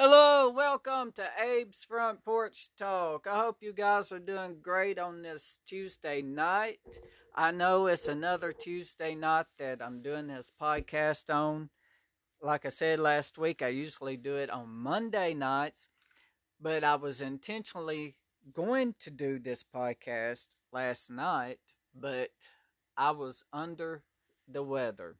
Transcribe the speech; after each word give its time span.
Hello, 0.00 0.48
welcome 0.48 1.10
to 1.16 1.24
Abe's 1.36 1.82
Front 1.82 2.24
Porch 2.24 2.68
Talk. 2.78 3.26
I 3.28 3.36
hope 3.40 3.56
you 3.60 3.72
guys 3.72 4.12
are 4.12 4.20
doing 4.20 4.58
great 4.62 4.96
on 4.96 5.22
this 5.22 5.58
Tuesday 5.66 6.22
night. 6.22 6.78
I 7.34 7.50
know 7.50 7.88
it's 7.88 8.06
another 8.06 8.52
Tuesday 8.52 9.16
night 9.16 9.46
that 9.58 9.82
I'm 9.82 10.00
doing 10.00 10.28
this 10.28 10.52
podcast 10.62 11.34
on. 11.34 11.70
Like 12.40 12.64
I 12.64 12.68
said 12.68 13.00
last 13.00 13.38
week, 13.38 13.60
I 13.60 13.70
usually 13.70 14.16
do 14.16 14.36
it 14.36 14.50
on 14.50 14.68
Monday 14.68 15.34
nights, 15.34 15.88
but 16.60 16.84
I 16.84 16.94
was 16.94 17.20
intentionally 17.20 18.14
going 18.54 18.94
to 19.00 19.10
do 19.10 19.40
this 19.40 19.64
podcast 19.64 20.46
last 20.72 21.10
night, 21.10 21.58
but 21.92 22.30
I 22.96 23.10
was 23.10 23.42
under 23.52 24.04
the 24.46 24.62
weather. 24.62 25.16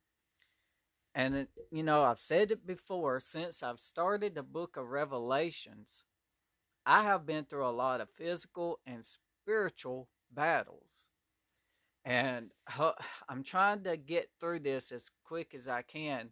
And, 1.18 1.34
it, 1.34 1.48
you 1.72 1.82
know, 1.82 2.04
I've 2.04 2.20
said 2.20 2.52
it 2.52 2.64
before 2.64 3.18
since 3.18 3.60
I've 3.60 3.80
started 3.80 4.36
the 4.36 4.44
book 4.44 4.76
of 4.76 4.86
Revelations, 4.86 6.04
I 6.86 7.02
have 7.02 7.26
been 7.26 7.44
through 7.44 7.66
a 7.66 7.74
lot 7.74 8.00
of 8.00 8.08
physical 8.16 8.78
and 8.86 9.04
spiritual 9.04 10.08
battles. 10.32 11.08
And 12.04 12.52
I'm 13.28 13.42
trying 13.42 13.82
to 13.82 13.96
get 13.96 14.30
through 14.38 14.60
this 14.60 14.92
as 14.92 15.10
quick 15.24 15.56
as 15.56 15.66
I 15.66 15.82
can. 15.82 16.28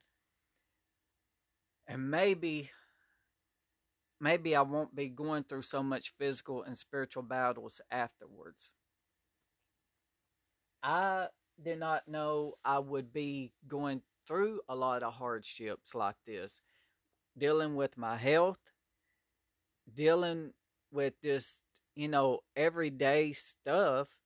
And 1.89 2.09
maybe, 2.09 2.71
maybe 4.21 4.55
I 4.55 4.63
won't 4.63 4.95
be 4.95 5.09
going 5.09 5.43
through 5.43 5.63
so 5.63 5.83
much 5.83 6.13
physical 6.17 6.63
and 6.63 6.79
spiritual 6.79 7.25
battles 7.25 7.81
afterwards. 7.91 8.71
I 10.81 11.27
did 11.61 11.81
not 11.81 12.07
know 12.07 12.55
I 12.65 12.79
would 12.79 13.13
be 13.13 13.53
going 13.67 14.03
through 14.27 14.61
a 14.69 14.75
lot 14.75 15.03
of 15.03 15.15
hardships 15.15 15.95
like 15.95 16.17
this, 16.27 16.61
dealing 17.37 17.77
with 17.77 17.97
my 17.97 18.17
health, 18.17 18.59
dealing 19.93 20.53
with 20.91 21.15
this, 21.23 21.63
you 21.95 22.09
know, 22.09 22.41
everyday 22.55 23.33
stuff. 23.33 24.17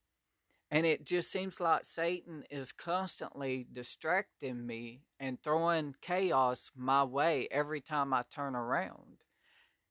And 0.71 0.87
it 0.87 1.05
just 1.05 1.33
seems 1.33 1.61
like 1.61 1.85
Satan 1.85 2.45
is 2.49 2.71
constantly 2.71 3.67
distracting 3.73 4.67
me 4.67 5.03
and 5.19 5.43
throwing 5.43 5.97
chaos 6.01 6.71
my 6.77 7.03
way 7.03 7.49
every 7.51 7.81
time 7.81 8.15
I 8.15 8.23
turn 8.33 8.55
around. 8.55 9.25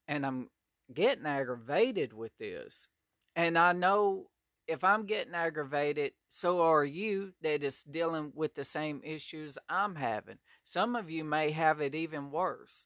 And 0.08 0.26
I'm 0.26 0.50
getting 0.94 1.26
aggravated 1.26 2.14
with 2.14 2.32
this. 2.38 2.88
And 3.36 3.58
I 3.58 3.74
know 3.74 4.30
if 4.70 4.84
I'm 4.84 5.08
getting 5.08 5.34
aggravated, 5.34 6.12
so 6.28 6.62
are 6.62 6.86
you 6.86 7.34
that 7.42 7.64
is 7.64 7.84
dealing 7.84 8.32
with 8.36 8.54
the 8.54 8.64
same 8.64 9.02
issues 9.04 9.58
I'm 9.68 9.96
having. 9.96 10.38
Some 10.64 10.96
of 10.96 11.10
you 11.10 11.24
may 11.24 11.50
have 11.52 11.82
it 11.82 11.96
even 11.96 12.30
worse. 12.30 12.86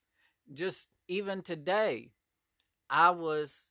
Just 0.51 0.87
even 1.09 1.41
today, 1.41 2.11
I 2.89 3.09
was 3.09 3.67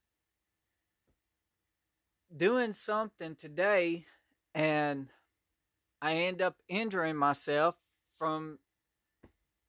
doing 2.34 2.74
something 2.74 3.34
today 3.34 4.04
and 4.54 5.08
I 6.02 6.16
end 6.16 6.42
up 6.42 6.56
injuring 6.68 7.16
myself 7.16 7.76
from 8.18 8.58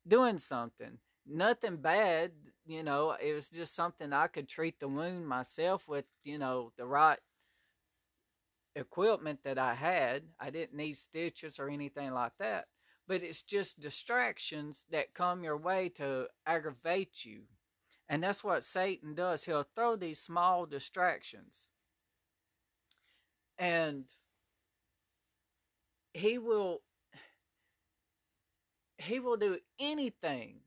doing 0.05 0.39
something. 0.39 0.97
Nothing 1.25 1.77
bad, 1.77 2.31
you 2.65 2.83
know, 2.83 3.15
it 3.21 3.33
was 3.33 3.49
just 3.49 3.73
something 3.73 4.11
I 4.11 4.27
could 4.27 4.49
treat 4.49 4.81
the 4.81 4.89
wound 4.89 5.29
myself 5.29 5.87
with, 5.87 6.05
you 6.25 6.37
know, 6.37 6.73
the 6.77 6.85
right 6.85 7.19
equipment 8.75 9.39
that 9.43 9.57
I 9.57 9.75
had. 9.75 10.23
I 10.39 10.49
didn't 10.49 10.77
need 10.77 10.97
stitches 10.97 11.59
or 11.59 11.69
anything 11.69 12.13
like 12.13 12.33
that. 12.39 12.65
But 13.07 13.21
it's 13.21 13.43
just 13.43 13.79
distractions 13.79 14.85
that 14.91 15.13
come 15.13 15.43
your 15.43 15.57
way 15.57 15.89
to 15.97 16.27
aggravate 16.45 17.25
you. 17.25 17.43
And 18.07 18.23
that's 18.23 18.43
what 18.43 18.63
Satan 18.63 19.15
does. 19.15 19.45
He'll 19.45 19.65
throw 19.75 19.95
these 19.95 20.19
small 20.19 20.65
distractions. 20.65 21.67
And 23.57 24.05
he 26.13 26.37
will 26.37 26.81
he 28.97 29.19
will 29.19 29.37
do 29.37 29.57
anything 29.79 30.59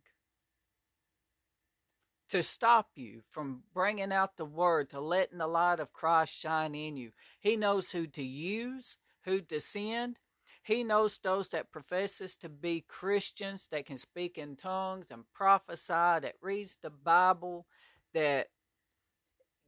to 2.30 2.42
stop 2.42 2.88
you 2.96 3.22
from 3.30 3.62
bringing 3.72 4.12
out 4.12 4.36
the 4.36 4.44
word, 4.44 4.90
to 4.90 5.00
letting 5.00 5.38
the 5.38 5.46
light 5.46 5.80
of 5.80 5.92
Christ 5.92 6.38
shine 6.38 6.74
in 6.74 6.96
you. 6.96 7.12
He 7.40 7.56
knows 7.56 7.92
who 7.92 8.06
to 8.08 8.22
use, 8.22 8.96
who 9.24 9.40
to 9.42 9.60
send. 9.60 10.18
He 10.62 10.82
knows 10.82 11.18
those 11.18 11.50
that 11.50 11.70
professes 11.70 12.36
to 12.38 12.48
be 12.48 12.84
Christians 12.86 13.68
that 13.70 13.86
can 13.86 13.98
speak 13.98 14.36
in 14.36 14.56
tongues 14.56 15.06
and 15.10 15.22
prophesy, 15.32 15.92
that 15.92 16.34
reads 16.42 16.78
the 16.82 16.90
Bible, 16.90 17.66
that 18.12 18.48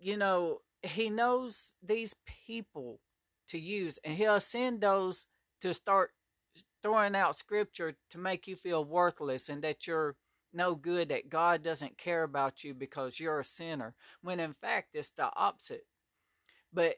you 0.01 0.17
know, 0.17 0.59
he 0.83 1.11
knows 1.11 1.73
these 1.83 2.15
people 2.47 3.01
to 3.49 3.59
use 3.59 3.99
and 4.05 4.15
he'll 4.15 4.41
send 4.41 4.81
those 4.81 5.27
to 5.61 5.75
start 5.75 6.13
throwing 6.83 7.17
out 7.17 7.37
scripture 7.37 7.95
to 8.11 8.19
make 8.19 8.47
you 8.47 8.55
feel 8.55 8.85
worthless 8.85 9.49
and 9.49 9.63
that 9.63 9.87
you're 9.87 10.17
no 10.53 10.75
good 10.75 11.09
that 11.11 11.29
God 11.29 11.63
doesn't 11.63 11.99
care 11.99 12.23
about 12.23 12.65
you 12.65 12.75
because 12.75 13.21
you're 13.21 13.41
a 13.41 13.45
sinner, 13.45 13.95
when 14.23 14.41
in 14.41 14.55
fact 14.55 14.89
it's 14.95 15.11
the 15.11 15.31
opposite. 15.37 15.87
But 16.73 16.97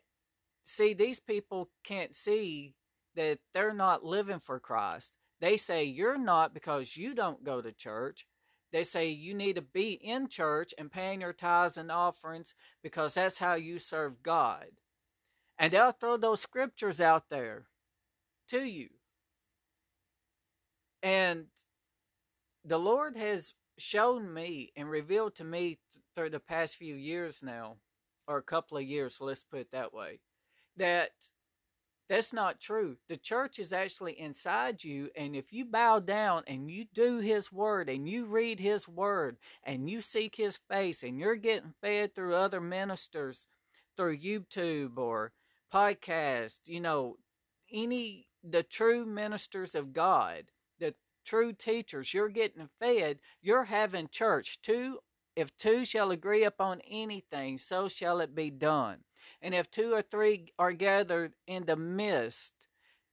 see, 0.65 0.95
these 0.95 1.21
people 1.21 1.71
can't 1.85 2.15
see 2.15 2.75
that 3.17 3.39
they're 3.53 3.75
not 3.75 4.05
living 4.05 4.41
for 4.41 4.61
Christ. 4.61 5.13
They 5.41 5.57
say 5.57 5.85
you're 5.85 6.19
not 6.19 6.55
because 6.55 6.97
you 6.97 7.15
don't 7.15 7.45
go 7.45 7.61
to 7.61 7.73
church. 7.73 8.27
They 8.73 8.85
say 8.85 9.09
you 9.09 9.35
need 9.35 9.57
to 9.57 9.63
be 9.63 9.93
in 9.93 10.29
church 10.29 10.73
and 10.79 10.93
paying 10.93 11.23
your 11.23 11.33
tithes 11.33 11.77
and 11.77 11.91
offerings 11.91 12.55
because 12.83 13.15
that's 13.15 13.39
how 13.39 13.55
you 13.55 13.79
serve 13.79 14.23
God. 14.23 14.67
And 15.59 15.73
they'll 15.73 15.93
throw 15.93 16.17
those 16.17 16.41
scriptures 16.41 17.01
out 17.01 17.25
there 17.31 17.65
to 18.49 18.63
you. 18.63 18.89
And 21.03 21.47
the 22.65 22.79
Lord 22.79 23.17
has 23.17 23.55
shown 23.79 24.33
me 24.33 24.73
and 24.77 24.89
revealed 24.89 25.35
to 25.37 25.45
me 25.45 25.79
th- 25.93 26.05
through 26.15 26.31
the 26.31 26.41
past 26.41 26.77
few 26.77 26.95
years 26.95 27.43
now, 27.43 27.77
or 28.27 28.37
a 28.37 28.43
couple 28.43 28.77
of 28.77 28.85
years, 28.85 29.19
let's 29.21 29.45
put 29.45 29.61
it 29.61 29.73
that 29.73 29.93
way, 29.93 30.21
that 30.77 31.11
that's 32.09 32.33
not 32.33 32.61
true. 32.61 32.97
The 33.09 33.17
church 33.17 33.61
is 33.61 33.73
actually 33.73 34.19
inside 34.19 34.83
you, 34.83 35.11
and 35.17 35.37
if 35.37 35.53
you 35.53 35.65
bow 35.65 36.01
down 36.01 36.43
and 36.49 36.69
you 36.69 36.87
do 36.93 37.19
His 37.19 37.53
Word 37.53 37.89
and 37.89 38.09
you 38.09 38.27
read 38.27 38.59
His 38.59 38.89
Word 38.89 39.37
and 39.63 39.89
you 39.89 40.03
seek 40.03 40.35
His 40.35 40.59
face 40.69 41.05
and 41.05 41.21
you're 41.21 41.37
getting 41.37 41.75
fed 41.81 42.15
through 42.15 42.35
other 42.35 42.61
ministers, 42.61 43.47
through 43.97 44.19
YouTube 44.19 44.99
or 44.99 45.33
podcast, 45.73 46.59
you 46.67 46.81
know, 46.81 47.17
any 47.73 48.27
the 48.43 48.65
true 48.65 49.07
ministers 49.07 49.77
of 49.77 49.93
God, 49.93 50.47
true 51.31 51.53
teachers, 51.53 52.13
you're 52.13 52.29
getting 52.29 52.69
fed, 52.81 53.21
you're 53.41 53.67
having 53.67 54.09
church. 54.09 54.59
Two, 54.63 54.99
if 55.37 55.57
two 55.57 55.85
shall 55.85 56.11
agree 56.11 56.43
upon 56.43 56.81
anything, 56.91 57.57
so 57.57 57.87
shall 57.87 58.19
it 58.21 58.35
be 58.35 58.51
done. 58.51 59.05
And 59.41 59.55
if 59.55 59.71
two 59.71 59.95
or 59.95 60.03
three 60.03 60.53
are 60.59 60.73
gathered 60.73 61.35
in 61.47 61.67
the 61.67 61.77
midst, 61.77 62.53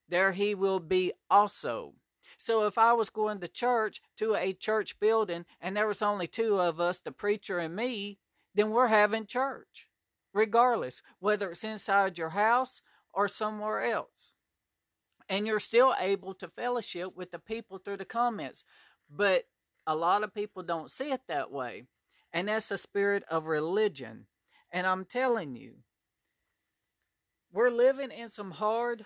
there 0.09 0.31
he 0.31 0.55
will 0.55 0.79
be 0.79 1.13
also. 1.29 1.93
So 2.39 2.65
if 2.65 2.79
I 2.79 2.91
was 2.93 3.11
going 3.11 3.39
to 3.41 3.47
church, 3.47 4.01
to 4.17 4.33
a 4.33 4.51
church 4.51 4.99
building, 4.99 5.45
and 5.61 5.77
there 5.77 5.87
was 5.87 6.01
only 6.01 6.25
two 6.25 6.59
of 6.59 6.79
us, 6.79 6.99
the 6.99 7.11
preacher 7.11 7.59
and 7.59 7.75
me, 7.75 8.17
then 8.55 8.71
we're 8.71 8.87
having 8.87 9.27
church, 9.27 9.87
regardless, 10.33 11.03
whether 11.19 11.51
it's 11.51 11.63
inside 11.63 12.17
your 12.17 12.29
house 12.29 12.81
or 13.13 13.27
somewhere 13.27 13.83
else 13.83 14.33
and 15.29 15.45
you're 15.45 15.59
still 15.59 15.93
able 15.99 16.33
to 16.35 16.47
fellowship 16.47 17.15
with 17.15 17.31
the 17.31 17.39
people 17.39 17.77
through 17.77 17.97
the 17.97 18.05
comments. 18.05 18.63
But 19.09 19.45
a 19.85 19.95
lot 19.95 20.23
of 20.23 20.33
people 20.33 20.63
don't 20.63 20.91
see 20.91 21.11
it 21.11 21.21
that 21.27 21.51
way. 21.51 21.83
And 22.33 22.49
that's 22.49 22.71
a 22.71 22.77
spirit 22.77 23.23
of 23.29 23.47
religion. 23.47 24.27
And 24.71 24.85
I'm 24.85 25.05
telling 25.05 25.55
you, 25.55 25.75
we're 27.51 27.71
living 27.71 28.11
in 28.11 28.29
some 28.29 28.51
hard, 28.51 29.05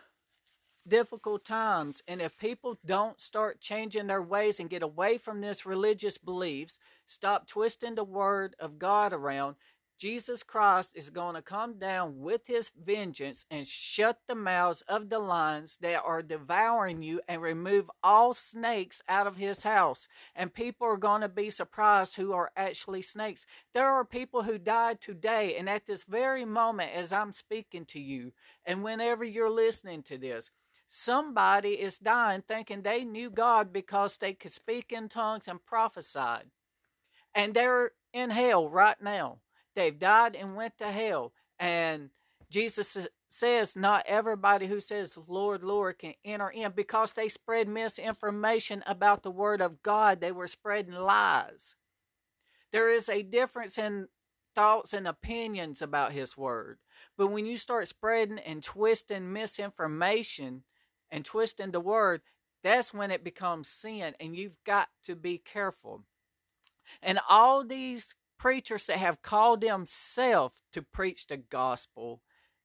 difficult 0.88 1.46
times. 1.46 2.02
And 2.08 2.22
if 2.22 2.38
people 2.38 2.80
don't 2.84 3.22
start 3.22 3.62
changing 3.62 4.08
their 4.08 4.22
ways 4.22 4.60
and 4.60 4.70
get 4.70 4.82
away 4.82 5.20
from 5.20 5.42
this 5.42 5.66
religious 5.66 6.18
beliefs, 6.18 6.80
stop 7.06 7.48
twisting 7.48 7.96
the 7.96 8.04
word 8.04 8.56
of 8.60 8.80
God 8.80 9.14
around, 9.14 9.56
Jesus 10.02 10.42
Christ 10.42 10.94
is 10.96 11.12
going 11.12 11.36
to 11.36 11.44
come 11.44 11.78
down 11.78 12.22
with 12.22 12.48
his 12.48 12.72
vengeance 12.76 13.46
and 13.52 13.68
shut 13.68 14.18
the 14.28 14.34
mouths 14.34 14.82
of 14.88 15.12
the 15.12 15.20
lions 15.20 15.78
that 15.80 16.02
are 16.04 16.24
devouring 16.24 17.04
you 17.04 17.22
and 17.28 17.40
remove 17.40 17.92
all 18.02 18.34
snakes 18.34 19.04
out 19.08 19.28
of 19.28 19.36
his 19.36 19.62
house. 19.62 20.08
And 20.36 20.56
people 20.56 20.88
are 20.88 20.98
going 20.98 21.22
to 21.22 21.30
be 21.30 21.52
surprised 21.52 22.16
who 22.16 22.34
are 22.34 22.50
actually 22.58 23.04
snakes. 23.04 23.46
There 23.76 23.92
are 23.92 24.04
people 24.04 24.42
who 24.42 24.58
died 24.58 25.02
today, 25.02 25.56
and 25.56 25.70
at 25.70 25.86
this 25.86 26.04
very 26.04 26.46
moment, 26.46 26.94
as 26.96 27.14
I'm 27.14 27.32
speaking 27.32 27.86
to 27.86 28.00
you, 28.00 28.34
and 28.66 28.84
whenever 28.84 29.24
you're 29.24 29.52
listening 29.52 30.02
to 30.06 30.18
this, 30.18 30.50
somebody 30.88 31.74
is 31.74 32.00
dying 32.00 32.42
thinking 32.48 32.82
they 32.82 33.04
knew 33.04 33.30
God 33.30 33.72
because 33.72 34.18
they 34.18 34.34
could 34.34 34.52
speak 34.52 34.92
in 34.92 35.10
tongues 35.10 35.48
and 35.48 35.64
prophesied. 35.64 36.46
And 37.36 37.54
they're 37.54 37.92
in 38.12 38.32
hell 38.32 38.68
right 38.68 39.00
now. 39.00 39.38
They've 39.76 39.98
died 39.98 40.36
and 40.36 40.56
went 40.56 40.78
to 40.80 40.92
hell. 40.92 41.34
And 41.60 42.10
Jesus 42.50 43.08
says 43.30 43.76
not 43.76 44.04
everybody 44.08 44.68
who 44.68 44.82
says 44.82 45.18
Lord, 45.28 45.64
Lord 45.64 46.00
can 46.00 46.14
enter 46.26 46.50
in 46.50 46.74
because 46.76 47.14
they 47.14 47.30
spread 47.30 47.68
misinformation 47.68 48.84
about 48.86 49.24
the 49.24 49.32
Word 49.32 49.62
of 49.62 49.82
God. 49.82 50.20
They 50.20 50.32
were 50.32 50.48
spreading 50.48 50.94
lies. 50.94 51.76
There 52.72 52.90
is 52.90 53.08
a 53.10 53.24
difference 53.24 53.78
in 53.78 54.08
thoughts 54.54 54.94
and 54.94 55.08
opinions 55.08 55.82
about 55.82 56.12
His 56.12 56.38
Word. 56.38 56.80
But 57.18 57.28
when 57.32 57.46
you 57.46 57.58
start 57.58 57.88
spreading 57.88 58.40
and 58.40 58.62
twisting 58.62 59.32
misinformation 59.32 60.64
and 61.10 61.24
twisting 61.24 61.72
the 61.72 61.80
Word, 61.80 62.22
that's 62.64 62.94
when 62.94 63.12
it 63.12 63.24
becomes 63.24 63.68
sin, 63.70 64.14
and 64.20 64.36
you've 64.36 64.64
got 64.66 64.90
to 65.06 65.16
be 65.16 65.38
careful. 65.38 66.04
And 67.02 67.20
all 67.30 67.64
these 67.64 68.14
preachers 68.42 68.88
that 68.88 68.98
have 68.98 69.22
called 69.22 69.62
themselves 69.62 70.64
to 70.74 70.82
preach 70.82 71.28
the 71.28 71.38
gospel 71.38 72.22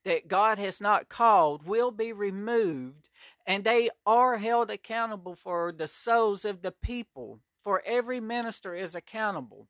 that 0.07 0.27
God 0.27 0.57
has 0.57 0.81
not 0.81 1.11
called 1.11 1.67
will 1.67 1.91
be 1.91 2.15
removed, 2.15 3.11
and 3.47 3.63
they 3.63 3.91
are 4.07 4.39
held 4.39 4.71
accountable 4.71 5.35
for 5.35 5.73
the 5.77 5.87
souls 5.87 6.47
of 6.47 6.63
the 6.63 6.71
people. 6.71 7.41
For 7.63 7.83
every 7.85 8.21
minister 8.21 8.75
is 8.75 8.95
accountable. 8.95 9.69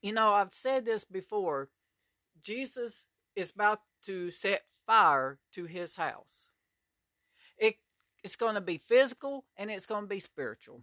You 0.00 0.12
know, 0.12 0.32
I've 0.32 0.54
said 0.54 0.84
this 0.84 1.04
before. 1.04 1.68
Jesus 2.42 3.06
is 3.36 3.52
about 3.52 3.80
to 4.06 4.32
set 4.32 4.62
fire 4.86 5.38
to 5.54 5.66
his 5.66 5.94
house. 5.94 6.48
It, 7.56 7.76
it's 8.24 8.34
going 8.34 8.56
to 8.56 8.60
be 8.60 8.78
physical 8.78 9.44
and 9.56 9.70
it's 9.70 9.86
going 9.86 10.04
to 10.04 10.08
be 10.08 10.18
spiritual. 10.18 10.82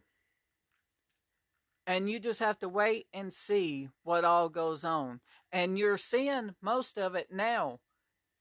And 1.89 2.07
you 2.07 2.19
just 2.19 2.39
have 2.39 2.59
to 2.59 2.69
wait 2.69 3.07
and 3.11 3.33
see 3.33 3.89
what 4.03 4.23
all 4.23 4.47
goes 4.47 4.83
on. 4.83 5.21
And 5.51 5.75
you're 5.75 5.97
seeing 5.97 6.53
most 6.61 6.99
of 6.99 7.15
it 7.15 7.29
now 7.33 7.79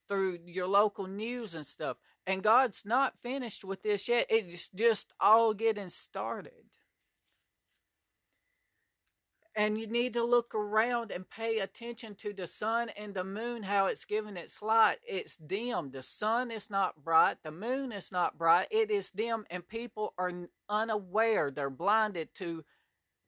through 0.07 0.41
your 0.45 0.69
local 0.69 1.07
news 1.07 1.55
and 1.55 1.65
stuff. 1.65 1.97
And 2.27 2.43
God's 2.43 2.85
not 2.85 3.19
finished 3.19 3.65
with 3.65 3.83
this 3.83 4.07
yet. 4.07 4.27
It's 4.29 4.69
just 4.69 5.15
all 5.19 5.55
getting 5.55 5.89
started 5.89 6.67
and 9.59 9.77
you 9.77 9.89
need 9.89 10.13
to 10.13 10.25
look 10.25 10.55
around 10.55 11.11
and 11.11 11.29
pay 11.29 11.59
attention 11.59 12.15
to 12.15 12.33
the 12.33 12.47
sun 12.47 12.91
and 12.97 13.13
the 13.13 13.25
moon 13.25 13.65
how 13.65 13.87
it's 13.87 14.05
giving 14.05 14.37
its 14.37 14.63
light 14.63 14.99
it's 15.07 15.37
dim 15.37 15.91
the 15.91 16.03
sun 16.03 16.51
is 16.51 16.71
not 16.71 17.03
bright 17.03 17.39
the 17.43 17.51
moon 17.51 17.91
is 17.91 18.13
not 18.13 18.39
bright 18.39 18.69
it 18.71 18.89
is 18.89 19.11
dim 19.11 19.45
and 19.51 19.69
people 19.69 20.15
are 20.17 20.33
unaware 20.69 21.51
they're 21.51 21.69
blinded 21.69 22.29
to 22.37 22.65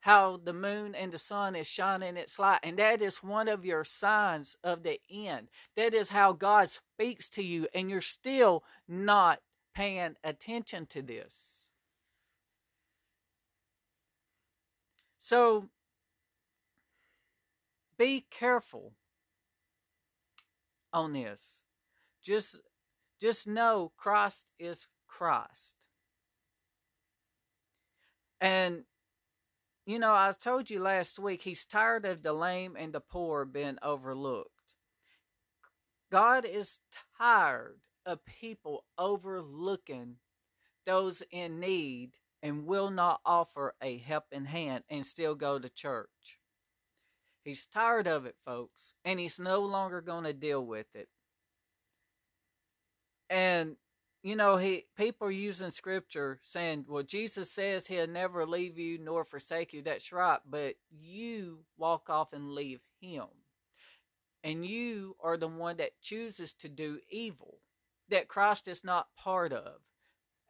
how 0.00 0.40
the 0.42 0.52
moon 0.52 0.94
and 0.94 1.12
the 1.12 1.18
sun 1.18 1.54
is 1.54 1.66
shining 1.66 2.16
its 2.16 2.38
light 2.38 2.60
and 2.62 2.78
that 2.78 3.02
is 3.02 3.18
one 3.18 3.48
of 3.48 3.64
your 3.64 3.84
signs 3.84 4.56
of 4.64 4.82
the 4.82 5.00
end 5.10 5.48
that 5.76 5.94
is 5.94 6.10
how 6.10 6.32
god 6.32 6.68
speaks 6.68 7.28
to 7.28 7.42
you 7.42 7.66
and 7.74 7.90
you're 7.90 8.00
still 8.00 8.64
not 8.88 9.40
paying 9.74 10.14
attention 10.24 10.86
to 10.86 11.02
this 11.02 11.68
so 15.18 15.68
be 18.00 18.24
careful 18.30 18.94
on 20.92 21.12
this. 21.12 21.60
Just 22.24 22.60
just 23.20 23.46
know 23.46 23.92
Christ 23.98 24.52
is 24.58 24.86
Christ. 25.06 25.76
And 28.40 28.84
you 29.90 29.98
know, 29.98 30.12
I 30.12 30.32
told 30.40 30.70
you 30.70 30.78
last 30.78 31.18
week 31.18 31.42
he's 31.42 31.66
tired 31.66 32.06
of 32.06 32.22
the 32.22 32.32
lame 32.32 32.76
and 32.78 32.92
the 32.92 33.00
poor 33.00 33.44
being 33.44 33.76
overlooked. 33.82 34.74
God 36.12 36.44
is 36.44 36.78
tired 37.18 37.80
of 38.06 38.24
people 38.24 38.84
overlooking 38.96 40.18
those 40.86 41.24
in 41.32 41.58
need 41.58 42.12
and 42.40 42.66
will 42.66 42.90
not 42.90 43.20
offer 43.26 43.74
a 43.82 43.98
helping 43.98 44.44
hand 44.44 44.84
and 44.88 45.04
still 45.04 45.34
go 45.34 45.58
to 45.58 45.68
church. 45.68 46.38
He's 47.44 47.66
tired 47.66 48.06
of 48.06 48.26
it, 48.26 48.36
folks, 48.44 48.94
and 49.04 49.18
he's 49.18 49.40
no 49.40 49.60
longer 49.60 50.00
going 50.00 50.22
to 50.22 50.32
deal 50.32 50.64
with 50.64 50.86
it. 50.94 51.08
And 53.28 53.74
you 54.22 54.36
know, 54.36 54.58
he 54.58 54.86
people 54.96 55.28
are 55.28 55.32
using 55.32 55.70
scripture 55.70 56.40
saying, 56.42 56.86
"Well, 56.88 57.02
Jesus 57.02 57.50
says 57.50 57.86
he'll 57.86 58.06
never 58.06 58.46
leave 58.46 58.78
you 58.78 58.98
nor 58.98 59.24
forsake 59.24 59.72
you." 59.72 59.82
That's 59.82 60.12
right, 60.12 60.40
but 60.48 60.76
you 60.90 61.64
walk 61.76 62.10
off 62.10 62.32
and 62.32 62.52
leave 62.52 62.80
him. 63.00 63.26
And 64.42 64.64
you 64.64 65.16
are 65.20 65.36
the 65.36 65.48
one 65.48 65.76
that 65.78 66.00
chooses 66.00 66.54
to 66.54 66.68
do 66.68 67.00
evil 67.10 67.60
that 68.08 68.28
Christ 68.28 68.68
is 68.68 68.84
not 68.84 69.14
part 69.16 69.52
of. 69.52 69.80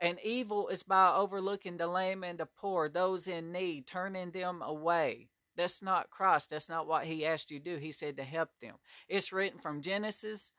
And 0.01 0.19
evil 0.25 0.69
is 0.69 0.83
by 0.83 1.13
overlooking 1.13 1.77
the 1.77 1.87
lame 1.87 2.25
and 2.25 2.39
the 2.39 2.47
poor, 2.47 2.89
those 2.89 3.29
in 3.29 3.53
need, 3.53 3.87
turning 3.87 4.31
them 4.31 4.63
away. 4.63 5.29
That's 5.57 5.83
not 5.83 6.11
Christ. 6.11 6.51
That's 6.51 6.69
not 6.69 6.87
what 6.87 7.05
He 7.05 7.27
asked 7.27 7.51
you 7.51 7.59
to 7.59 7.65
do. 7.65 7.77
He 7.77 7.93
said 7.93 8.17
to 8.17 8.25
help 8.25 8.51
them. 8.63 8.77
It's 9.09 9.33
written 9.33 9.59
from 9.59 9.83
Genesis 9.83 10.53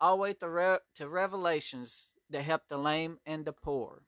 all 0.00 0.16
the 0.16 0.22
way 0.22 0.32
to, 0.34 0.48
Re- 0.48 0.78
to 0.96 1.08
Revelations 1.08 2.08
that 2.30 2.42
help 2.42 2.62
the 2.68 2.78
lame 2.78 3.18
and 3.26 3.44
the 3.44 3.52
poor. 3.52 4.02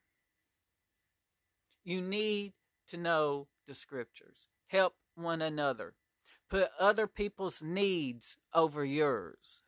You 1.85 2.01
need 2.01 2.53
to 2.89 2.97
know 2.97 3.49
the 3.67 3.75
scriptures. 3.75 4.49
Help 4.69 4.95
one 5.15 5.43
another. 5.43 5.95
Put 6.49 6.71
other 6.79 7.07
people's 7.07 7.63
needs 7.63 8.37
over 8.53 8.85
yours. 8.85 9.63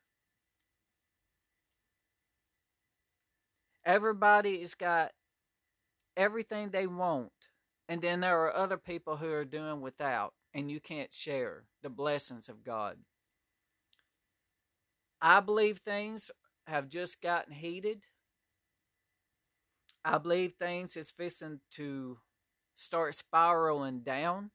Everybody's 3.84 4.75
got 4.75 5.12
everything 6.16 6.70
they 6.70 6.86
want 6.86 7.32
and 7.88 8.00
then 8.00 8.20
there 8.20 8.40
are 8.42 8.56
other 8.56 8.78
people 8.78 9.18
who 9.18 9.30
are 9.32 9.44
doing 9.44 9.82
without, 9.82 10.32
and 10.54 10.70
you 10.70 10.80
can't 10.80 11.12
share 11.12 11.64
the 11.82 11.90
blessings 11.90 12.48
of 12.48 12.64
God. 12.64 12.96
I 15.24 15.38
believe 15.38 15.78
things 15.78 16.32
have 16.66 16.88
just 16.88 17.22
gotten 17.22 17.54
heated. 17.54 18.00
I 20.04 20.19
believe 20.19 20.54
things 20.54 20.96
is 20.96 21.12
fixing 21.12 21.60
to 21.76 22.19
start 22.74 23.14
spiraling 23.14 24.00
down 24.00 24.50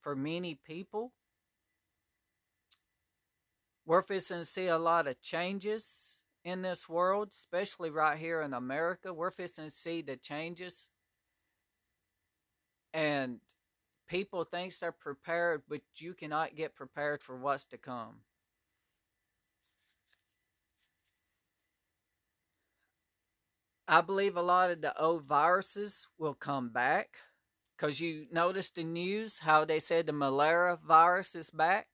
for 0.00 0.14
many 0.14 0.54
people. 0.64 1.12
We're 3.84 4.02
fixing 4.02 4.38
to 4.38 4.44
see 4.44 4.68
a 4.68 4.78
lot 4.78 5.08
of 5.08 5.20
changes 5.20 6.22
in 6.44 6.62
this 6.62 6.88
world, 6.88 7.30
especially 7.32 7.90
right 7.90 8.18
here 8.18 8.40
in 8.40 8.54
America. 8.54 9.12
We're 9.12 9.32
fixing 9.32 9.64
to 9.64 9.70
see 9.70 10.00
the 10.00 10.16
changes 10.16 10.88
and 12.94 13.38
people 14.06 14.44
thinks 14.44 14.78
they're 14.78 14.92
prepared 14.92 15.62
but 15.68 15.80
you 15.96 16.12
cannot 16.12 16.54
get 16.54 16.74
prepared 16.74 17.22
for 17.22 17.36
what's 17.36 17.64
to 17.64 17.78
come 17.78 18.16
i 23.88 24.00
believe 24.00 24.36
a 24.36 24.42
lot 24.42 24.70
of 24.70 24.80
the 24.80 24.98
old 25.00 25.24
viruses 25.24 26.06
will 26.18 26.34
come 26.34 26.68
back 26.68 27.16
because 27.76 28.00
you 28.00 28.26
noticed 28.32 28.74
the 28.74 28.84
news 28.84 29.40
how 29.40 29.64
they 29.64 29.80
said 29.80 30.06
the 30.06 30.12
malaria 30.12 30.78
virus 30.86 31.34
is 31.34 31.50
back 31.50 31.88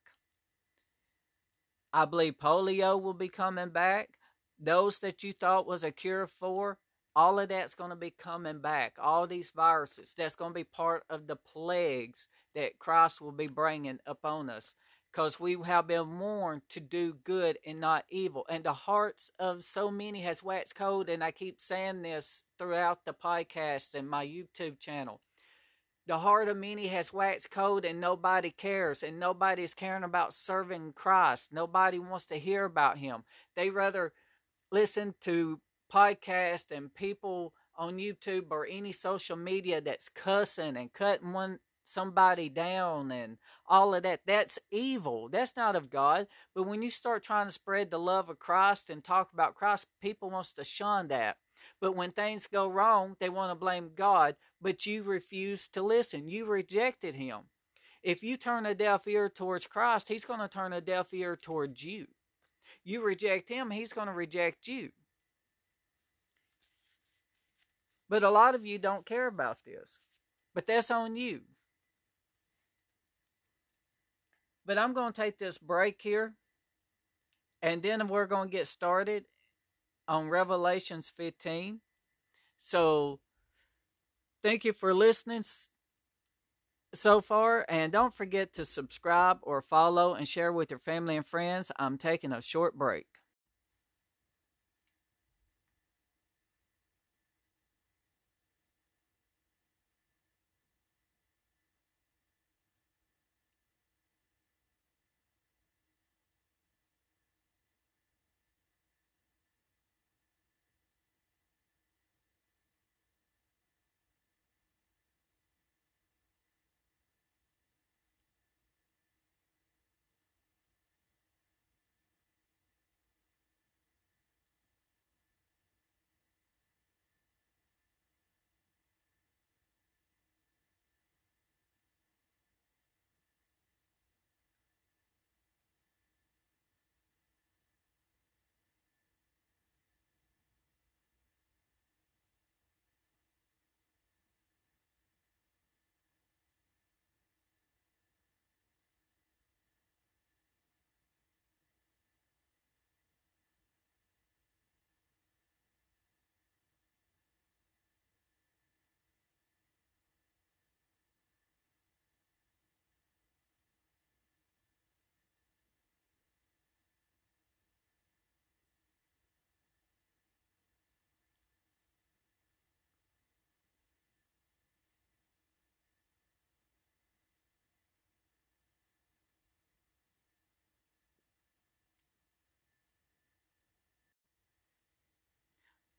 i 1.92 2.04
believe 2.04 2.38
polio 2.38 3.00
will 3.00 3.14
be 3.14 3.28
coming 3.28 3.68
back 3.70 4.10
those 4.58 4.98
that 4.98 5.22
you 5.22 5.32
thought 5.32 5.66
was 5.66 5.84
a 5.84 5.90
cure 5.92 6.26
for 6.26 6.78
all 7.18 7.40
of 7.40 7.48
that's 7.48 7.74
going 7.74 7.90
to 7.90 7.96
be 7.96 8.10
coming 8.12 8.60
back. 8.60 8.94
All 9.02 9.26
these 9.26 9.50
viruses, 9.50 10.14
that's 10.16 10.36
going 10.36 10.50
to 10.50 10.54
be 10.54 10.62
part 10.62 11.02
of 11.10 11.26
the 11.26 11.34
plagues 11.34 12.28
that 12.54 12.78
Christ 12.78 13.20
will 13.20 13.32
be 13.32 13.48
bringing 13.48 13.98
upon 14.06 14.48
us. 14.48 14.76
Because 15.18 15.40
we 15.40 15.56
have 15.64 15.88
been 15.88 16.20
warned 16.20 16.62
to 16.68 16.78
do 16.78 17.14
good 17.24 17.58
and 17.66 17.80
not 17.80 18.04
evil. 18.08 18.46
And 18.48 18.62
the 18.62 18.72
hearts 18.72 19.32
of 19.36 19.64
so 19.64 19.90
many 19.90 20.20
has 20.20 20.44
waxed 20.44 20.76
cold. 20.76 21.08
And 21.08 21.24
I 21.24 21.32
keep 21.32 21.58
saying 21.58 22.02
this 22.02 22.44
throughout 22.56 23.04
the 23.04 23.12
podcast 23.12 23.96
and 23.96 24.08
my 24.08 24.24
YouTube 24.24 24.78
channel. 24.78 25.20
The 26.06 26.18
heart 26.18 26.48
of 26.48 26.56
many 26.56 26.86
has 26.86 27.12
waxed 27.12 27.50
cold 27.50 27.84
and 27.84 28.00
nobody 28.00 28.52
cares. 28.52 29.02
And 29.02 29.18
nobody's 29.18 29.74
caring 29.74 30.04
about 30.04 30.34
serving 30.34 30.92
Christ. 30.92 31.52
Nobody 31.52 31.98
wants 31.98 32.26
to 32.26 32.36
hear 32.36 32.64
about 32.64 32.98
him. 32.98 33.24
They 33.56 33.70
rather 33.70 34.12
listen 34.70 35.16
to 35.22 35.58
podcast 35.92 36.70
and 36.70 36.94
people 36.94 37.54
on 37.76 37.96
YouTube 37.96 38.52
or 38.52 38.68
any 38.70 38.92
social 38.92 39.36
media 39.36 39.80
that's 39.80 40.08
cussing 40.08 40.76
and 40.76 40.92
cutting 40.92 41.32
one 41.32 41.58
somebody 41.88 42.48
down 42.48 43.10
and 43.10 43.38
all 43.66 43.94
of 43.94 44.02
that 44.02 44.20
that's 44.26 44.58
evil 44.70 45.28
that's 45.28 45.56
not 45.56 45.74
of 45.76 45.90
god 45.90 46.26
but 46.54 46.64
when 46.64 46.82
you 46.82 46.90
start 46.90 47.22
trying 47.22 47.46
to 47.46 47.52
spread 47.52 47.90
the 47.90 47.98
love 47.98 48.28
of 48.28 48.38
christ 48.38 48.90
and 48.90 49.02
talk 49.04 49.32
about 49.32 49.54
christ 49.54 49.86
people 50.00 50.30
wants 50.30 50.52
to 50.52 50.64
shun 50.64 51.08
that 51.08 51.36
But 51.80 51.96
when 51.96 52.10
things 52.12 52.46
go 52.46 52.68
wrong, 52.68 53.16
they 53.20 53.28
want 53.28 53.50
to 53.50 53.54
blame 53.54 53.90
God, 53.94 54.36
but 54.60 54.86
you 54.86 55.02
refuse 55.02 55.68
to 55.68 55.82
listen. 55.82 56.28
You 56.28 56.46
rejected 56.46 57.14
him. 57.14 57.50
If 58.02 58.22
you 58.22 58.36
turn 58.36 58.66
a 58.66 58.74
deaf 58.74 59.06
ear 59.06 59.28
towards 59.28 59.66
Christ, 59.66 60.08
he's 60.08 60.24
going 60.24 60.40
to 60.40 60.48
turn 60.48 60.72
a 60.72 60.80
deaf 60.80 61.12
ear 61.12 61.36
towards 61.36 61.84
you. 61.84 62.06
You 62.84 63.02
reject 63.02 63.48
him, 63.48 63.70
he's 63.70 63.92
going 63.92 64.06
to 64.06 64.12
reject 64.12 64.68
you. 64.68 64.90
But 68.08 68.22
a 68.22 68.30
lot 68.30 68.54
of 68.54 68.64
you 68.64 68.78
don't 68.78 69.06
care 69.06 69.26
about 69.26 69.58
this. 69.66 69.98
But 70.54 70.66
that's 70.66 70.90
on 70.90 71.16
you. 71.16 71.42
But 74.68 74.76
I'm 74.76 74.92
going 74.92 75.14
to 75.14 75.20
take 75.20 75.38
this 75.38 75.56
break 75.56 76.02
here. 76.02 76.34
And 77.62 77.82
then 77.82 78.06
we're 78.06 78.26
going 78.26 78.50
to 78.50 78.52
get 78.52 78.68
started 78.68 79.24
on 80.06 80.28
Revelations 80.28 81.08
15. 81.08 81.80
So 82.60 83.18
thank 84.42 84.66
you 84.66 84.74
for 84.74 84.92
listening 84.92 85.44
so 86.92 87.22
far. 87.22 87.64
And 87.66 87.90
don't 87.90 88.14
forget 88.14 88.52
to 88.56 88.66
subscribe 88.66 89.38
or 89.40 89.62
follow 89.62 90.12
and 90.12 90.28
share 90.28 90.52
with 90.52 90.68
your 90.70 90.78
family 90.78 91.16
and 91.16 91.26
friends. 91.26 91.72
I'm 91.78 91.96
taking 91.96 92.32
a 92.32 92.42
short 92.42 92.76
break. 92.76 93.06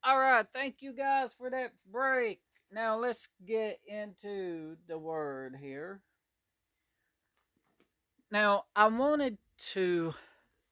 All 0.03 0.17
right, 0.17 0.45
thank 0.53 0.75
you 0.79 0.93
guys 0.93 1.31
for 1.37 1.49
that 1.49 1.73
break. 1.91 2.39
Now 2.71 2.97
let's 2.97 3.27
get 3.45 3.79
into 3.85 4.77
the 4.87 4.97
word 4.97 5.57
here. 5.59 6.01
Now, 8.31 8.65
I 8.75 8.87
wanted 8.87 9.39
to 9.73 10.13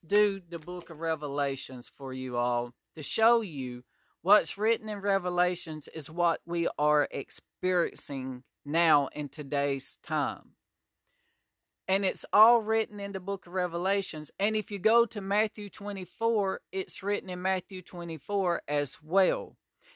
do 0.05 0.41
the 0.48 0.60
book 0.60 0.89
of 0.89 1.00
Revelations 1.00 1.89
for 1.93 2.13
you 2.13 2.38
all 2.38 2.74
to 2.96 3.03
show 3.03 3.41
you 3.41 3.84
what's 4.22 4.57
written 4.57 4.88
in 4.88 5.00
Revelations 5.00 5.89
is 5.89 6.10
what 6.10 6.39
we 6.46 6.69
are 6.77 7.07
experiencing 7.12 8.43
now 8.63 9.10
in 9.13 9.27
today's 9.27 9.98
time 10.03 10.57
and 11.88 12.03
it's 12.03 12.25
all 12.34 12.62
written 12.62 13.00
in 13.00 13.13
the 13.13 13.20
book 13.20 13.48
of 13.48 13.53
Revelations. 13.53 14.29
And 14.38 14.56
if 14.56 14.70
you 14.70 14.79
go 14.79 15.06
to 15.06 15.22
Matthew 15.22 15.70
24, 15.70 16.62
it's 16.72 17.01
written 17.01 17.29
in 17.29 17.41
Matthew 17.41 17.82
24 17.82 18.63
as 18.67 18.98
well. 19.01 19.56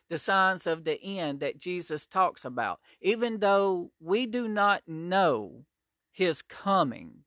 The 0.09 0.17
signs 0.17 0.67
of 0.67 0.83
the 0.83 1.01
end 1.03 1.41
that 1.41 1.59
Jesus 1.59 2.05
talks 2.05 2.45
about. 2.45 2.79
Even 3.01 3.39
though 3.39 3.91
we 3.99 4.25
do 4.25 4.47
not 4.47 4.83
know 4.87 5.65
his 6.11 6.41
coming. 6.41 7.23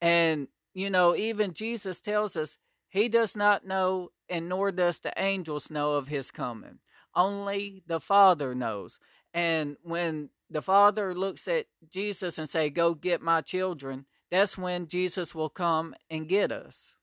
And, 0.00 0.48
you 0.74 0.90
know, 0.90 1.16
even 1.16 1.54
Jesus 1.54 2.00
tells 2.00 2.36
us 2.36 2.56
he 2.88 3.08
does 3.08 3.34
not 3.36 3.66
know, 3.66 4.10
and 4.28 4.48
nor 4.48 4.70
does 4.70 5.00
the 5.00 5.12
angels 5.16 5.70
know 5.70 5.94
of 5.94 6.08
his 6.08 6.30
coming. 6.30 6.78
Only 7.14 7.82
the 7.86 8.00
Father 8.00 8.54
knows. 8.54 8.98
And 9.34 9.76
when 9.82 10.30
the 10.52 10.62
father 10.62 11.14
looks 11.14 11.48
at 11.48 11.66
Jesus 11.90 12.38
and 12.38 12.48
say, 12.48 12.70
"Go 12.70 12.94
get 12.94 13.20
my 13.20 13.40
children," 13.40 14.06
that's 14.30 14.56
when 14.58 14.86
Jesus 14.86 15.34
will 15.34 15.50
come 15.50 15.94
and 16.10 16.28
get 16.28 16.52
us. 16.52 16.94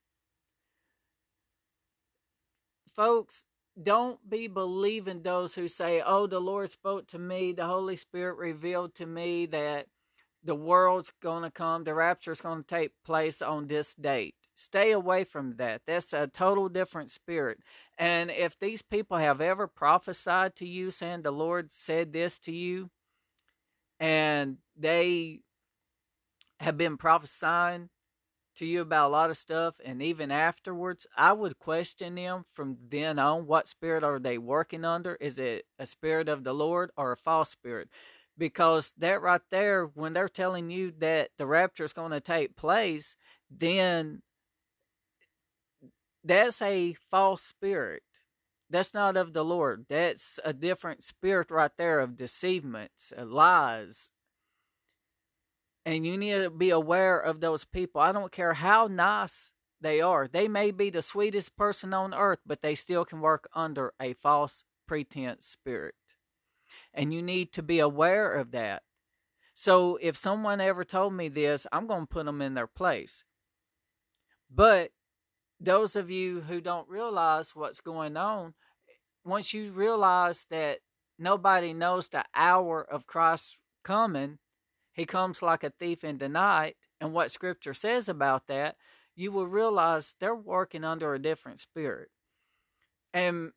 Folks, 2.88 3.46
don't 3.82 4.30
be 4.30 4.48
believing 4.48 5.24
those 5.24 5.56
who 5.56 5.68
say, 5.68 6.02
"Oh, 6.02 6.28
the 6.28 6.42
Lord 6.42 6.70
spoke 6.70 7.08
to 7.08 7.20
me, 7.20 7.54
the 7.54 7.66
Holy 7.66 7.96
Spirit 7.96 8.36
revealed 8.36 8.94
to 8.96 9.06
me 9.06 9.46
that 9.46 9.88
the 10.44 10.56
world's 10.56 11.12
going 11.22 11.44
to 11.44 11.52
come, 11.52 11.84
the 11.84 11.94
rapture 11.94 12.32
is 12.32 12.42
going 12.42 12.64
to 12.64 12.68
take 12.68 12.92
place 13.04 13.42
on 13.42 13.68
this 13.68 13.96
date." 13.96 14.36
Stay 14.56 14.92
away 14.92 15.24
from 15.24 15.56
that. 15.56 15.82
That's 15.86 16.12
a 16.12 16.28
total 16.28 16.68
different 16.68 17.12
spirit. 17.12 17.60
And 17.98 18.30
if 18.30 18.60
these 18.60 18.82
people 18.82 19.18
have 19.18 19.40
ever 19.40 19.68
prophesied 19.68 20.58
to 20.58 20.68
you 20.68 20.92
saying 20.92 21.22
the 21.22 21.32
Lord 21.32 21.72
said 21.72 22.12
this 22.12 22.38
to 22.40 22.52
you, 22.52 22.90
and 24.00 24.58
they 24.78 25.42
have 26.60 26.78
been 26.78 26.98
prophesying 26.98 27.90
to 28.56 28.66
you 28.66 28.82
about 28.82 29.08
a 29.08 29.12
lot 29.12 29.30
of 29.30 29.38
stuff 29.38 29.76
and 29.86 30.02
even 30.02 30.32
afterwards 30.32 31.08
i 31.16 31.32
would 31.32 31.58
question 31.60 32.16
them 32.16 32.44
from 32.52 32.78
then 32.90 33.18
on 33.18 33.46
what 33.46 33.68
spirit 33.68 34.04
are 34.04 34.20
they 34.20 34.38
working 34.38 34.84
under? 34.84 35.16
Is 35.16 35.40
it 35.40 35.66
a 35.78 35.86
spirit 35.86 36.28
of 36.28 36.44
the 36.44 36.54
lord 36.54 36.92
or 36.98 37.12
a 37.12 37.18
false 37.18 37.50
spirit? 37.50 37.90
Because 38.38 38.94
that 38.98 39.22
right 39.22 39.42
there 39.50 39.86
when 39.86 40.14
they're 40.14 40.30
telling 40.30 40.70
you 40.70 40.94
that 41.00 41.30
the 41.38 41.46
rapture 41.48 41.84
is 41.86 41.94
going 41.94 42.12
to 42.12 42.20
take 42.22 42.56
place 42.56 43.16
then 43.50 44.22
that's 46.24 46.62
a 46.62 46.96
false 47.10 47.42
spirit 47.44 48.04
that's 48.70 48.94
not 48.94 49.18
of 49.18 49.34
the 49.34 49.44
Lord. 49.44 49.86
That's 49.90 50.40
a 50.46 50.54
different 50.54 51.04
spirit 51.04 51.50
right 51.50 51.72
there 51.78 52.00
of 52.00 52.16
deceivements, 52.16 53.12
uh, 53.18 53.26
lies. 53.26 54.10
And 55.86 56.06
you 56.06 56.18
need 56.18 56.44
to 56.44 56.50
be 56.50 56.70
aware 56.70 57.20
of 57.20 57.40
those 57.40 57.66
people. 57.66 58.00
I 58.02 58.12
don't 58.12 58.32
care 58.32 58.54
how 58.54 58.88
nice 58.88 59.52
they 59.82 60.02
are. 60.02 60.28
They 60.28 60.48
may 60.48 60.72
be 60.72 60.90
the 60.90 61.02
sweetest 61.02 61.56
person 61.56 61.94
on 61.94 62.14
earth, 62.14 62.40
but 62.46 62.62
they 62.62 62.76
still 62.76 63.06
can 63.06 63.22
work 63.22 63.50
under 63.56 63.94
a 64.00 64.14
false 64.14 64.64
pretense 64.88 65.48
spirit. 65.48 65.96
And 66.94 67.14
you 67.14 67.22
need 67.22 67.54
to 67.54 67.64
be 67.64 67.80
aware 67.80 68.34
of 68.34 68.52
that. 68.52 68.84
So 69.56 69.98
if 70.02 70.16
someone 70.16 70.62
ever 70.62 70.84
told 70.84 71.14
me 71.14 71.28
this, 71.28 71.66
I'm 71.72 71.88
going 71.88 72.02
to 72.02 72.14
put 72.14 72.26
them 72.26 72.42
in 72.42 72.54
their 72.54 72.68
place. 72.68 73.24
But 74.54 74.92
those 75.60 75.96
of 75.96 76.10
you 76.10 76.42
who 76.42 76.62
don't 76.62 76.90
realize 76.90 77.56
what's 77.56 77.82
going 77.82 78.16
on, 78.18 78.54
once 79.26 79.54
you 79.54 79.72
realize 79.72 80.48
that 80.50 80.80
nobody 81.18 81.74
knows 81.74 82.08
the 82.08 82.24
hour 82.34 82.82
of 82.82 83.08
Christ's 83.08 83.58
coming, 83.84 84.40
he 84.94 85.06
comes 85.06 85.42
like 85.42 85.64
a 85.64 85.70
thief 85.70 86.04
in 86.04 86.18
the 86.18 86.30
night, 86.30 86.76
and 87.02 87.14
what 87.14 87.32
scripture 87.32 87.74
says 87.74 88.10
about 88.10 88.48
that, 88.48 88.76
you 89.16 89.32
will 89.32 89.48
realize 89.48 90.16
they're 90.20 90.36
working 90.36 90.84
under 90.84 91.14
a 91.14 91.22
different 91.22 91.60
spirit. 91.60 92.10
And 93.14 93.52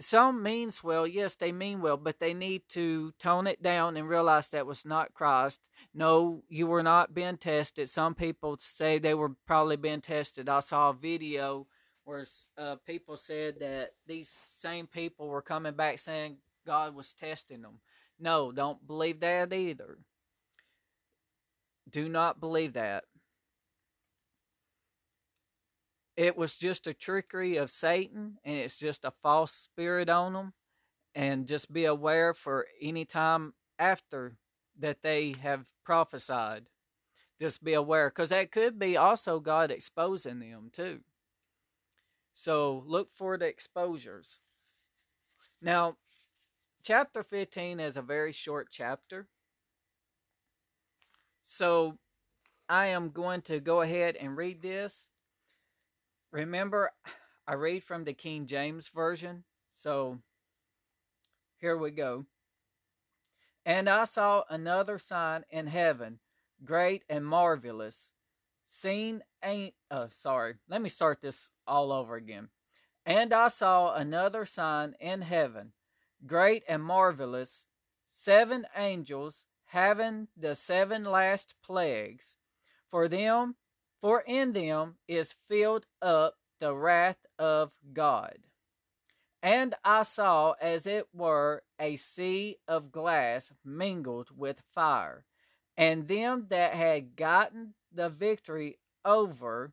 some 0.00 0.42
means 0.42 0.84
well, 0.84 1.06
yes, 1.06 1.34
they 1.34 1.50
mean 1.50 1.80
well, 1.80 1.96
but 1.96 2.20
they 2.20 2.32
need 2.32 2.62
to 2.70 3.12
tone 3.18 3.46
it 3.46 3.62
down 3.62 3.96
and 3.96 4.08
realize 4.08 4.48
that 4.50 4.66
was 4.66 4.84
not 4.84 5.12
Christ. 5.12 5.68
No, 5.92 6.44
you 6.48 6.66
were 6.66 6.82
not 6.82 7.14
being 7.14 7.36
tested. 7.36 7.90
Some 7.90 8.14
people 8.14 8.56
say 8.60 8.98
they 8.98 9.14
were 9.14 9.30
probably 9.46 9.76
being 9.76 10.00
tested. 10.00 10.48
I 10.48 10.60
saw 10.60 10.90
a 10.90 10.94
video 10.94 11.66
where 12.04 12.24
uh, 12.56 12.76
people 12.86 13.16
said 13.16 13.58
that 13.60 13.90
these 14.06 14.30
same 14.52 14.86
people 14.86 15.26
were 15.28 15.42
coming 15.42 15.74
back 15.74 15.98
saying 15.98 16.38
God 16.64 16.94
was 16.94 17.12
testing 17.12 17.62
them. 17.62 17.80
No, 18.20 18.52
don't 18.52 18.86
believe 18.86 19.20
that 19.20 19.52
either. 19.52 19.98
Do 21.90 22.08
not 22.08 22.40
believe 22.40 22.74
that. 22.74 23.04
It 26.18 26.36
was 26.36 26.56
just 26.56 26.88
a 26.88 26.92
trickery 26.92 27.56
of 27.56 27.70
Satan, 27.70 28.38
and 28.44 28.56
it's 28.56 28.76
just 28.76 29.04
a 29.04 29.12
false 29.22 29.52
spirit 29.52 30.08
on 30.08 30.32
them. 30.32 30.52
And 31.14 31.46
just 31.46 31.72
be 31.72 31.84
aware 31.84 32.34
for 32.34 32.66
any 32.82 33.04
time 33.04 33.54
after 33.78 34.36
that 34.76 35.02
they 35.02 35.36
have 35.40 35.66
prophesied. 35.84 36.64
Just 37.40 37.62
be 37.62 37.72
aware, 37.72 38.10
because 38.10 38.30
that 38.30 38.50
could 38.50 38.80
be 38.80 38.96
also 38.96 39.38
God 39.38 39.70
exposing 39.70 40.40
them 40.40 40.70
too. 40.72 41.02
So 42.34 42.82
look 42.84 43.12
for 43.12 43.38
the 43.38 43.46
exposures. 43.46 44.40
Now, 45.62 45.98
chapter 46.82 47.22
15 47.22 47.78
is 47.78 47.96
a 47.96 48.02
very 48.02 48.32
short 48.32 48.70
chapter. 48.72 49.28
So 51.44 51.98
I 52.68 52.88
am 52.88 53.10
going 53.10 53.42
to 53.42 53.60
go 53.60 53.82
ahead 53.82 54.16
and 54.16 54.36
read 54.36 54.62
this. 54.62 55.10
Remember, 56.30 56.92
I 57.46 57.54
read 57.54 57.84
from 57.84 58.04
the 58.04 58.12
King 58.12 58.46
James 58.46 58.88
Version. 58.88 59.44
So 59.72 60.18
here 61.58 61.76
we 61.76 61.90
go. 61.90 62.26
And 63.64 63.88
I 63.88 64.04
saw 64.04 64.44
another 64.48 64.98
sign 64.98 65.44
in 65.50 65.66
heaven, 65.66 66.20
great 66.64 67.02
and 67.08 67.24
marvelous, 67.24 68.12
seen 68.68 69.22
ain't 69.42 69.74
uh 69.90 70.08
sorry, 70.14 70.54
let 70.68 70.82
me 70.82 70.88
start 70.88 71.20
this 71.22 71.50
all 71.66 71.92
over 71.92 72.16
again. 72.16 72.48
And 73.04 73.32
I 73.32 73.48
saw 73.48 73.94
another 73.94 74.44
sign 74.44 74.94
in 75.00 75.22
heaven, 75.22 75.72
great 76.26 76.62
and 76.68 76.82
marvelous, 76.82 77.64
seven 78.12 78.66
angels 78.76 79.44
having 79.66 80.28
the 80.36 80.54
seven 80.54 81.04
last 81.04 81.54
plagues. 81.64 82.36
For 82.90 83.06
them, 83.06 83.56
for 84.00 84.22
in 84.26 84.52
them 84.52 84.96
is 85.06 85.34
filled 85.48 85.86
up 86.00 86.34
the 86.60 86.74
wrath 86.74 87.24
of 87.38 87.72
God. 87.92 88.38
And 89.42 89.74
I 89.84 90.02
saw 90.02 90.52
as 90.60 90.86
it 90.86 91.06
were 91.14 91.62
a 91.78 91.96
sea 91.96 92.56
of 92.66 92.90
glass 92.90 93.52
mingled 93.64 94.28
with 94.36 94.62
fire, 94.74 95.24
and 95.76 96.08
them 96.08 96.46
that 96.50 96.74
had 96.74 97.14
gotten 97.14 97.74
the 97.92 98.08
victory 98.08 98.78
over 99.04 99.72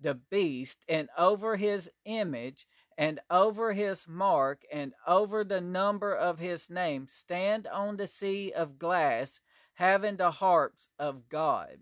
the 0.00 0.14
beast 0.14 0.78
and 0.88 1.08
over 1.16 1.56
his 1.56 1.90
image 2.04 2.66
and 2.98 3.20
over 3.30 3.72
his 3.72 4.06
mark 4.08 4.62
and 4.72 4.92
over 5.06 5.44
the 5.44 5.60
number 5.60 6.14
of 6.14 6.38
his 6.38 6.68
name 6.68 7.06
stand 7.10 7.66
on 7.66 7.96
the 7.96 8.06
sea 8.06 8.52
of 8.52 8.78
glass 8.78 9.40
having 9.74 10.16
the 10.16 10.30
harps 10.32 10.88
of 10.98 11.28
God. 11.28 11.78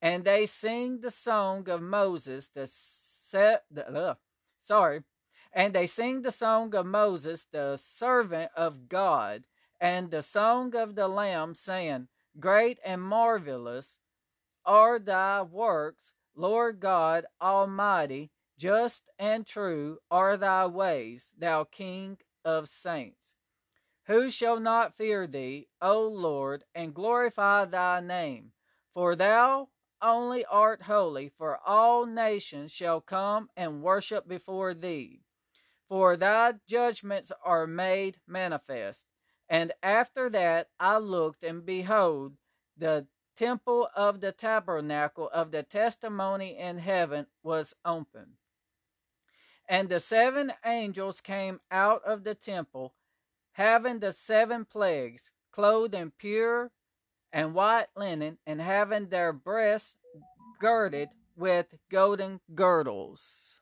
And 0.00 0.24
they 0.24 0.46
sing 0.46 1.00
the 1.00 1.10
song 1.10 1.68
of 1.68 1.80
Moses, 1.80 2.48
the 2.48 2.68
set, 2.70 3.64
the, 3.70 3.88
uh, 3.88 4.14
sorry, 4.62 5.02
and 5.52 5.74
they 5.74 5.86
sing 5.86 6.22
the 6.22 6.32
song 6.32 6.74
of 6.74 6.86
Moses, 6.86 7.46
the 7.50 7.80
servant 7.82 8.50
of 8.56 8.88
God, 8.88 9.44
and 9.80 10.10
the 10.10 10.22
song 10.22 10.74
of 10.74 10.94
the 10.94 11.08
Lamb, 11.08 11.54
saying, 11.54 12.08
Great 12.38 12.78
and 12.84 13.02
marvelous 13.02 13.98
are 14.64 14.98
thy 14.98 15.40
works, 15.42 16.12
Lord 16.34 16.80
God 16.80 17.24
Almighty, 17.40 18.30
just 18.58 19.04
and 19.18 19.46
true 19.46 19.98
are 20.10 20.36
thy 20.36 20.66
ways, 20.66 21.30
thou 21.38 21.64
King 21.64 22.18
of 22.44 22.68
saints. 22.68 23.32
Who 24.06 24.30
shall 24.30 24.60
not 24.60 24.96
fear 24.96 25.26
thee, 25.26 25.68
O 25.80 26.06
Lord, 26.06 26.64
and 26.74 26.94
glorify 26.94 27.64
thy 27.64 28.00
name? 28.00 28.52
For 28.94 29.16
thou 29.16 29.68
only 30.06 30.44
art 30.44 30.82
holy, 30.82 31.30
for 31.36 31.58
all 31.66 32.06
nations 32.06 32.70
shall 32.70 33.00
come 33.00 33.50
and 33.56 33.82
worship 33.82 34.28
before 34.28 34.72
thee. 34.72 35.20
For 35.88 36.16
thy 36.16 36.54
judgments 36.68 37.32
are 37.44 37.66
made 37.66 38.18
manifest. 38.26 39.06
And 39.48 39.72
after 39.82 40.30
that 40.30 40.68
I 40.78 40.98
looked, 40.98 41.42
and 41.42 41.66
behold, 41.66 42.34
the 42.76 43.06
temple 43.36 43.88
of 43.94 44.20
the 44.20 44.32
tabernacle 44.32 45.28
of 45.32 45.50
the 45.50 45.62
testimony 45.62 46.56
in 46.56 46.78
heaven 46.78 47.26
was 47.42 47.74
open. 47.84 48.38
And 49.68 49.88
the 49.88 50.00
seven 50.00 50.52
angels 50.64 51.20
came 51.20 51.60
out 51.70 52.02
of 52.04 52.22
the 52.22 52.34
temple, 52.34 52.94
having 53.52 53.98
the 53.98 54.12
seven 54.12 54.64
plagues, 54.64 55.32
clothed 55.52 55.94
in 55.94 56.12
pure 56.12 56.70
and 57.36 57.52
white 57.52 57.88
linen, 57.94 58.38
and 58.46 58.62
having 58.62 59.10
their 59.10 59.30
breasts 59.30 59.94
girded 60.58 61.10
with 61.36 61.66
golden 61.90 62.40
girdles. 62.54 63.60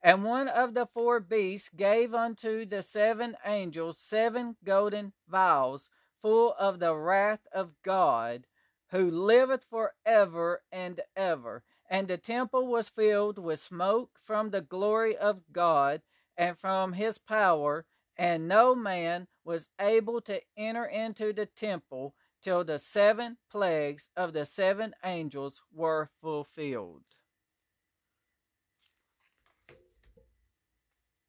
And 0.00 0.22
one 0.22 0.46
of 0.46 0.74
the 0.74 0.86
four 0.86 1.18
beasts 1.18 1.68
gave 1.76 2.14
unto 2.14 2.64
the 2.64 2.84
seven 2.84 3.34
angels 3.44 3.98
seven 3.98 4.54
golden 4.64 5.14
vials 5.28 5.90
full 6.20 6.54
of 6.60 6.78
the 6.78 6.94
wrath 6.94 7.48
of 7.52 7.72
God, 7.84 8.46
who 8.92 9.10
liveth 9.10 9.64
for 9.68 9.94
ever 10.06 10.62
and 10.70 11.00
ever. 11.16 11.64
And 11.90 12.06
the 12.06 12.18
temple 12.18 12.68
was 12.68 12.88
filled 12.88 13.36
with 13.36 13.58
smoke 13.58 14.10
from 14.22 14.50
the 14.50 14.60
glory 14.60 15.16
of 15.16 15.40
God 15.52 16.02
and 16.36 16.56
from 16.56 16.92
his 16.92 17.18
power, 17.18 17.84
and 18.16 18.48
no 18.48 18.74
man 18.74 19.26
was 19.44 19.68
able 19.80 20.20
to 20.22 20.40
enter 20.56 20.84
into 20.84 21.32
the 21.32 21.46
temple 21.46 22.14
till 22.42 22.64
the 22.64 22.78
seven 22.78 23.38
plagues 23.50 24.08
of 24.16 24.32
the 24.32 24.44
seven 24.44 24.94
angels 25.04 25.62
were 25.72 26.10
fulfilled. 26.20 27.02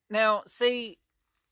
Now, 0.09 0.43
see, 0.47 0.99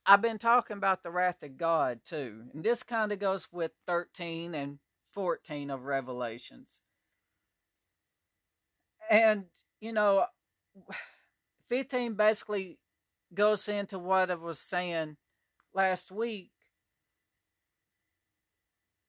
I've 0.06 0.22
been 0.22 0.39
talking 0.39 0.78
about 0.78 1.04
the 1.04 1.12
wrath 1.12 1.41
of 1.44 1.58
God 1.58 2.02
too, 2.06 2.44
and 2.54 2.63
this 2.63 2.84
kind 2.84 3.12
of 3.12 3.20
goes 3.20 3.48
with 3.52 3.72
13 3.88 4.54
and 4.54 4.80
14 5.13 5.70
of 5.70 5.86
Revelations. 5.86 6.80
And, 9.10 9.46
you 9.80 9.94
know, 9.94 10.26
15 11.70 12.13
basically 12.13 12.78
goes 13.34 13.67
into 13.67 13.98
what 13.98 14.32
I 14.32 14.36
was 14.36 14.60
saying 14.60 15.17
last 15.74 16.12
week 16.12 16.52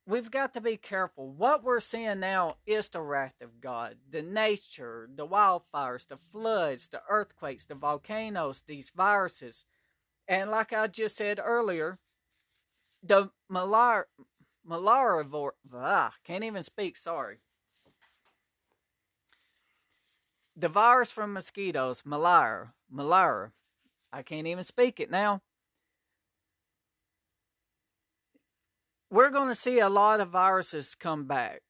we've 0.07 0.31
got 0.31 0.53
to 0.55 0.61
be 0.61 0.77
careful. 0.77 1.31
What 1.31 1.63
we're 1.63 1.81
seeing 1.81 2.21
now 2.21 2.57
is 2.67 2.89
the 2.89 3.01
wrath 3.01 3.41
of 3.41 3.61
God. 3.61 3.97
The 4.11 4.23
nature, 4.23 5.09
the 5.15 5.27
wildfires, 5.27 6.07
the 6.07 6.17
floods, 6.17 6.89
the 6.89 7.03
earthquakes, 7.09 7.67
the 7.67 7.75
volcanoes, 7.75 8.63
these 8.67 8.91
viruses. 8.95 9.65
And 10.27 10.51
like 10.51 10.73
I 10.73 10.87
just 10.87 11.17
said 11.17 11.41
earlier, 11.43 11.99
the 13.03 13.31
malaria, 13.49 14.05
malaria, 14.65 15.51
ah, 15.75 16.13
can't 16.25 16.45
even 16.45 16.63
speak, 16.63 16.97
sorry. 16.97 17.39
The 20.55 20.69
virus 20.69 21.11
from 21.11 21.33
mosquitoes, 21.33 22.03
malaria, 22.05 22.73
malaria, 22.91 23.53
I 24.12 24.22
can't 24.22 24.46
even 24.46 24.64
speak 24.64 25.01
it 25.01 25.11
now. 25.11 25.42
we're 29.12 29.31
going 29.31 29.48
to 29.48 29.55
see 29.55 29.79
a 29.79 29.90
lot 29.90 30.20
of 30.20 30.31
viruses 30.31 30.94
come 30.94 31.27
back. 31.27 31.61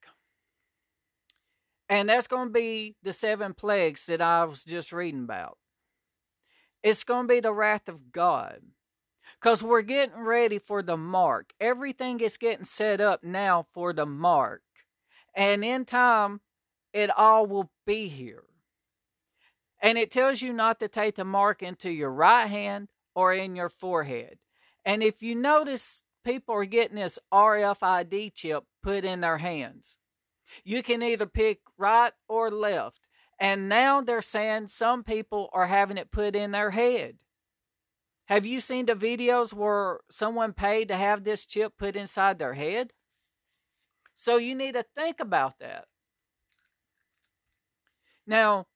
And 1.89 2.09
that's 2.09 2.29
going 2.29 2.49
to 2.49 2.53
be 2.53 2.95
the 3.03 3.13
seven 3.13 3.53
plagues 3.53 4.07
that 4.07 4.23
I 4.23 4.45
was 4.45 4.63
just 4.63 4.93
reading 4.93 5.25
about. 5.25 5.59
It's 6.85 7.03
going 7.03 7.27
to 7.27 7.35
be 7.35 7.41
the 7.41 7.53
wrath 7.53 7.89
of 7.89 8.13
God. 8.13 8.61
Because 9.41 9.61
we're 9.61 9.83
getting 9.83 10.21
ready 10.21 10.59
for 10.59 10.83
the 10.83 10.97
mark. 10.97 11.53
Everything 11.59 12.21
is 12.21 12.37
getting 12.37 12.65
set 12.65 13.01
up 13.01 13.25
now 13.25 13.67
for 13.73 13.93
the 13.93 14.07
mark. 14.07 14.63
And 15.35 15.65
in 15.65 15.85
time, 15.85 16.43
it 16.93 17.11
all 17.17 17.47
will 17.47 17.73
be 17.85 18.07
here. 18.07 18.45
And 19.83 19.99
it 19.99 20.11
tells 20.11 20.41
you 20.41 20.53
not 20.53 20.79
to 20.79 20.89
take 20.89 21.17
the 21.17 21.25
mark 21.25 21.63
into 21.63 21.91
your 21.91 22.13
right 22.13 22.47
hand 22.47 22.89
or 23.15 23.35
in 23.35 23.57
your 23.57 23.69
forehead. 23.69 24.39
And 24.85 25.03
if 25.03 25.23
you 25.23 25.35
notice 25.35 26.05
people 26.25 26.55
are 26.55 26.65
getting 26.65 26.97
this 26.97 27.19
RFID 27.33 28.35
chip 28.35 28.65
put 28.83 29.05
in 29.05 29.21
their 29.21 29.39
hands. 29.39 29.99
You 30.65 30.83
can 30.83 31.03
either 31.03 31.27
pick 31.27 31.61
right 31.79 32.13
or 32.29 32.51
left. 32.51 33.01
And 33.39 33.69
now 33.69 34.01
they're 34.01 34.23
saying 34.23 34.69
some 34.69 35.03
people 35.03 35.51
are 35.53 35.67
having 35.67 35.97
it 35.97 36.13
put 36.13 36.37
in 36.37 36.53
their 36.53 36.71
head. 36.71 37.17
Have 38.27 38.47
you 38.47 38.61
seen 38.61 38.87
the 38.87 38.95
videos 38.95 39.53
where 39.53 40.01
someone 40.11 40.53
paid 40.53 40.89
to 40.89 40.97
have 40.97 41.25
this 41.25 41.45
chip 41.45 41.77
put 41.77 41.97
inside 41.97 42.39
their 42.39 42.55
head? 42.55 42.93
So 44.15 44.37
you 44.37 44.55
need 44.55 44.75
to 44.75 44.85
think 44.97 45.19
about 45.19 45.59
that. 45.59 45.87
Now, 48.27 48.67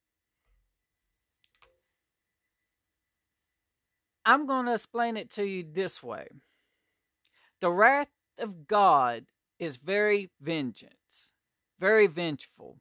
I'm 4.29 4.45
going 4.45 4.67
to 4.67 4.75
explain 4.75 5.17
it 5.17 5.31
to 5.35 5.45
you 5.45 5.65
this 5.73 6.03
way. 6.03 6.27
The 7.61 7.71
wrath 7.71 8.11
of 8.39 8.67
God 8.67 9.27
is 9.61 9.77
very 9.77 10.31
vengeance, 10.41 11.31
very 11.79 12.09
vengeful. 12.09 12.81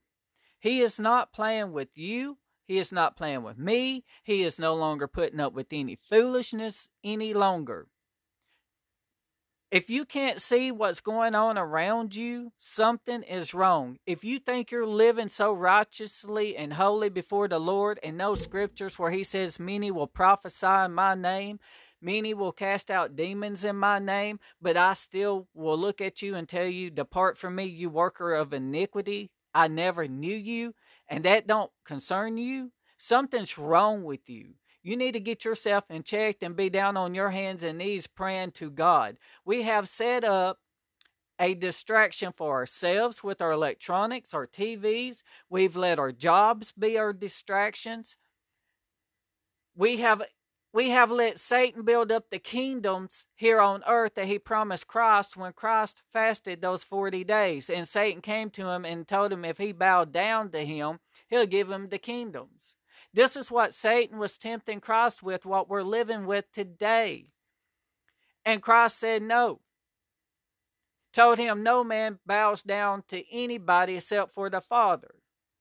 He 0.60 0.82
is 0.82 1.00
not 1.00 1.32
playing 1.32 1.72
with 1.72 1.90
you. 1.94 2.40
He 2.66 2.80
is 2.80 2.92
not 2.92 3.16
playing 3.16 3.44
with 3.44 3.60
me. 3.60 4.04
He 4.24 4.42
is 4.42 4.60
no 4.60 4.74
longer 4.74 5.08
putting 5.08 5.40
up 5.40 5.54
with 5.54 5.68
any 5.72 5.96
foolishness 5.96 6.90
any 7.04 7.32
longer. 7.32 7.88
If 9.72 9.90
you 9.90 10.06
can't 10.06 10.40
see 10.40 10.72
what's 10.72 11.00
going 11.00 11.34
on 11.34 11.58
around 11.58 12.16
you, 12.16 12.52
something 12.60 13.24
is 13.24 13.56
wrong. 13.56 13.98
If 14.06 14.24
you 14.24 14.38
think 14.38 14.70
you're 14.70 14.86
living 14.86 15.28
so 15.28 15.52
righteously 15.52 16.56
and 16.56 16.74
holy 16.74 17.10
before 17.10 17.48
the 17.48 17.60
Lord 17.60 18.00
and 18.04 18.16
know 18.16 18.36
scriptures 18.36 19.00
where 19.00 19.10
He 19.10 19.24
says, 19.24 19.60
Many 19.60 19.90
will 19.90 20.08
prophesy 20.08 20.68
in 20.68 20.94
my 20.94 21.16
name, 21.16 21.60
many 22.00 22.34
will 22.36 22.52
cast 22.52 22.92
out 22.92 23.16
demons 23.16 23.66
in 23.66 23.76
my 23.76 23.98
name, 23.98 24.40
but 24.62 24.78
I 24.78 24.94
still 24.94 25.48
will 25.56 25.78
look 25.78 26.00
at 26.00 26.22
you 26.22 26.36
and 26.36 26.48
tell 26.48 26.68
you, 26.68 26.92
Depart 26.92 27.36
from 27.36 27.56
me, 27.56 27.66
you 27.66 27.90
worker 27.90 28.36
of 28.36 28.54
iniquity. 28.54 29.32
I 29.52 29.68
never 29.68 30.08
knew 30.08 30.36
you, 30.36 30.76
and 31.10 31.26
that 31.26 31.48
don't 31.48 31.72
concern 31.84 32.38
you, 32.38 32.72
something's 32.98 33.58
wrong 33.58 34.04
with 34.04 34.30
you. 34.30 34.54
You 34.86 34.96
need 34.96 35.14
to 35.14 35.20
get 35.20 35.44
yourself 35.44 35.86
in 35.90 36.04
check 36.04 36.44
and 36.44 36.56
be 36.56 36.70
down 36.70 36.96
on 36.96 37.16
your 37.16 37.32
hands 37.32 37.64
and 37.64 37.80
knees 37.80 38.06
praying 38.06 38.52
to 38.52 38.70
God. 38.70 39.18
We 39.44 39.64
have 39.64 39.90
set 39.90 40.24
up 40.24 40.60
a 41.40 41.56
distraction 41.56 42.32
for 42.32 42.54
ourselves 42.54 43.24
with 43.24 43.42
our 43.42 43.52
electronics, 43.52 44.32
our 44.32 44.46
TVs. 44.46 45.24
We've 45.50 45.76
let 45.76 45.98
our 45.98 46.12
jobs 46.12 46.72
be 46.72 47.00
our 47.00 47.14
distractions. 47.14 48.16
We 49.76 49.98
have 49.98 50.22
we 50.72 50.92
have 50.92 51.10
let 51.10 51.40
Satan 51.40 51.84
build 51.84 52.12
up 52.12 52.26
the 52.30 52.38
kingdoms 52.38 53.26
here 53.34 53.60
on 53.60 53.82
earth 53.88 54.14
that 54.16 54.28
he 54.28 54.38
promised 54.38 54.86
Christ 54.86 55.36
when 55.36 55.54
Christ 55.54 56.04
fasted 56.14 56.62
those 56.62 56.84
40 56.84 57.24
days. 57.24 57.72
And 57.72 57.88
Satan 57.88 58.22
came 58.22 58.52
to 58.52 58.68
him 58.68 58.86
and 58.86 59.08
told 59.08 59.32
him 59.32 59.46
if 59.46 59.58
he 59.58 59.72
bowed 59.72 60.12
down 60.12 60.52
to 60.52 60.64
him, 60.64 61.00
he'll 61.28 61.48
give 61.48 61.72
him 61.72 61.90
the 61.90 61.98
kingdoms. 61.98 62.76
This 63.16 63.38
is 63.38 63.50
what 63.50 63.74
Satan 63.74 64.20
was 64.20 64.38
tempting 64.38 64.82
Christ 64.82 65.24
with, 65.24 65.46
what 65.46 65.70
we're 65.70 65.84
living 65.84 66.26
with 66.26 66.52
today. 66.52 67.30
And 68.44 68.62
Christ 68.62 69.00
said 69.00 69.22
no. 69.22 69.62
Told 71.14 71.38
him 71.38 71.64
no 71.64 71.82
man 71.82 72.20
bows 72.26 72.62
down 72.62 73.04
to 73.08 73.24
anybody 73.34 73.96
except 73.96 74.34
for 74.34 74.50
the 74.50 74.60
Father, 74.60 75.16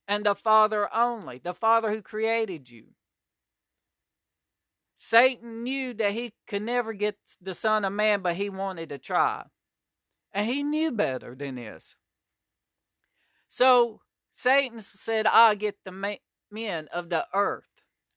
and 0.08 0.26
the 0.26 0.34
Father 0.34 0.92
only, 0.92 1.38
the 1.38 1.54
Father 1.54 1.92
who 1.92 2.02
created 2.02 2.70
you. 2.70 2.86
Satan 4.96 5.62
knew 5.62 5.94
that 5.94 6.10
he 6.10 6.32
could 6.48 6.62
never 6.62 6.92
get 6.92 7.16
the 7.40 7.54
Son 7.54 7.84
of 7.84 7.92
Man, 7.92 8.20
but 8.20 8.34
he 8.34 8.50
wanted 8.50 8.88
to 8.88 8.98
try. 8.98 9.44
And 10.32 10.48
he 10.48 10.64
knew 10.64 10.90
better 10.90 11.36
than 11.36 11.54
this. 11.54 11.94
So 13.48 14.00
Satan 14.32 14.80
said, 14.80 15.28
I'll 15.28 15.54
get 15.54 15.76
the 15.84 15.92
men 16.54 16.88
of 16.92 17.10
the 17.10 17.26
earth. 17.34 17.68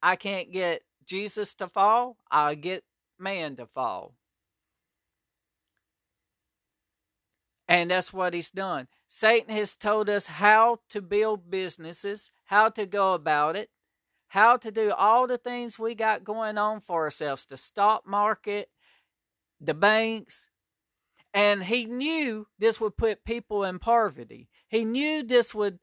I 0.02 0.16
can't 0.16 0.52
get 0.54 0.84
Jesus 1.06 1.56
to 1.56 1.68
fall, 1.68 2.18
I'll 2.30 2.56
get 2.56 2.84
man 3.20 3.56
to 3.58 3.66
fall. 3.66 4.14
And 7.68 7.92
that's 7.92 8.14
what 8.14 8.34
he's 8.34 8.52
done. 8.52 8.88
Satan 9.10 9.54
has 9.54 9.76
told 9.76 10.10
us 10.10 10.28
how 10.28 10.80
to 10.90 11.02
build 11.02 11.50
businesses, 11.50 12.32
how 12.46 12.70
to 12.70 12.86
go 12.86 13.14
about 13.14 13.56
it, 13.56 13.70
how 14.30 14.58
to 14.58 14.72
do 14.72 14.92
all 14.92 15.28
the 15.28 15.38
things 15.38 15.80
we 15.80 15.96
got 15.96 16.24
going 16.24 16.58
on 16.58 16.82
for 16.82 17.04
ourselves 17.04 17.46
the 17.46 17.58
stock 17.58 18.06
market, 18.06 18.70
the 19.60 19.74
banks. 19.74 20.48
And 21.34 21.66
he 21.66 21.86
knew 21.86 22.48
this 22.58 22.80
would 22.82 22.98
put 22.98 23.26
people 23.26 23.64
in 23.64 23.80
poverty. 23.80 24.50
He 24.70 24.86
knew 24.86 25.24
this 25.24 25.54
would 25.54 25.80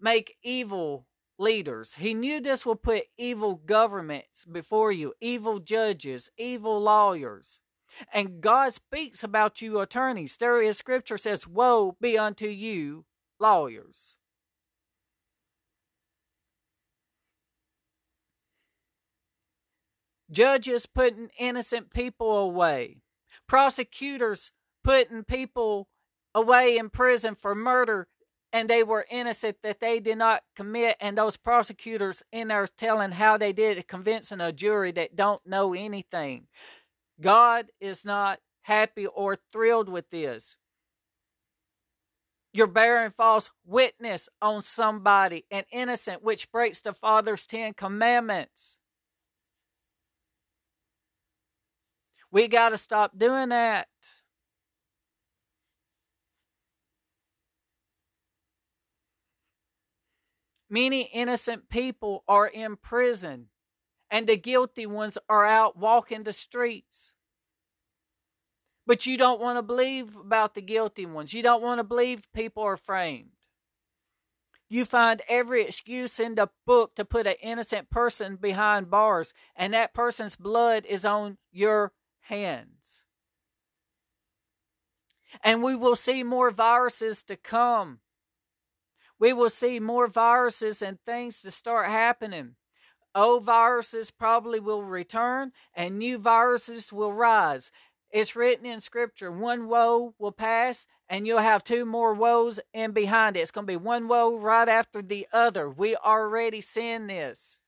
make 0.00 0.36
evil 0.42 1.06
leaders. 1.38 1.94
He 1.94 2.14
knew 2.14 2.40
this 2.40 2.64
would 2.66 2.82
put 2.82 3.04
evil 3.16 3.56
governments 3.56 4.44
before 4.44 4.92
you, 4.92 5.14
evil 5.20 5.58
judges, 5.58 6.30
evil 6.36 6.80
lawyers. 6.80 7.60
And 8.12 8.40
God 8.40 8.72
speaks 8.72 9.22
about 9.22 9.60
you 9.60 9.80
attorneys. 9.80 10.36
There 10.36 10.62
is 10.62 10.78
scripture 10.78 11.18
says, 11.18 11.46
Woe 11.46 11.96
be 12.00 12.16
unto 12.16 12.46
you, 12.46 13.04
lawyers. 13.38 14.16
judges 20.32 20.86
putting 20.86 21.28
innocent 21.38 21.92
people 21.92 22.38
away, 22.38 22.96
prosecutors 23.46 24.50
putting 24.82 25.22
people 25.22 25.88
away 26.34 26.78
in 26.78 26.88
prison 26.90 27.34
for 27.34 27.54
murder 27.54 28.08
and 28.52 28.68
they 28.68 28.82
were 28.82 29.06
innocent 29.10 29.56
that 29.62 29.80
they 29.80 29.98
did 29.98 30.18
not 30.18 30.42
commit 30.54 30.96
and 31.00 31.16
those 31.16 31.36
prosecutors 31.36 32.22
in 32.30 32.48
there 32.48 32.66
telling 32.66 33.12
how 33.12 33.38
they 33.38 33.52
did 33.52 33.78
it 33.78 33.88
convincing 33.88 34.40
a 34.40 34.52
jury 34.52 34.92
that 34.92 35.16
don't 35.16 35.40
know 35.46 35.74
anything. 35.74 36.46
God 37.20 37.66
is 37.80 38.04
not 38.04 38.40
happy 38.62 39.06
or 39.06 39.38
thrilled 39.52 39.88
with 39.88 40.10
this. 40.10 40.56
You're 42.52 42.66
bearing 42.66 43.10
false 43.10 43.50
witness 43.64 44.28
on 44.42 44.60
somebody 44.60 45.46
an 45.50 45.64
innocent 45.72 46.22
which 46.22 46.52
breaks 46.52 46.82
the 46.82 46.92
father's 46.92 47.46
ten 47.46 47.72
commandments. 47.72 48.76
We 52.30 52.48
got 52.48 52.70
to 52.70 52.78
stop 52.78 53.18
doing 53.18 53.50
that. 53.50 53.88
Many 60.72 61.02
innocent 61.12 61.68
people 61.68 62.24
are 62.26 62.46
in 62.46 62.76
prison, 62.76 63.48
and 64.10 64.26
the 64.26 64.38
guilty 64.38 64.86
ones 64.86 65.18
are 65.28 65.44
out 65.44 65.76
walking 65.76 66.22
the 66.22 66.32
streets. 66.32 67.12
But 68.86 69.04
you 69.04 69.18
don't 69.18 69.38
want 69.38 69.58
to 69.58 69.62
believe 69.62 70.16
about 70.16 70.54
the 70.54 70.62
guilty 70.62 71.04
ones. 71.04 71.34
You 71.34 71.42
don't 71.42 71.60
want 71.60 71.80
to 71.80 71.84
believe 71.84 72.32
people 72.32 72.62
are 72.62 72.78
framed. 72.78 73.32
You 74.66 74.86
find 74.86 75.20
every 75.28 75.62
excuse 75.62 76.18
in 76.18 76.36
the 76.36 76.48
book 76.64 76.94
to 76.94 77.04
put 77.04 77.26
an 77.26 77.34
innocent 77.42 77.90
person 77.90 78.36
behind 78.36 78.90
bars, 78.90 79.34
and 79.54 79.74
that 79.74 79.92
person's 79.92 80.36
blood 80.36 80.86
is 80.86 81.04
on 81.04 81.36
your 81.50 81.92
hands. 82.22 83.02
And 85.44 85.62
we 85.62 85.76
will 85.76 85.96
see 85.96 86.22
more 86.22 86.50
viruses 86.50 87.22
to 87.24 87.36
come. 87.36 87.98
We 89.22 89.32
will 89.32 89.50
see 89.50 89.78
more 89.78 90.08
viruses 90.08 90.82
and 90.82 90.98
things 91.06 91.42
to 91.42 91.52
start 91.52 91.88
happening. 91.88 92.56
Old 93.14 93.44
viruses 93.44 94.10
probably 94.10 94.58
will 94.58 94.82
return 94.82 95.52
and 95.76 95.96
new 95.96 96.18
viruses 96.18 96.92
will 96.92 97.12
rise. 97.12 97.70
It's 98.10 98.34
written 98.34 98.66
in 98.66 98.80
scripture 98.80 99.30
one 99.30 99.68
woe 99.68 100.16
will 100.18 100.32
pass 100.32 100.88
and 101.08 101.24
you'll 101.24 101.38
have 101.38 101.62
two 101.62 101.84
more 101.84 102.14
woes 102.14 102.58
in 102.74 102.90
behind 102.90 103.36
it. 103.36 103.42
It's 103.42 103.52
going 103.52 103.64
to 103.64 103.72
be 103.72 103.76
one 103.76 104.08
woe 104.08 104.36
right 104.36 104.68
after 104.68 105.00
the 105.00 105.28
other. 105.32 105.70
We 105.70 105.94
already 105.94 106.60
seen 106.60 107.06
this. 107.06 107.58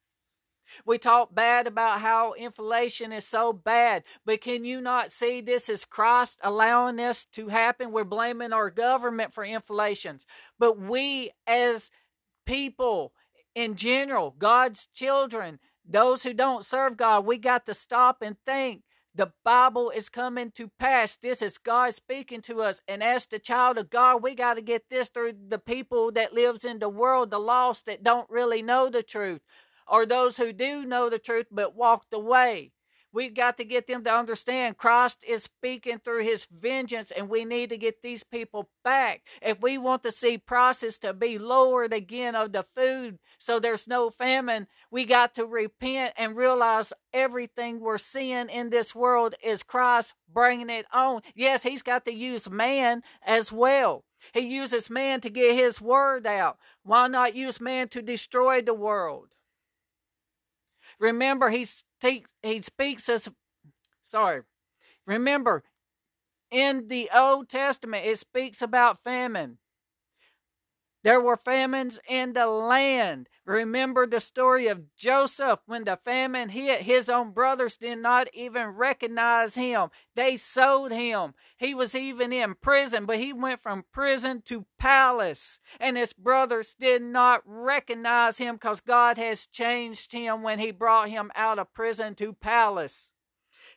We 0.84 0.98
talk 0.98 1.34
bad 1.34 1.66
about 1.66 2.00
how 2.00 2.32
inflation 2.32 3.12
is 3.12 3.26
so 3.26 3.52
bad, 3.52 4.04
but 4.24 4.40
can 4.40 4.64
you 4.64 4.80
not 4.80 5.12
see 5.12 5.40
this 5.40 5.68
is 5.68 5.84
Christ 5.84 6.40
allowing 6.42 6.96
this 6.96 7.26
to 7.32 7.48
happen? 7.48 7.92
We're 7.92 8.04
blaming 8.04 8.52
our 8.52 8.70
government 8.70 9.32
for 9.32 9.44
inflation, 9.44 10.20
but 10.58 10.78
we 10.78 11.32
as 11.46 11.90
people 12.46 13.12
in 13.54 13.76
general, 13.76 14.34
God's 14.38 14.88
children, 14.92 15.58
those 15.88 16.22
who 16.22 16.34
don't 16.34 16.64
serve 16.64 16.96
God, 16.96 17.26
we 17.26 17.38
got 17.38 17.66
to 17.66 17.74
stop 17.74 18.22
and 18.22 18.36
think. 18.44 18.82
The 19.16 19.32
Bible 19.44 19.92
is 19.94 20.08
coming 20.08 20.50
to 20.56 20.72
pass. 20.76 21.16
This 21.16 21.40
is 21.40 21.56
God 21.56 21.94
speaking 21.94 22.40
to 22.42 22.62
us. 22.62 22.80
And 22.88 23.00
as 23.00 23.26
the 23.26 23.38
child 23.38 23.78
of 23.78 23.88
God, 23.88 24.24
we 24.24 24.34
got 24.34 24.54
to 24.54 24.62
get 24.62 24.90
this 24.90 25.08
through 25.08 25.34
the 25.48 25.60
people 25.60 26.10
that 26.12 26.34
lives 26.34 26.64
in 26.64 26.80
the 26.80 26.88
world, 26.88 27.30
the 27.30 27.38
lost 27.38 27.86
that 27.86 28.02
don't 28.02 28.28
really 28.28 28.60
know 28.60 28.90
the 28.90 29.04
truth 29.04 29.40
or 29.86 30.06
those 30.06 30.36
who 30.36 30.52
do 30.52 30.84
know 30.84 31.10
the 31.10 31.18
truth 31.18 31.46
but 31.50 31.76
walked 31.76 32.12
away. 32.12 32.72
We've 33.14 33.32
got 33.32 33.56
to 33.58 33.64
get 33.64 33.86
them 33.86 34.02
to 34.04 34.10
understand 34.12 34.76
Christ 34.76 35.22
is 35.24 35.44
speaking 35.44 36.00
through 36.00 36.24
his 36.24 36.48
vengeance, 36.50 37.12
and 37.12 37.28
we 37.28 37.44
need 37.44 37.68
to 37.68 37.76
get 37.76 38.02
these 38.02 38.24
people 38.24 38.70
back. 38.82 39.22
If 39.40 39.62
we 39.62 39.78
want 39.78 40.02
to 40.02 40.10
see 40.10 40.36
prices 40.36 40.98
to 40.98 41.14
be 41.14 41.38
lowered 41.38 41.92
again 41.92 42.34
of 42.34 42.50
the 42.50 42.64
food 42.64 43.20
so 43.38 43.60
there's 43.60 43.86
no 43.86 44.10
famine, 44.10 44.66
we 44.90 45.04
got 45.04 45.32
to 45.36 45.46
repent 45.46 46.14
and 46.16 46.36
realize 46.36 46.92
everything 47.12 47.78
we're 47.78 47.98
seeing 47.98 48.48
in 48.48 48.70
this 48.70 48.96
world 48.96 49.36
is 49.44 49.62
Christ 49.62 50.14
bringing 50.28 50.68
it 50.68 50.86
on. 50.92 51.20
Yes, 51.36 51.62
he's 51.62 51.82
got 51.82 52.04
to 52.06 52.12
use 52.12 52.50
man 52.50 53.02
as 53.24 53.52
well. 53.52 54.02
He 54.32 54.40
uses 54.40 54.90
man 54.90 55.20
to 55.20 55.30
get 55.30 55.54
his 55.54 55.80
word 55.80 56.26
out. 56.26 56.58
Why 56.82 57.06
not 57.06 57.36
use 57.36 57.60
man 57.60 57.88
to 57.90 58.02
destroy 58.02 58.60
the 58.60 58.74
world? 58.74 59.28
Remember, 61.00 61.50
he, 61.50 61.66
he 62.42 62.62
speaks 62.62 63.08
as, 63.08 63.28
sorry, 64.04 64.42
remember, 65.06 65.64
in 66.50 66.88
the 66.88 67.10
Old 67.14 67.48
Testament, 67.48 68.06
it 68.06 68.18
speaks 68.18 68.62
about 68.62 69.02
famine. 69.02 69.58
There 71.04 71.20
were 71.20 71.36
famines 71.36 72.00
in 72.08 72.32
the 72.32 72.46
land. 72.46 73.28
Remember 73.44 74.06
the 74.06 74.20
story 74.20 74.68
of 74.68 74.96
Joseph 74.96 75.60
when 75.66 75.84
the 75.84 75.98
famine 75.98 76.48
hit. 76.48 76.80
His 76.80 77.10
own 77.10 77.32
brothers 77.32 77.76
did 77.76 77.98
not 77.98 78.26
even 78.32 78.68
recognize 78.68 79.54
him. 79.54 79.90
They 80.16 80.38
sold 80.38 80.92
him. 80.92 81.34
He 81.58 81.74
was 81.74 81.94
even 81.94 82.32
in 82.32 82.54
prison, 82.54 83.04
but 83.04 83.18
he 83.18 83.34
went 83.34 83.60
from 83.60 83.84
prison 83.92 84.42
to 84.46 84.64
palace. 84.78 85.60
And 85.78 85.98
his 85.98 86.14
brothers 86.14 86.74
did 86.74 87.02
not 87.02 87.42
recognize 87.44 88.38
him 88.38 88.54
because 88.54 88.80
God 88.80 89.18
has 89.18 89.46
changed 89.46 90.12
him 90.12 90.42
when 90.42 90.58
he 90.58 90.70
brought 90.70 91.10
him 91.10 91.30
out 91.34 91.58
of 91.58 91.74
prison 91.74 92.14
to 92.14 92.32
palace. 92.32 93.10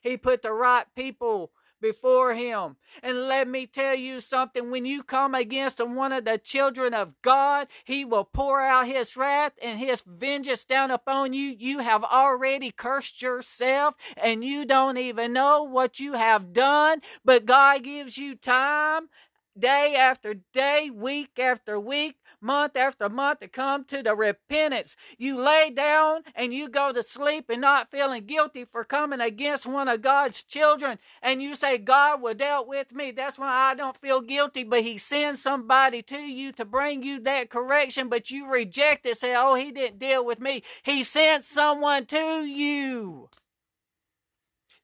He 0.01 0.15
put 0.15 0.43
the 0.43 0.53
right 0.53 0.85
people 0.95 1.51
before 1.81 2.33
him. 2.33 2.77
And 3.03 3.27
let 3.27 3.47
me 3.47 3.65
tell 3.65 3.95
you 3.95 4.19
something 4.19 4.71
when 4.71 4.85
you 4.85 5.03
come 5.03 5.35
against 5.35 5.85
one 5.85 6.11
of 6.11 6.25
the 6.25 6.37
children 6.37 6.93
of 6.93 7.21
God, 7.21 7.67
he 7.85 8.05
will 8.05 8.25
pour 8.25 8.61
out 8.61 8.87
his 8.87 9.15
wrath 9.15 9.53
and 9.61 9.79
his 9.79 10.03
vengeance 10.05 10.65
down 10.65 10.91
upon 10.91 11.33
you. 11.33 11.55
You 11.57 11.79
have 11.79 12.03
already 12.03 12.71
cursed 12.71 13.21
yourself 13.21 13.95
and 14.15 14.43
you 14.43 14.65
don't 14.65 14.97
even 14.97 15.33
know 15.33 15.63
what 15.63 15.99
you 15.99 16.13
have 16.13 16.53
done, 16.53 17.01
but 17.23 17.45
God 17.45 17.83
gives 17.83 18.17
you 18.17 18.35
time 18.35 19.09
day 19.57 19.95
after 19.97 20.35
day, 20.53 20.89
week 20.93 21.39
after 21.39 21.79
week 21.79 22.17
month 22.41 22.75
after 22.75 23.09
month 23.09 23.39
to 23.39 23.47
come 23.47 23.83
to 23.85 24.01
the 24.03 24.15
repentance. 24.15 24.95
You 25.17 25.43
lay 25.43 25.69
down 25.69 26.21
and 26.35 26.53
you 26.53 26.69
go 26.69 26.93
to 26.93 27.03
sleep 27.03 27.45
and 27.49 27.61
not 27.61 27.91
feeling 27.91 28.25
guilty 28.25 28.65
for 28.65 28.83
coming 28.83 29.21
against 29.21 29.65
one 29.65 29.87
of 29.87 30.01
God's 30.01 30.43
children. 30.43 30.99
And 31.21 31.41
you 31.41 31.55
say, 31.55 31.77
God 31.77 32.21
will 32.21 32.33
dealt 32.33 32.67
with 32.67 32.93
me. 32.93 33.11
That's 33.11 33.37
why 33.39 33.71
I 33.71 33.75
don't 33.75 33.97
feel 33.97 34.21
guilty. 34.21 34.63
But 34.63 34.81
He 34.81 34.97
sends 34.97 35.41
somebody 35.41 36.01
to 36.03 36.17
you 36.17 36.51
to 36.53 36.65
bring 36.65 37.03
you 37.03 37.19
that 37.21 37.49
correction, 37.49 38.09
but 38.09 38.31
you 38.31 38.49
reject 38.49 39.05
it. 39.05 39.17
Say, 39.17 39.35
oh, 39.35 39.55
He 39.55 39.71
didn't 39.71 39.99
deal 39.99 40.25
with 40.25 40.39
me. 40.39 40.63
He 40.83 41.03
sent 41.03 41.43
someone 41.43 42.05
to 42.07 42.45
you. 42.45 43.29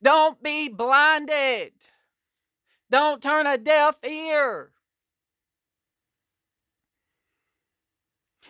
Don't 0.02 0.44
be 0.44 0.68
blinded. 0.68 1.72
Don't 2.92 3.24
turn 3.24 3.48
a 3.48 3.58
deaf 3.58 3.98
ear. 4.04 4.73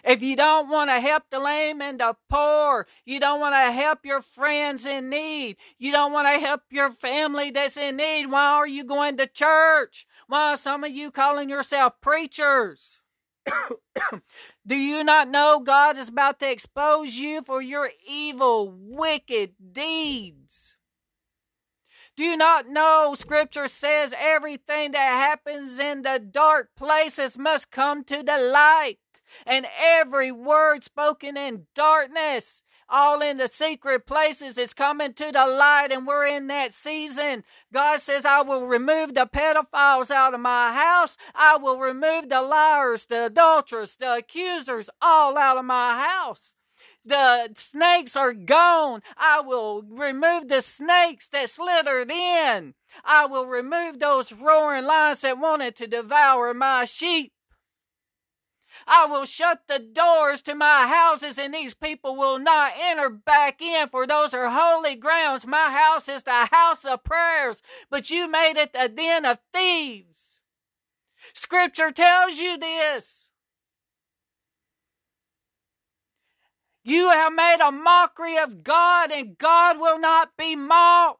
If 0.03 0.21
you 0.21 0.35
don't 0.35 0.69
want 0.69 0.89
to 0.89 0.99
help 0.99 1.23
the 1.29 1.39
lame 1.39 1.81
and 1.81 1.99
the 1.99 2.15
poor, 2.29 2.87
you 3.05 3.21
don't 3.21 3.39
want 3.39 3.55
to 3.55 3.71
help 3.71 3.99
your 4.03 4.21
friends 4.21 4.85
in 4.85 5.09
need, 5.09 5.55
you 5.77 5.93
don't 5.93 6.11
want 6.11 6.27
to 6.27 6.45
help 6.45 6.63
your 6.69 6.89
family 6.89 7.51
that's 7.51 7.77
in 7.77 7.97
need, 7.97 8.25
why 8.25 8.47
are 8.47 8.67
you 8.67 8.83
going 8.83 9.15
to 9.17 9.27
church? 9.27 10.05
Why 10.27 10.53
are 10.53 10.57
some 10.57 10.83
of 10.83 10.91
you 10.91 11.09
calling 11.09 11.49
yourself 11.49 11.93
preachers? 12.01 12.99
Do 14.67 14.75
you 14.75 15.03
not 15.03 15.29
know 15.29 15.61
God 15.63 15.97
is 15.97 16.09
about 16.09 16.39
to 16.41 16.51
expose 16.51 17.15
you 17.15 17.41
for 17.41 17.61
your 17.61 17.89
evil, 18.09 18.73
wicked 18.77 19.53
deeds? 19.71 20.75
Do 22.15 22.23
you 22.23 22.37
not 22.37 22.67
know 22.67 23.15
Scripture 23.17 23.67
says 23.67 24.13
everything 24.17 24.91
that 24.91 24.99
happens 24.99 25.79
in 25.79 26.03
the 26.03 26.19
dark 26.19 26.69
places 26.75 27.37
must 27.37 27.71
come 27.71 28.03
to 28.03 28.21
the 28.21 28.37
light? 28.37 28.99
And 29.45 29.65
every 29.79 30.31
word 30.31 30.83
spoken 30.83 31.37
in 31.37 31.67
darkness 31.75 32.61
all 32.89 33.21
in 33.21 33.37
the 33.37 33.47
secret 33.47 34.05
places 34.05 34.57
is 34.57 34.73
coming 34.73 35.13
to 35.13 35.31
the 35.31 35.47
light 35.47 35.87
and 35.91 36.05
we're 36.05 36.27
in 36.27 36.47
that 36.47 36.73
season. 36.73 37.43
God 37.73 37.99
says, 37.99 38.25
I 38.25 38.41
will 38.41 38.67
remove 38.67 39.15
the 39.15 39.25
pedophiles 39.25 40.11
out 40.11 40.33
of 40.33 40.39
my 40.39 40.73
house. 40.73 41.17
I 41.33 41.57
will 41.57 41.79
remove 41.79 42.29
the 42.29 42.41
liars, 42.41 43.07
the 43.07 43.25
adulterers, 43.25 43.95
the 43.95 44.17
accusers 44.17 44.89
all 45.01 45.37
out 45.37 45.57
of 45.57 45.65
my 45.65 45.97
house. 45.97 46.53
The 47.05 47.49
snakes 47.55 48.15
are 48.15 48.33
gone. 48.33 49.01
I 49.17 49.41
will 49.41 49.81
remove 49.81 50.47
the 50.47 50.61
snakes 50.61 51.27
that 51.29 51.49
slithered 51.49 52.09
in. 52.09 52.75
I 53.03 53.25
will 53.25 53.45
remove 53.45 53.99
those 53.99 54.31
roaring 54.31 54.85
lions 54.85 55.21
that 55.21 55.37
wanted 55.37 55.75
to 55.77 55.87
devour 55.87 56.53
my 56.53 56.85
sheep. 56.85 57.33
I 58.87 59.05
will 59.05 59.25
shut 59.25 59.63
the 59.67 59.79
doors 59.79 60.41
to 60.43 60.55
my 60.55 60.87
houses, 60.87 61.37
and 61.37 61.53
these 61.53 61.73
people 61.73 62.15
will 62.15 62.39
not 62.39 62.73
enter 62.79 63.09
back 63.09 63.61
in, 63.61 63.87
for 63.87 64.05
those 64.05 64.33
are 64.33 64.49
holy 64.49 64.95
grounds. 64.95 65.47
My 65.47 65.71
house 65.71 66.09
is 66.09 66.23
the 66.23 66.49
house 66.51 66.85
of 66.85 67.03
prayers, 67.03 67.61
but 67.89 68.09
you 68.09 68.29
made 68.29 68.57
it 68.57 68.71
a 68.77 68.89
den 68.89 69.25
of 69.25 69.39
thieves. 69.53 70.39
Scripture 71.33 71.91
tells 71.91 72.39
you 72.39 72.57
this. 72.57 73.27
You 76.83 77.09
have 77.11 77.33
made 77.33 77.59
a 77.61 77.71
mockery 77.71 78.37
of 78.37 78.63
God, 78.63 79.09
and 79.09 79.37
God 79.37 79.79
will 79.79 79.97
not 79.97 80.31
be 80.37 80.55
mocked. 80.55 81.19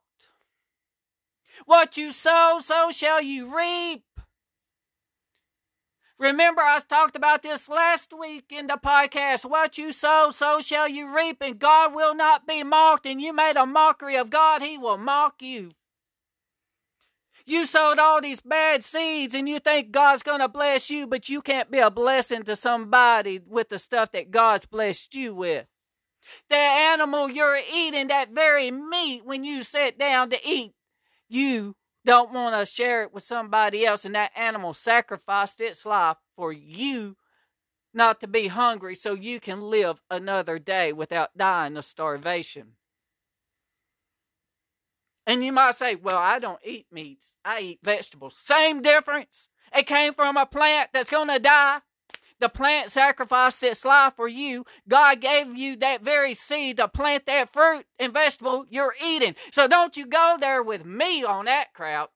What 1.66 1.96
you 1.96 2.12
sow, 2.12 2.60
so 2.62 2.92
shall 2.92 3.22
you 3.22 3.56
reap. 3.56 4.04
Remember, 6.20 6.62
I 6.62 6.80
talked 6.88 7.16
about 7.16 7.42
this 7.42 7.68
last 7.68 8.14
week 8.18 8.46
in 8.52 8.68
the 8.68 8.78
podcast. 8.84 9.50
What 9.50 9.78
you 9.78 9.92
sow, 9.92 10.30
so 10.32 10.62
shall 10.62 10.88
you 10.88 11.14
reap, 11.14 11.38
and 11.42 11.60
God 11.60 11.94
will 11.94 12.16
not 12.16 12.48
be 12.48 12.64
mocked. 12.64 13.06
And 13.06 13.22
you 13.22 13.34
made 13.34 13.56
a 13.58 13.66
mockery 13.66 14.16
of 14.16 14.30
God, 14.30 14.62
He 14.62 14.78
will 14.78 14.98
mock 14.98 15.42
you. 15.42 15.72
You 17.46 17.66
sowed 17.66 18.00
all 18.00 18.22
these 18.22 18.40
bad 18.40 18.86
seeds 18.86 19.36
and 19.36 19.50
you 19.50 19.60
think 19.60 19.92
God's 19.92 20.24
going 20.24 20.40
to 20.40 20.48
bless 20.48 20.90
you, 20.90 21.06
but 21.08 21.28
you 21.28 21.42
can't 21.42 21.70
be 21.70 21.80
a 21.80 21.92
blessing 21.92 22.44
to 22.44 22.56
somebody 22.56 23.42
with 23.46 23.68
the 23.68 23.80
stuff 23.80 24.14
that 24.14 24.32
God's 24.32 24.66
blessed 24.66 25.14
you 25.16 25.36
with. 25.36 25.66
The 26.50 26.56
animal 26.56 27.30
you're 27.30 27.60
eating, 27.74 28.08
that 28.08 28.32
very 28.32 28.72
meat, 28.72 29.26
when 29.26 29.44
you 29.44 29.62
sit 29.64 30.00
down 30.00 30.30
to 30.30 30.38
eat, 30.48 30.74
you 31.28 31.76
don't 32.06 32.34
want 32.34 32.56
to 32.56 32.72
share 32.72 33.04
it 33.04 33.14
with 33.14 33.24
somebody 33.24 33.86
else, 33.86 34.06
and 34.06 34.16
that 34.16 34.32
animal 34.36 34.74
sacrificed 34.74 35.62
its 35.62 35.86
life 35.86 36.18
for 36.36 36.52
you 36.52 37.18
not 37.94 38.20
to 38.22 38.28
be 38.28 38.48
hungry 38.48 38.96
so 38.96 39.14
you 39.14 39.40
can 39.40 39.62
live 39.62 40.02
another 40.10 40.58
day 40.60 40.92
without 40.92 41.38
dying 41.38 41.78
of 41.78 41.86
starvation. 41.86 42.74
And 45.26 45.44
you 45.44 45.54
might 45.54 45.76
say, 45.76 45.96
well, 45.96 46.18
I 46.18 46.40
don't 46.40 46.60
eat 46.66 46.88
meats, 46.92 47.38
I 47.46 47.60
eat 47.62 47.80
vegetables. 47.84 48.38
Same 48.38 48.82
difference. 48.82 49.48
It 49.76 49.88
came 49.88 50.14
from 50.14 50.36
a 50.36 50.46
plant 50.46 50.90
that's 50.94 51.10
going 51.10 51.30
to 51.30 51.40
die. 51.40 51.80
The 52.44 52.50
plant 52.50 52.92
sacrificed 52.92 53.64
its 53.64 53.86
life 53.86 54.18
for 54.18 54.28
you. 54.28 54.66
God 54.86 55.22
gave 55.22 55.56
you 55.56 55.78
that 55.78 56.02
very 56.02 56.34
seed 56.34 56.76
to 56.76 56.90
plant 56.90 57.26
that 57.26 57.54
fruit 57.54 57.86
and 57.98 58.12
vegetable 58.12 58.66
you're 58.70 58.96
eating. 59.02 59.36
So 59.54 59.66
don't 59.66 59.96
you 59.96 60.06
go 60.06 60.36
there 60.38 60.62
with 60.62 60.84
me 60.84 61.24
on 61.24 61.46
that 61.46 61.74
crap. 61.74 62.12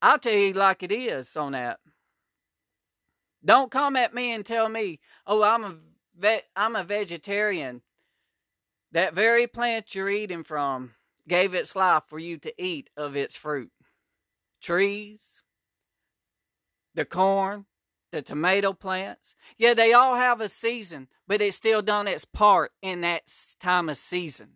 I'll 0.00 0.18
tell 0.18 0.32
you 0.32 0.54
like 0.54 0.82
it 0.82 0.90
is 0.90 1.36
on 1.36 1.52
that. 1.52 1.80
Don't 3.44 3.70
come 3.70 3.94
at 3.94 4.14
me 4.14 4.32
and 4.32 4.46
tell 4.46 4.70
me, 4.70 4.98
"Oh, 5.26 5.42
I'm 5.42 5.64
a 5.64 5.76
ve- 6.16 6.48
I'm 6.56 6.76
a 6.76 6.82
vegetarian." 6.82 7.82
That 8.90 9.12
very 9.12 9.46
plant 9.46 9.94
you're 9.94 10.08
eating 10.08 10.44
from 10.44 10.94
gave 11.28 11.52
its 11.52 11.76
life 11.76 12.04
for 12.08 12.18
you 12.18 12.38
to 12.38 12.54
eat 12.56 12.88
of 12.96 13.16
its 13.16 13.36
fruit. 13.36 13.70
Trees, 14.62 15.41
the 16.94 17.04
corn, 17.04 17.66
the 18.10 18.22
tomato 18.22 18.72
plants. 18.72 19.34
Yeah, 19.56 19.74
they 19.74 19.92
all 19.92 20.16
have 20.16 20.40
a 20.40 20.48
season, 20.48 21.08
but 21.26 21.40
it's 21.40 21.56
still 21.56 21.82
done 21.82 22.06
its 22.06 22.24
part 22.24 22.72
in 22.82 23.00
that 23.00 23.22
time 23.58 23.88
of 23.88 23.96
season. 23.96 24.48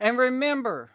And 0.00 0.18
remember, 0.18 0.90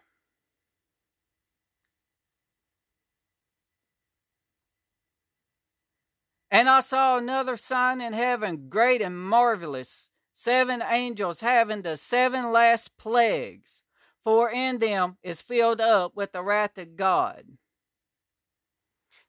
and 6.51 6.69
I 6.69 6.81
saw 6.81 7.17
another 7.17 7.55
sign 7.55 8.01
in 8.01 8.11
heaven, 8.11 8.67
great 8.67 9.01
and 9.01 9.17
marvelous 9.17 10.09
seven 10.37 10.83
angels 10.87 11.39
having 11.39 11.81
the 11.81 11.97
seven 11.97 12.51
last 12.51 12.95
plagues, 12.95 13.81
for 14.23 14.51
in 14.51 14.77
them 14.77 15.17
is 15.23 15.41
filled 15.41 15.81
up 15.81 16.15
with 16.15 16.31
the 16.31 16.43
wrath 16.43 16.77
of 16.77 16.95
God. 16.95 17.43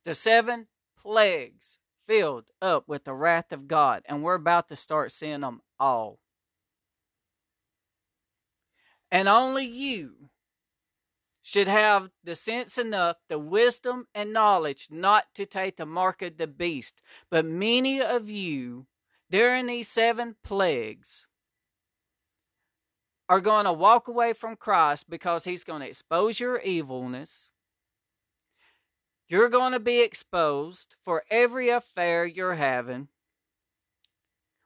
The 0.05 0.15
seven 0.15 0.67
plagues 1.01 1.79
filled 2.07 2.45
up 2.61 2.85
with 2.87 3.05
the 3.05 3.15
wrath 3.15 3.53
of 3.53 3.67
God, 3.67 4.03
and 4.05 4.23
we're 4.23 4.35
about 4.35 4.69
to 4.69 4.77
start 4.77 5.11
seeing 5.11 5.41
them 5.41 5.63
all. 5.81 6.19
And 9.11 9.29
only 9.29 9.65
you 9.65 10.29
should 11.43 11.69
have 11.69 12.11
the 12.23 12.35
sense 12.35 12.77
enough, 12.77 13.17
the 13.31 13.39
wisdom 13.39 14.09
and 14.15 14.35
knowledge 14.35 14.89
not 14.91 15.25
to 15.37 15.47
take 15.47 15.79
the 15.79 15.87
mark 15.87 16.21
of 16.21 16.37
the 16.37 16.47
beast. 16.47 17.01
But 17.31 17.47
many 17.47 18.03
of 18.03 18.29
you, 18.29 18.87
during 19.31 19.67
these 19.67 19.89
seven 19.89 20.37
plagues, 20.43 21.27
are 23.29 23.41
going 23.41 23.67
to 23.67 23.73
walk 23.73 24.09
away 24.09 24.33
from 24.33 24.57
Christ 24.57 25.11
because 25.11 25.45
he's 25.45 25.65
going 25.65 25.83
to 25.83 25.89
expose 25.89 26.41
your 26.41 26.61
evilness. 26.61 27.51
You're 29.29 29.51
going 29.51 29.73
to 29.73 29.81
be 29.81 30.01
exposed 30.01 30.97
for 31.03 31.25
every 31.31 31.69
affair 31.69 32.25
you're 32.25 32.55
having. 32.55 33.09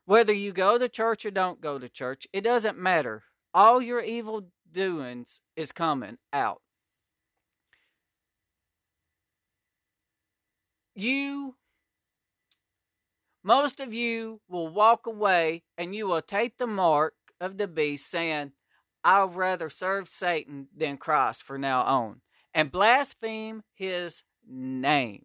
Whether 0.05 0.33
you 0.33 0.53
go 0.53 0.79
to 0.79 0.88
church 0.88 1.27
or 1.27 1.33
don't 1.33 1.61
go 1.61 1.79
to 1.81 1.88
church, 1.88 2.29
it 2.33 2.42
doesn't 2.42 2.79
matter. 2.79 3.25
All 3.53 3.83
your 3.83 4.01
evil 4.01 4.48
doings 4.72 5.40
is 5.57 5.72
coming 5.72 6.18
out. 6.33 6.62
you, 10.94 11.57
most 13.42 13.81
of 13.81 13.92
you 13.92 14.40
will 14.48 14.68
walk 14.68 15.07
away 15.07 15.62
and 15.76 15.94
you 15.94 16.07
will 16.07 16.22
take 16.22 16.59
the 16.59 16.66
mark 16.66 17.14
of 17.40 17.59
the 17.59 17.66
beast, 17.66 18.11
saying, 18.11 18.52
I'll 19.05 19.28
rather 19.28 19.68
serve 19.68 20.09
Satan 20.09 20.68
than 20.76 20.96
Christ 20.96 21.42
for 21.42 21.59
now 21.59 21.83
on, 21.83 22.20
and 22.55 22.70
blaspheme 22.70 23.62
his 23.74 24.22
name 24.48 25.24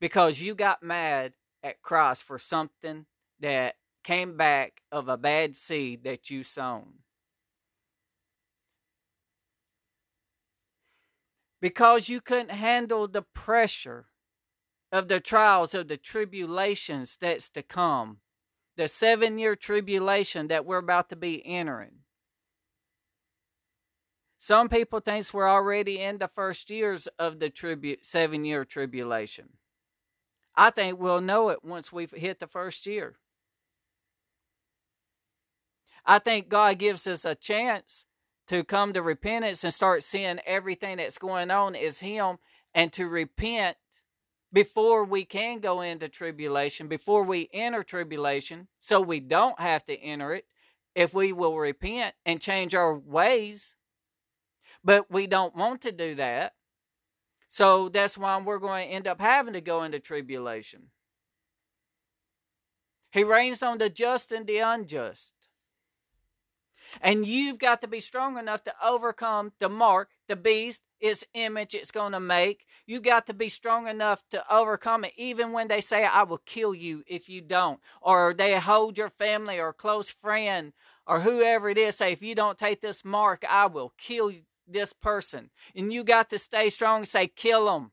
because 0.00 0.40
you 0.40 0.54
got 0.54 0.82
mad 0.82 1.32
at 1.62 1.82
Christ 1.82 2.22
for 2.22 2.38
something 2.38 3.06
that 3.40 3.74
came 4.04 4.36
back 4.36 4.82
of 4.92 5.08
a 5.08 5.16
bad 5.16 5.56
seed 5.56 6.04
that 6.04 6.30
you 6.30 6.42
sown. 6.42 7.00
Because 11.60 12.08
you 12.08 12.20
couldn't 12.20 12.52
handle 12.52 13.08
the 13.08 13.22
pressure 13.22 14.06
of 14.90 15.08
the 15.08 15.20
trials 15.20 15.74
of 15.74 15.88
the 15.88 15.96
tribulations 15.96 17.16
that's 17.20 17.50
to 17.50 17.62
come, 17.62 18.18
the 18.76 18.88
seven 18.88 19.38
year 19.38 19.56
tribulation 19.56 20.48
that 20.48 20.64
we're 20.64 20.78
about 20.78 21.08
to 21.10 21.16
be 21.16 21.44
entering. 21.46 22.00
Some 24.38 24.68
people 24.68 25.00
think 25.00 25.32
we're 25.34 25.48
already 25.48 26.00
in 26.00 26.18
the 26.18 26.28
first 26.28 26.70
years 26.70 27.08
of 27.18 27.40
the 27.40 27.50
tribu- 27.50 27.96
seven 28.02 28.44
year 28.44 28.64
tribulation. 28.64 29.50
I 30.54 30.70
think 30.70 30.98
we'll 30.98 31.20
know 31.20 31.50
it 31.50 31.64
once 31.64 31.92
we've 31.92 32.12
hit 32.12 32.40
the 32.40 32.46
first 32.46 32.86
year. 32.86 33.16
I 36.04 36.18
think 36.18 36.48
God 36.48 36.78
gives 36.78 37.06
us 37.06 37.24
a 37.24 37.34
chance 37.34 38.06
to 38.46 38.64
come 38.64 38.92
to 38.92 39.02
repentance 39.02 39.62
and 39.62 39.74
start 39.74 40.02
seeing 40.02 40.40
everything 40.46 40.96
that's 40.96 41.18
going 41.18 41.50
on 41.50 41.74
is 41.74 42.00
Him 42.00 42.38
and 42.74 42.92
to 42.94 43.06
repent 43.06 43.76
before 44.52 45.04
we 45.04 45.24
can 45.24 45.60
go 45.60 45.80
into 45.80 46.08
tribulation, 46.08 46.88
before 46.88 47.24
we 47.24 47.48
enter 47.52 47.82
tribulation, 47.82 48.68
so 48.80 49.00
we 49.00 49.20
don't 49.20 49.60
have 49.60 49.84
to 49.86 49.98
enter 49.98 50.34
it 50.34 50.46
if 50.94 51.12
we 51.14 51.32
will 51.32 51.56
repent 51.56 52.14
and 52.24 52.40
change 52.40 52.74
our 52.74 52.96
ways. 52.96 53.74
But 54.82 55.10
we 55.10 55.26
don't 55.26 55.54
want 55.54 55.82
to 55.82 55.92
do 55.92 56.14
that. 56.14 56.54
So 57.48 57.88
that's 57.88 58.16
why 58.16 58.38
we're 58.38 58.58
going 58.58 58.88
to 58.88 58.94
end 58.94 59.06
up 59.06 59.20
having 59.20 59.54
to 59.54 59.60
go 59.60 59.82
into 59.82 59.98
tribulation. 59.98 60.90
He 63.10 63.24
rains 63.24 63.62
on 63.62 63.78
the 63.78 63.88
just 63.88 64.32
and 64.32 64.46
the 64.46 64.58
unjust. 64.58 65.34
And 67.00 67.26
you've 67.26 67.58
got 67.58 67.80
to 67.82 67.88
be 67.88 68.00
strong 68.00 68.38
enough 68.38 68.62
to 68.64 68.72
overcome 68.84 69.52
the 69.58 69.68
mark, 69.68 70.10
the 70.26 70.36
beast, 70.36 70.82
its 71.00 71.24
image 71.34 71.74
it's 71.74 71.90
going 71.90 72.12
to 72.12 72.20
make. 72.20 72.64
You 72.88 73.02
got 73.02 73.26
to 73.26 73.34
be 73.34 73.50
strong 73.50 73.86
enough 73.86 74.24
to 74.30 74.42
overcome 74.50 75.04
it, 75.04 75.12
even 75.18 75.52
when 75.52 75.68
they 75.68 75.82
say, 75.82 76.06
I 76.06 76.22
will 76.22 76.38
kill 76.38 76.74
you 76.74 77.04
if 77.06 77.28
you 77.28 77.42
don't. 77.42 77.80
Or 78.00 78.32
they 78.32 78.58
hold 78.58 78.96
your 78.96 79.10
family 79.10 79.60
or 79.60 79.74
close 79.74 80.08
friend 80.08 80.72
or 81.06 81.20
whoever 81.20 81.68
it 81.68 81.76
is, 81.76 81.96
say, 81.96 82.12
if 82.12 82.22
you 82.22 82.34
don't 82.34 82.56
take 82.56 82.80
this 82.80 83.04
mark, 83.04 83.44
I 83.46 83.66
will 83.66 83.92
kill 83.98 84.32
this 84.66 84.94
person. 84.94 85.50
And 85.76 85.92
you 85.92 86.02
got 86.02 86.30
to 86.30 86.38
stay 86.38 86.70
strong 86.70 87.00
and 87.00 87.08
say, 87.08 87.26
kill 87.26 87.66
them. 87.66 87.90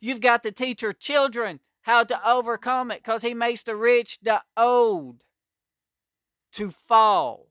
You've 0.00 0.20
got 0.20 0.44
to 0.44 0.52
teach 0.52 0.80
your 0.80 0.92
children 0.92 1.58
how 1.82 2.04
to 2.04 2.28
overcome 2.28 2.92
it 2.92 3.02
because 3.02 3.22
he 3.22 3.34
makes 3.34 3.64
the 3.64 3.74
rich 3.74 4.18
the 4.22 4.42
old 4.56 5.24
to 6.52 6.70
fall, 6.70 7.48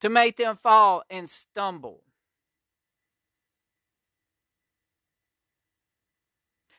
to 0.00 0.08
make 0.08 0.36
them 0.36 0.56
fall 0.56 1.04
and 1.08 1.30
stumble. 1.30 2.02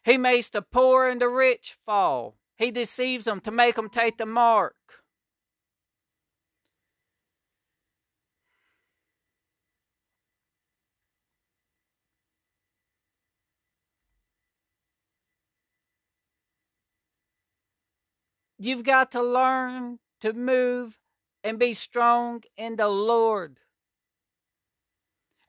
He 0.03 0.17
makes 0.17 0.49
the 0.49 0.61
poor 0.61 1.07
and 1.07 1.21
the 1.21 1.29
rich 1.29 1.77
fall. 1.85 2.37
He 2.57 2.71
deceives 2.71 3.25
them 3.25 3.39
to 3.41 3.51
make 3.51 3.75
them 3.75 3.89
take 3.89 4.17
the 4.17 4.25
mark. 4.25 4.75
You've 18.61 18.83
got 18.83 19.13
to 19.13 19.23
learn 19.23 19.99
to 20.19 20.33
move 20.33 20.99
and 21.45 21.57
be 21.57 21.73
strong 21.73 22.43
in 22.57 22.75
the 22.75 22.89
Lord 22.89 23.59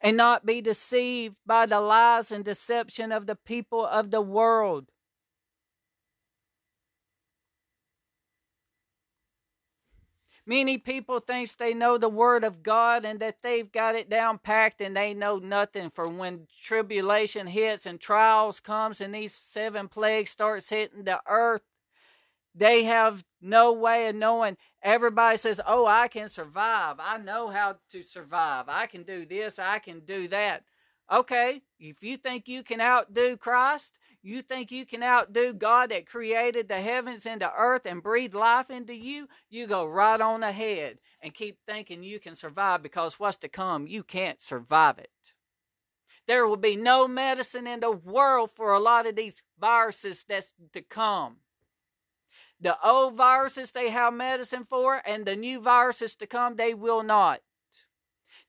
and 0.00 0.16
not 0.16 0.46
be 0.46 0.60
deceived 0.60 1.36
by 1.46 1.66
the 1.66 1.80
lies 1.80 2.32
and 2.32 2.44
deception 2.44 3.12
of 3.12 3.26
the 3.26 3.36
people 3.36 3.84
of 3.84 4.10
the 4.10 4.20
world. 4.20 4.86
Many 10.46 10.78
people 10.78 11.20
think 11.20 11.54
they 11.56 11.74
know 11.74 11.96
the 11.96 12.08
word 12.08 12.42
of 12.42 12.64
God 12.64 13.04
and 13.04 13.20
that 13.20 13.36
they've 13.40 13.70
got 13.70 13.94
it 13.94 14.10
down 14.10 14.38
packed 14.38 14.80
and 14.80 14.96
they 14.96 15.14
know 15.14 15.38
nothing 15.38 15.90
for 15.94 16.08
when 16.08 16.48
tribulation 16.62 17.46
hits 17.46 17.86
and 17.86 18.00
trials 18.00 18.58
comes 18.58 19.00
and 19.00 19.14
these 19.14 19.32
seven 19.32 19.86
plagues 19.86 20.30
starts 20.30 20.70
hitting 20.70 21.04
the 21.04 21.20
earth 21.28 21.62
they 22.54 22.84
have 22.84 23.24
no 23.40 23.72
way 23.72 24.08
of 24.08 24.16
knowing. 24.16 24.56
Everybody 24.82 25.36
says, 25.36 25.60
Oh, 25.66 25.86
I 25.86 26.08
can 26.08 26.28
survive. 26.28 26.96
I 26.98 27.18
know 27.18 27.50
how 27.50 27.76
to 27.90 28.02
survive. 28.02 28.66
I 28.68 28.86
can 28.86 29.02
do 29.02 29.24
this. 29.24 29.58
I 29.58 29.78
can 29.78 30.00
do 30.00 30.28
that. 30.28 30.64
Okay, 31.12 31.62
if 31.80 32.04
you 32.04 32.16
think 32.16 32.46
you 32.46 32.62
can 32.62 32.80
outdo 32.80 33.36
Christ, 33.36 33.98
you 34.22 34.42
think 34.42 34.70
you 34.70 34.86
can 34.86 35.02
outdo 35.02 35.52
God 35.52 35.90
that 35.90 36.06
created 36.06 36.68
the 36.68 36.80
heavens 36.80 37.26
and 37.26 37.40
the 37.40 37.50
earth 37.52 37.84
and 37.84 38.00
breathed 38.00 38.34
life 38.34 38.70
into 38.70 38.94
you, 38.94 39.26
you 39.48 39.66
go 39.66 39.84
right 39.84 40.20
on 40.20 40.44
ahead 40.44 40.98
and 41.20 41.34
keep 41.34 41.58
thinking 41.66 42.04
you 42.04 42.20
can 42.20 42.36
survive 42.36 42.80
because 42.82 43.18
what's 43.18 43.38
to 43.38 43.48
come, 43.48 43.88
you 43.88 44.04
can't 44.04 44.40
survive 44.40 44.98
it. 44.98 45.10
There 46.28 46.46
will 46.46 46.56
be 46.56 46.76
no 46.76 47.08
medicine 47.08 47.66
in 47.66 47.80
the 47.80 47.90
world 47.90 48.52
for 48.54 48.72
a 48.72 48.78
lot 48.78 49.04
of 49.04 49.16
these 49.16 49.42
viruses 49.58 50.24
that's 50.28 50.54
to 50.74 50.80
come. 50.80 51.38
The 52.60 52.76
old 52.86 53.16
viruses 53.16 53.72
they 53.72 53.90
have 53.90 54.12
medicine 54.12 54.66
for, 54.68 55.00
and 55.06 55.24
the 55.24 55.36
new 55.36 55.60
viruses 55.60 56.14
to 56.16 56.26
come, 56.26 56.56
they 56.56 56.74
will 56.74 57.02
not. 57.02 57.40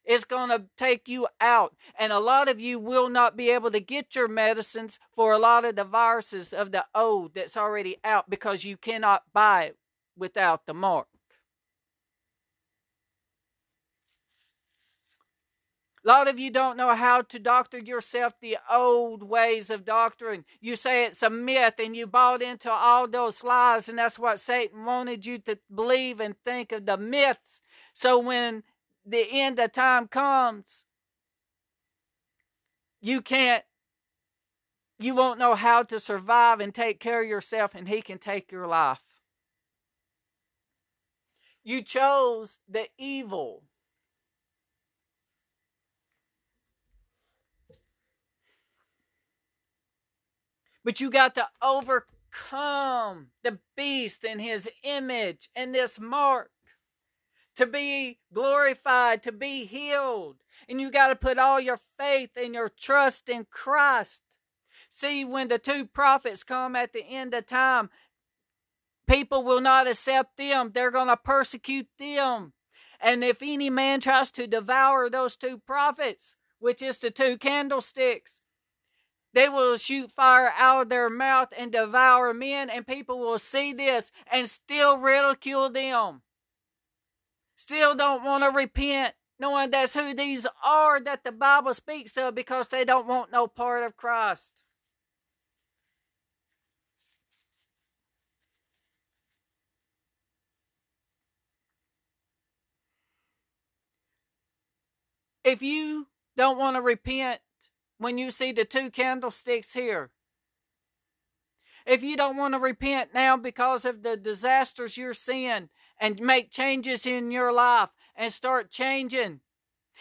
It's 0.04 0.26
going 0.26 0.50
to 0.50 0.66
take 0.78 1.08
you 1.08 1.28
out. 1.40 1.76
And 1.98 2.12
a 2.12 2.20
lot 2.20 2.50
of 2.50 2.60
you 2.60 2.80
will 2.80 3.08
not 3.08 3.38
be 3.38 3.52
able 3.52 3.72
to 3.72 3.80
get 3.80 4.16
your 4.16 4.28
medicines 4.28 5.00
for 5.14 5.32
a 5.32 5.40
lot 5.40 5.64
of 5.64 5.76
the 5.76 5.84
viruses 5.84 6.54
of 6.54 6.72
the 6.72 6.86
old 6.96 7.36
that's 7.36 7.56
already 7.56 7.98
out 8.04 8.30
because 8.30 8.66
you 8.66 8.78
cannot 8.78 9.24
buy 9.32 9.64
it 9.66 9.78
without 10.18 10.66
the 10.66 10.74
mark. 10.74 11.08
A 16.04 16.08
lot 16.08 16.28
of 16.28 16.40
you 16.40 16.50
don't 16.50 16.78
know 16.78 16.96
how 16.96 17.22
to 17.22 17.38
doctor 17.38 17.78
yourself 17.78 18.34
the 18.42 18.58
old 18.72 19.22
ways 19.22 19.70
of 19.70 19.86
doctoring. 19.86 20.46
You 20.60 20.76
say 20.76 21.06
it's 21.06 21.22
a 21.22 21.30
myth 21.30 21.76
and 21.78 21.96
you 21.96 22.08
bought 22.08 22.42
into 22.42 22.72
all 22.72 23.08
those 23.08 23.44
lies, 23.44 23.88
and 23.88 24.00
that's 24.00 24.18
what 24.18 24.40
Satan 24.40 24.84
wanted 24.84 25.28
you 25.28 25.38
to 25.40 25.60
believe 25.74 26.20
and 26.20 26.36
think 26.44 26.72
of 26.72 26.88
the 26.88 26.98
myths. 26.98 27.62
So 27.94 28.18
when 28.18 28.64
the 29.06 29.28
end 29.32 29.60
of 29.60 29.74
time 29.74 30.08
comes, 30.08 30.86
you 33.00 33.22
can't, 33.22 33.64
you 34.98 35.14
won't 35.14 35.40
know 35.40 35.54
how 35.54 35.84
to 35.84 36.00
survive 36.00 36.60
and 36.60 36.74
take 36.74 37.00
care 37.00 37.22
of 37.22 37.30
yourself, 37.30 37.76
and 37.76 37.88
he 37.88 38.02
can 38.02 38.18
take 38.18 38.52
your 38.52 38.66
life. 38.66 39.06
You 41.64 41.84
chose 41.84 42.58
the 42.68 42.88
evil 42.98 43.66
But 50.84 51.00
you 51.00 51.10
got 51.10 51.36
to 51.36 51.48
overcome 51.62 53.28
the 53.44 53.60
beast 53.76 54.24
and 54.24 54.42
his 54.42 54.70
image 54.84 55.50
and 55.56 55.74
this 55.76 56.00
mark 56.00 56.52
to 57.56 57.66
be 57.66 58.20
glorified, 58.34 59.24
to 59.24 59.32
be 59.32 59.66
healed. 59.66 60.38
And 60.68 60.80
you 60.80 60.92
got 60.92 61.08
to 61.08 61.16
put 61.16 61.38
all 61.38 61.60
your 61.60 61.80
faith 61.98 62.32
and 62.36 62.54
your 62.54 62.70
trust 62.70 63.30
in 63.30 63.46
Christ. 63.50 64.24
See, 64.90 65.24
when 65.24 65.48
the 65.48 65.58
two 65.58 65.86
prophets 65.86 66.44
come 66.44 66.76
at 66.76 66.94
the 66.94 67.06
end 67.06 67.34
of 67.34 67.48
time, 67.48 67.90
people 69.08 69.44
will 69.44 69.62
not 69.62 69.88
accept 69.88 70.38
them. 70.38 70.72
They're 70.74 70.92
going 70.92 71.08
to 71.08 71.18
persecute 71.18 71.88
them. 71.98 72.54
And 73.00 73.24
if 73.24 73.42
any 73.42 73.70
man 73.70 74.02
tries 74.02 74.32
to 74.34 74.48
devour 74.48 75.10
those 75.10 75.36
two 75.36 75.58
prophets, 75.58 76.36
which 76.60 76.82
is 76.82 77.00
the 77.00 77.10
two 77.10 77.38
candlesticks, 77.38 78.41
they 79.34 79.48
will 79.48 79.78
shoot 79.78 80.12
fire 80.12 80.52
out 80.58 80.84
of 80.84 80.90
their 80.90 81.10
mouth 81.10 81.50
and 81.58 81.72
devour 81.72 82.34
men, 82.34 82.70
and 82.70 82.86
people 82.86 83.20
will 83.20 83.40
see 83.40 83.74
this 83.74 84.12
and 84.32 84.50
still 84.50 84.98
ridicule 84.98 85.70
them. 85.70 86.22
Still 87.56 87.96
don't 87.96 88.24
want 88.24 88.44
to 88.44 88.50
repent, 88.50 89.14
knowing 89.40 89.72
that's 89.72 89.94
who 89.94 90.14
these 90.14 90.48
are 90.66 91.00
that 91.00 91.24
the 91.24 91.32
Bible 91.32 91.74
speaks 91.74 92.18
of 92.18 92.36
because 92.36 92.68
they 92.68 92.84
don't 92.84 93.08
want 93.08 93.32
no 93.32 93.48
part 93.48 93.84
of 93.84 93.96
Christ. 93.96 94.54
If 105.44 105.62
you 105.62 106.08
don't 106.38 106.58
want 106.58 106.76
to 106.76 106.82
repent 106.82 107.42
when 108.02 108.18
you 108.18 108.32
see 108.32 108.52
the 108.52 108.66
two 108.66 108.90
candlesticks 108.90 109.76
here, 109.76 110.10
if 111.86 112.02
you 112.02 112.18
don't 112.18 112.36
want 112.36 112.56
to 112.56 112.60
repent 112.60 113.14
now 113.14 113.38
because 113.38 113.86
of 113.86 114.02
the 114.02 114.18
disasters 114.18 114.98
you're 114.98 115.14
seeing 115.14 115.70
and 116.00 116.20
make 116.20 116.50
changes 116.50 117.06
in 117.06 117.30
your 117.30 117.54
life 117.54 117.90
and 118.16 118.34
start 118.34 118.72
changing 118.72 119.42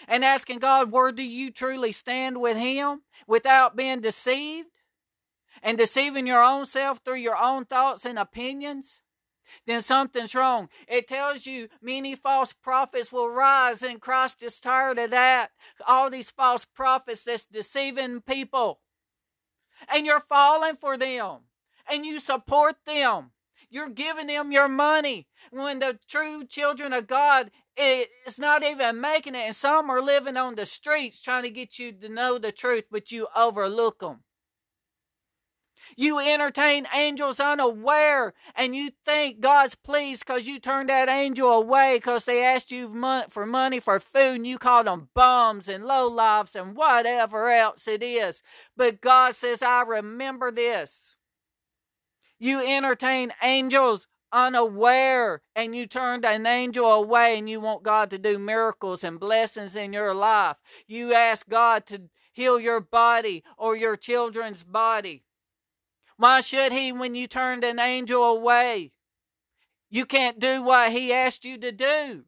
and 0.09 0.25
asking 0.25 0.61
God, 0.61 0.91
where 0.91 1.13
do 1.13 1.23
you 1.23 1.51
truly 1.51 1.93
stand 1.93 2.41
with 2.41 2.57
Him 2.57 3.03
without 3.27 3.77
being 3.77 4.01
deceived 4.01 4.69
and 5.63 5.77
deceiving 5.77 6.27
your 6.27 6.43
own 6.43 6.65
self 6.65 7.01
through 7.05 7.17
your 7.17 7.37
own 7.37 7.67
thoughts 7.67 8.07
and 8.07 8.19
opinions? 8.19 9.03
Then 9.67 9.81
something's 9.81 10.35
wrong. 10.35 10.69
It 10.89 11.09
tells 11.09 11.47
you 11.47 11.69
many 11.83 12.15
false 12.15 12.53
prophets 12.53 13.13
will 13.13 13.29
rise, 13.31 13.83
and 13.83 14.01
Christ 14.01 14.43
is 14.43 14.61
tired 14.61 14.99
of 14.99 15.11
that. 15.11 15.51
All 15.87 16.11
these 16.11 16.31
false 16.31 16.65
prophets 16.65 17.25
that's 17.25 17.45
deceiving 17.45 18.21
people. 18.21 18.81
And 19.93 20.07
you're 20.07 20.21
falling 20.21 20.75
for 20.75 20.99
them, 20.99 21.41
and 21.91 22.05
you 22.05 22.19
support 22.19 22.77
them. 22.85 23.33
You're 23.73 23.89
giving 23.89 24.27
them 24.27 24.51
your 24.51 24.69
money 24.69 25.29
when 25.51 25.79
the 25.79 25.99
true 26.09 26.45
children 26.45 26.93
of 26.93 27.07
God 27.07 27.51
is 27.77 28.39
not 28.39 28.63
even 28.65 29.01
making 29.01 29.37
it, 29.37 29.47
and 29.47 29.55
some 29.55 29.89
are 29.89 30.03
living 30.03 30.37
on 30.37 30.57
the 30.57 30.67
streets 30.67 31.21
trying 31.21 31.45
to 31.45 31.51
get 31.51 31.79
you 31.79 31.93
to 31.93 32.09
know 32.09 32.37
the 32.37 32.53
truth, 32.53 32.85
but 32.91 33.13
you 33.13 33.29
overlook 33.35 34.01
them. 34.01 34.25
You 35.97 36.19
entertain 36.19 36.87
angels 36.95 37.41
unaware 37.41 38.35
and 38.55 38.75
you 38.75 38.91
think 39.05 39.41
God's 39.41 39.75
pleased 39.75 40.25
because 40.27 40.47
you 40.47 40.59
turned 40.59 40.89
that 40.89 41.09
angel 41.09 41.51
away 41.51 41.97
because 41.97 42.25
they 42.25 42.45
asked 42.45 42.71
you 42.71 42.89
for 43.29 43.47
money 43.47 43.81
for 43.81 44.01
food 44.01 44.37
and 44.37 44.47
you 44.47 44.59
called 44.59 44.87
them 44.87 45.09
bums 45.15 45.69
and 45.69 45.85
lowlifes 45.85 46.55
and 46.55 46.77
whatever 46.77 47.51
else 47.51 47.89
it 47.89 48.03
is. 48.03 48.43
But 48.77 49.01
God 49.01 49.35
says, 49.35 49.63
I 49.63 49.83
remember 49.83 50.51
this. 50.51 51.17
You 52.39 52.67
entertain 52.67 53.33
angels 53.43 54.07
unaware 54.33 55.43
and 55.57 55.75
you 55.75 55.87
turned 55.87 56.25
an 56.25 56.47
angel 56.47 56.87
away 56.87 57.37
and 57.39 57.51
you 57.51 57.61
want 57.61 57.83
God 57.83 58.11
to 58.11 58.19
do 58.19 58.39
miracles 58.39 59.05
and 59.05 59.21
blessings 59.21 59.77
in 59.77 59.93
your 59.93 60.15
life. 60.15 60.57
You 60.87 61.13
ask 61.13 61.49
God 61.49 61.85
to 61.87 62.03
heal 62.33 62.61
your 62.61 62.81
body 62.81 63.43
or 63.59 63.77
your 63.77 63.97
children's 63.97 64.63
body. 64.63 65.25
Why 66.21 66.41
should 66.41 66.71
he 66.73 66.93
when 66.93 67.15
you 67.15 67.27
turned 67.27 67.65
an 67.65 67.79
angel 67.81 68.23
away? 68.23 68.93
You 69.89 70.05
can't 70.05 70.39
do 70.39 70.63
what 70.63 70.93
he 70.93 71.15
asked 71.15 71.47
you 71.47 71.57
to 71.57 71.73
do. 71.73 72.25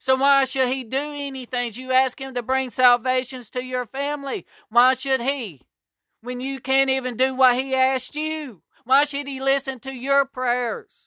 So 0.00 0.16
why 0.16 0.44
should 0.44 0.66
he 0.66 0.82
do 0.82 1.12
anything? 1.14 1.70
You 1.74 1.92
ask 1.92 2.20
him 2.20 2.34
to 2.34 2.42
bring 2.42 2.70
salvations 2.70 3.50
to 3.50 3.62
your 3.62 3.86
family. 3.86 4.46
Why 4.68 4.94
should 4.94 5.20
he? 5.20 5.62
When 6.22 6.40
you 6.40 6.58
can't 6.58 6.90
even 6.90 7.16
do 7.16 7.36
what 7.36 7.54
he 7.54 7.72
asked 7.72 8.16
you. 8.16 8.62
Why 8.82 9.04
should 9.04 9.28
he 9.28 9.40
listen 9.40 9.78
to 9.78 9.92
your 9.92 10.24
prayers? 10.24 11.06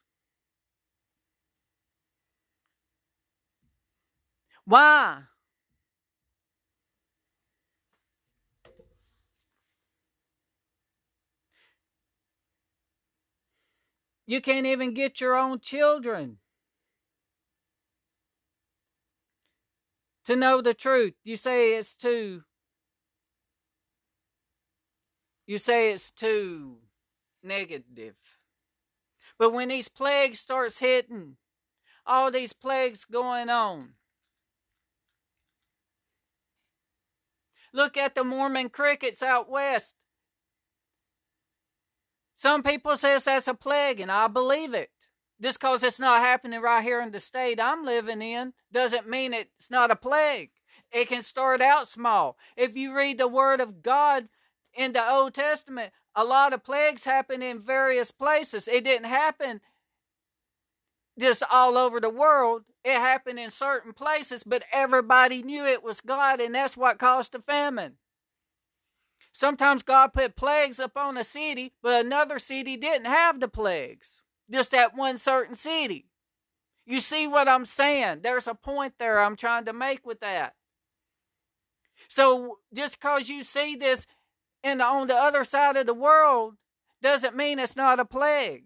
Why? 4.63 5.23
You 14.31 14.39
can't 14.39 14.65
even 14.65 14.93
get 14.93 15.19
your 15.19 15.35
own 15.35 15.59
children 15.59 16.37
to 20.23 20.37
know 20.37 20.61
the 20.61 20.73
truth. 20.73 21.15
You 21.25 21.35
say 21.35 21.75
it's 21.75 21.93
too. 21.93 22.43
You 25.45 25.57
say 25.57 25.91
it's 25.91 26.11
too 26.11 26.77
negative. 27.43 28.15
But 29.37 29.51
when 29.51 29.67
these 29.67 29.89
plagues 29.89 30.39
starts 30.39 30.79
hitting, 30.79 31.35
all 32.05 32.31
these 32.31 32.53
plagues 32.53 33.03
going 33.03 33.49
on. 33.49 33.95
Look 37.73 37.97
at 37.97 38.15
the 38.15 38.23
Mormon 38.23 38.69
crickets 38.69 39.21
out 39.21 39.49
west. 39.49 39.97
Some 42.41 42.63
people 42.63 42.97
says 42.97 43.25
that's 43.25 43.47
a 43.47 43.53
plague, 43.53 43.99
and 43.99 44.11
I 44.11 44.25
believe 44.25 44.73
it. 44.73 44.89
Just 45.39 45.59
because 45.59 45.83
it's 45.83 45.99
not 45.99 46.21
happening 46.21 46.59
right 46.59 46.83
here 46.83 46.99
in 46.99 47.11
the 47.11 47.19
state 47.19 47.59
I'm 47.61 47.85
living 47.85 48.19
in 48.19 48.53
doesn't 48.73 49.07
mean 49.07 49.31
it's 49.31 49.69
not 49.69 49.91
a 49.91 49.95
plague. 49.95 50.49
It 50.91 51.07
can 51.07 51.21
start 51.21 51.61
out 51.61 51.87
small. 51.87 52.39
If 52.57 52.75
you 52.75 52.97
read 52.97 53.19
the 53.19 53.27
Word 53.27 53.61
of 53.61 53.83
God 53.83 54.27
in 54.73 54.93
the 54.93 55.07
Old 55.07 55.35
Testament, 55.35 55.93
a 56.15 56.23
lot 56.23 56.51
of 56.51 56.63
plagues 56.63 57.05
happen 57.05 57.43
in 57.43 57.59
various 57.59 58.09
places. 58.09 58.67
It 58.67 58.85
didn't 58.85 59.05
happen 59.05 59.61
just 61.19 61.43
all 61.53 61.77
over 61.77 61.99
the 61.99 62.09
world. 62.09 62.63
It 62.83 62.97
happened 62.97 63.37
in 63.37 63.51
certain 63.51 63.93
places, 63.93 64.43
but 64.43 64.63
everybody 64.73 65.43
knew 65.43 65.63
it 65.63 65.83
was 65.83 66.01
God, 66.01 66.41
and 66.41 66.55
that's 66.55 66.75
what 66.75 66.97
caused 66.97 67.33
the 67.33 67.39
famine. 67.39 67.97
Sometimes 69.33 69.83
God 69.83 70.13
put 70.13 70.35
plagues 70.35 70.79
upon 70.79 71.17
a 71.17 71.23
city, 71.23 71.73
but 71.81 72.05
another 72.05 72.39
city 72.39 72.75
didn't 72.75 73.05
have 73.05 73.39
the 73.39 73.47
plagues. 73.47 74.21
Just 74.49 74.71
that 74.71 74.95
one 74.95 75.17
certain 75.17 75.55
city. 75.55 76.07
You 76.85 76.99
see 76.99 77.27
what 77.27 77.47
I'm 77.47 77.65
saying? 77.65 78.19
There's 78.23 78.47
a 78.47 78.55
point 78.55 78.95
there 78.99 79.21
I'm 79.21 79.35
trying 79.35 79.65
to 79.65 79.73
make 79.73 80.05
with 80.05 80.19
that. 80.19 80.55
So 82.09 82.59
just 82.75 82.99
because 82.99 83.29
you 83.29 83.43
see 83.43 83.75
this 83.75 84.05
in 84.63 84.81
on 84.81 85.07
the 85.07 85.15
other 85.15 85.45
side 85.45 85.77
of 85.77 85.85
the 85.85 85.93
world 85.93 86.55
doesn't 87.01 87.35
mean 87.35 87.59
it's 87.59 87.77
not 87.77 87.99
a 87.99 88.05
plague. 88.05 88.65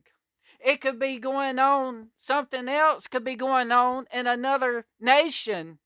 It 0.60 0.82
could 0.82 1.00
be 1.00 1.20
going 1.20 1.60
on, 1.60 2.08
something 2.18 2.68
else 2.68 3.06
could 3.06 3.24
be 3.24 3.36
going 3.36 3.72
on 3.72 4.08
in 4.12 4.26
another 4.26 4.88
nation 5.00 5.78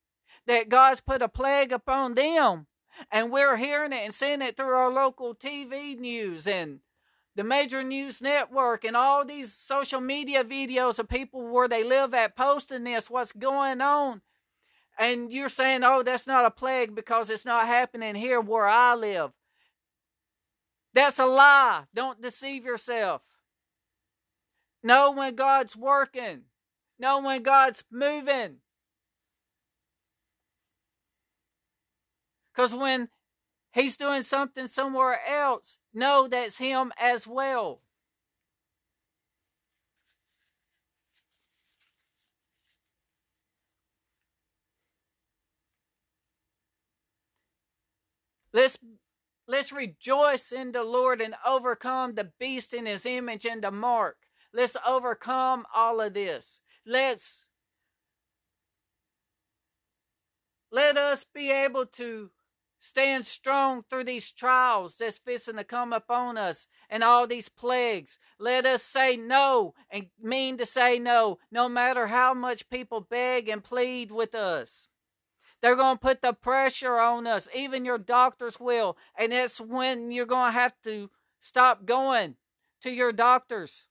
that 0.48 0.70
God's 0.70 1.02
put 1.02 1.22
a 1.22 1.28
plague 1.28 1.74
upon 1.74 2.16
them 2.16 2.68
and 3.12 3.32
we're 3.32 3.58
hearing 3.58 3.94
it 3.94 4.04
and 4.04 4.14
seeing 4.14 4.42
it 4.42 4.58
through 4.58 4.76
our 4.76 4.92
local 4.92 5.36
TV 5.36 5.98
news 5.98 6.48
and 6.48 6.80
the 7.36 7.44
major 7.44 7.84
news 7.84 8.22
network 8.22 8.84
and 8.84 8.98
all 8.98 9.24
these 9.24 9.54
social 9.54 10.02
media 10.02 10.44
videos 10.44 11.00
of 11.00 11.08
people 11.08 11.48
where 11.48 11.68
they 11.68 11.84
live 11.84 12.14
at 12.14 12.36
posting 12.36 12.84
this, 12.84 13.10
what's 13.10 13.32
going 13.32 13.82
on. 13.82 14.22
And 14.98 15.32
you're 15.32 15.48
saying, 15.48 15.84
oh, 15.84 16.04
that's 16.04 16.28
not 16.28 16.46
a 16.46 16.52
plague 16.52 16.94
because 16.94 17.30
it's 17.30 17.46
not 17.46 17.68
happening 17.68 18.16
here 18.16 18.42
where 18.42 18.68
I 18.68 18.96
live. 18.96 19.32
That's 20.94 21.20
a 21.20 21.26
lie. 21.26 21.84
Don't 21.94 22.22
deceive 22.22 22.66
yourself. 22.66 23.22
Know 24.84 25.12
when 25.12 25.36
God's 25.36 25.76
working. 25.76 26.42
Know 26.98 27.22
when 27.22 27.44
God's 27.44 27.84
moving. 27.90 28.58
Because 32.60 32.76
when 32.76 33.08
he's 33.72 33.96
doing 33.96 34.22
something 34.22 34.68
somewhere 34.68 35.18
else, 35.26 35.78
know 35.94 36.28
that's 36.28 36.58
him 36.58 36.92
as 37.00 37.26
well. 37.26 37.80
Let's 48.52 48.78
let's 49.48 49.72
rejoice 49.72 50.52
in 50.52 50.74
the 50.74 50.84
Lord 50.84 51.22
and 51.22 51.36
overcome 51.48 52.16
the 52.16 52.30
beast 52.38 52.74
in 52.74 52.88
his 52.88 53.06
image 53.06 53.46
and 53.46 53.64
the 53.64 53.72
mark. 53.72 54.18
Let's 54.54 54.76
overcome 54.86 55.66
all 55.74 56.02
of 56.02 56.14
this. 56.14 56.60
Let's 56.86 57.46
let 60.70 60.98
us 60.98 61.24
be 61.24 61.52
able 61.52 61.86
to 61.86 62.32
stand 62.80 63.26
strong 63.26 63.84
through 63.90 64.06
these 64.06 64.32
trials 64.32 64.96
that's 64.98 65.20
fixing 65.20 65.58
to 65.58 65.64
come 65.64 65.94
upon 65.94 66.38
us 66.38 66.68
and 66.90 67.04
all 67.04 67.28
these 67.28 67.50
plagues. 67.50 68.18
Let 68.40 68.66
us 68.66 68.82
say 68.82 69.18
no 69.18 69.74
and 69.92 70.08
mean 70.22 70.58
to 70.58 70.66
say 70.66 70.98
no, 70.98 71.40
no 71.52 71.68
matter 71.70 72.08
how 72.08 72.34
much 72.34 72.70
people 72.70 73.02
beg 73.02 73.50
and 73.50 73.64
plead 73.64 74.12
with 74.12 74.34
us. 74.34 74.88
They're 75.62 75.76
going 75.76 75.98
to 75.98 76.02
put 76.02 76.22
the 76.22 76.34
pressure 76.34 76.98
on 77.00 77.28
us. 77.28 77.50
Even 77.54 77.84
your 77.84 77.98
doctors 77.98 78.60
will. 78.60 78.98
And 79.18 79.34
that's 79.34 79.60
when 79.60 80.12
you're 80.12 80.26
going 80.26 80.54
to 80.54 80.60
have 80.60 80.74
to 80.86 81.10
stop 81.42 81.86
going 81.86 82.36
to 82.82 82.90
your 82.90 83.12
doctors. 83.12 83.86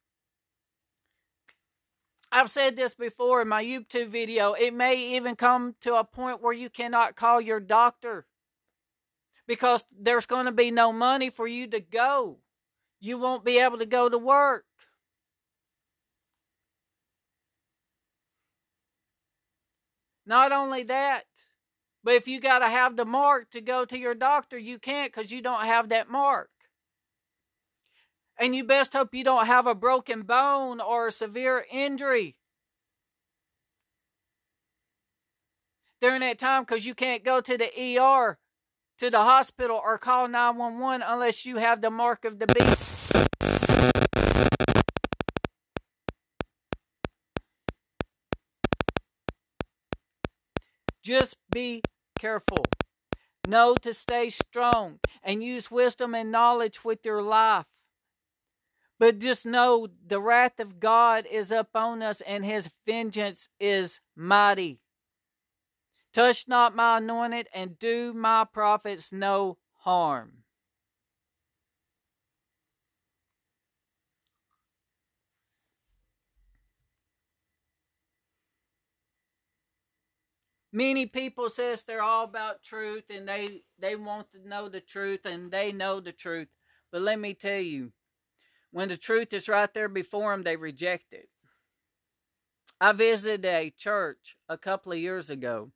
I've 2.33 2.51
said 2.51 2.77
this 2.77 2.95
before 2.95 3.43
in 3.43 3.49
my 3.49 3.63
YouTube 3.63 4.09
video. 4.09 4.53
It 4.53 4.75
may 4.75 5.17
even 5.17 5.35
come 5.37 5.75
to 5.83 5.95
a 5.97 6.05
point 6.05 6.43
where 6.43 6.53
you 6.53 6.69
cannot 6.69 7.17
call 7.17 7.41
your 7.41 7.61
doctor 7.61 8.27
because 9.49 9.87
there's 9.99 10.27
going 10.27 10.45
to 10.45 10.53
be 10.53 10.71
no 10.71 10.93
money 10.93 11.31
for 11.31 11.49
you 11.49 11.67
to 11.69 11.81
go. 11.81 12.37
You 13.01 13.19
won't 13.19 13.45
be 13.45 13.59
able 13.59 13.79
to 13.79 13.87
go 13.87 14.09
to 14.09 14.19
work. 14.19 14.67
Not 20.27 20.53
only 20.53 20.83
that, 20.85 21.25
but 22.05 22.15
if 22.15 22.29
you 22.29 22.41
got 22.41 22.59
to 22.59 22.69
have 22.69 22.97
the 22.97 23.07
mark 23.07 23.51
to 23.53 23.63
go 23.63 23.87
to 23.87 23.99
your 23.99 24.15
doctor, 24.15 24.59
you 24.59 24.79
can't 24.79 25.11
because 25.13 25.33
you 25.33 25.41
don't 25.41 25.65
have 25.65 25.89
that 25.89 26.11
mark. 26.11 26.51
And 28.39 28.55
you 28.55 28.63
best 28.63 28.93
hope 28.93 29.15
you 29.15 29.25
don't 29.25 29.47
have 29.47 29.67
a 29.67 29.75
broken 29.75 30.23
bone 30.23 30.81
or 30.81 31.09
a 31.09 31.13
severe 31.13 31.65
injury 31.73 32.37
during 36.01 36.21
that 36.21 36.39
time 36.39 36.63
because 36.63 36.87
you 36.87 36.95
can't 36.95 37.25
go 37.25 37.41
to 37.41 37.57
the 37.57 37.99
ER, 37.99 38.39
to 38.99 39.11
the 39.11 39.23
hospital, 39.23 39.81
or 39.83 39.97
call 39.99 40.29
911 40.29 41.05
unless 41.07 41.47
you 41.47 41.57
have 41.57 41.81
the 41.81 41.91
mark 41.91 42.25
of 42.25 42.39
the 42.39 42.47
beast. 42.47 42.99
Just 51.03 51.37
be 51.51 51.81
careful. 52.19 52.67
Know 53.47 53.75
to 53.77 53.95
stay 53.95 54.29
strong 54.29 54.99
and 55.23 55.43
use 55.43 55.71
wisdom 55.71 56.15
and 56.15 56.31
knowledge 56.31 56.85
with 56.85 56.99
your 57.03 57.23
life. 57.23 57.65
But 58.99 59.19
just 59.19 59.47
know 59.47 59.89
the 60.07 60.21
wrath 60.21 60.61
of 60.61 60.81
God 60.81 61.25
is 61.31 61.51
upon 61.51 62.03
us 62.03 62.21
and 62.21 62.45
his 62.45 62.69
vengeance 62.85 63.49
is 63.59 64.01
mighty. 64.15 64.81
Touch 66.13 66.49
not 66.49 66.75
my 66.75 66.99
anointed 66.99 67.49
and 67.55 67.79
do 67.79 68.13
my 68.13 68.45
prophets 68.45 69.13
no 69.13 69.59
harm. 69.79 70.45
Many 80.73 81.07
people 81.07 81.49
says 81.49 81.83
they're 81.83 82.03
all 82.03 82.25
about 82.25 82.63
truth 82.63 83.05
and 83.11 83.27
they 83.29 83.63
they 83.79 83.97
want 83.97 84.31
to 84.33 84.47
know 84.47 84.69
the 84.69 84.81
truth 84.81 85.21
and 85.25 85.51
they 85.51 85.73
know 85.73 86.01
the 86.01 86.13
truth. 86.13 86.49
But 86.93 87.03
let 87.03 87.19
me 87.19 87.35
tell 87.35 87.61
you, 87.61 87.93
when 88.71 88.89
the 88.89 88.97
truth 88.97 89.33
is 89.33 89.49
right 89.49 89.73
there 89.73 89.89
before 89.89 90.33
them, 90.33 90.43
they 90.43 90.57
reject 90.57 91.13
it. 91.13 91.29
I 92.81 92.93
visited 92.93 93.45
a 93.45 93.71
church 93.71 94.37
a 94.49 94.59
couple 94.59 94.93
of 94.93 94.99
years 94.99 95.31
ago. 95.31 95.73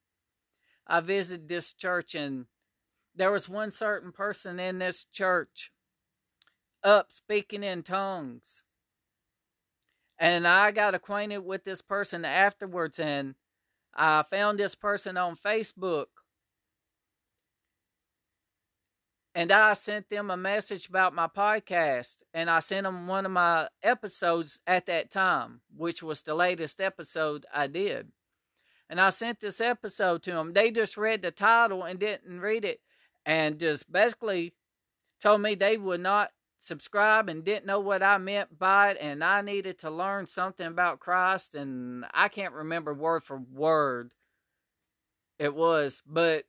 I 0.86 1.00
visited 1.00 1.48
this 1.48 1.72
church, 1.72 2.14
and 2.14 2.46
there 3.14 3.32
was 3.32 3.48
one 3.48 3.72
certain 3.72 4.12
person 4.12 4.58
in 4.58 4.78
this 4.78 5.04
church 5.04 5.72
up 6.82 7.12
speaking 7.12 7.62
in 7.62 7.82
tongues. 7.82 8.62
And 10.18 10.46
I 10.46 10.70
got 10.70 10.94
acquainted 10.94 11.38
with 11.38 11.64
this 11.64 11.82
person 11.82 12.24
afterwards, 12.24 12.98
and 12.98 13.34
I 13.94 14.22
found 14.22 14.58
this 14.58 14.74
person 14.74 15.16
on 15.16 15.36
Facebook 15.36 16.06
and 19.34 19.50
I 19.50 19.72
sent 19.72 20.10
them 20.10 20.30
a 20.30 20.36
message 20.36 20.88
about 20.88 21.14
my 21.14 21.26
podcast, 21.26 22.16
and 22.34 22.50
I 22.50 22.60
sent 22.60 22.84
them 22.84 23.06
one 23.06 23.24
of 23.24 23.32
my 23.32 23.68
episodes 23.82 24.60
at 24.66 24.86
that 24.86 25.10
time, 25.10 25.62
which 25.74 26.02
was 26.02 26.22
the 26.22 26.34
latest 26.34 26.80
episode 26.80 27.46
I 27.52 27.66
did. 27.66 28.08
And 28.92 29.00
I 29.00 29.08
sent 29.08 29.40
this 29.40 29.58
episode 29.58 30.22
to 30.24 30.32
them. 30.32 30.52
They 30.52 30.70
just 30.70 30.98
read 30.98 31.22
the 31.22 31.30
title 31.30 31.82
and 31.82 31.98
didn't 31.98 32.40
read 32.40 32.62
it, 32.62 32.82
and 33.24 33.58
just 33.58 33.90
basically 33.90 34.52
told 35.18 35.40
me 35.40 35.54
they 35.54 35.78
would 35.78 36.02
not 36.02 36.32
subscribe 36.58 37.30
and 37.30 37.42
didn't 37.42 37.64
know 37.64 37.80
what 37.80 38.02
I 38.02 38.18
meant 38.18 38.58
by 38.58 38.90
it, 38.90 38.98
and 39.00 39.24
I 39.24 39.40
needed 39.40 39.78
to 39.78 39.90
learn 39.90 40.26
something 40.26 40.66
about 40.66 41.00
Christ, 41.00 41.54
and 41.54 42.04
I 42.12 42.28
can't 42.28 42.52
remember 42.52 42.92
word 42.92 43.24
for 43.24 43.38
word 43.38 44.10
it 45.38 45.54
was, 45.54 46.02
but 46.06 46.44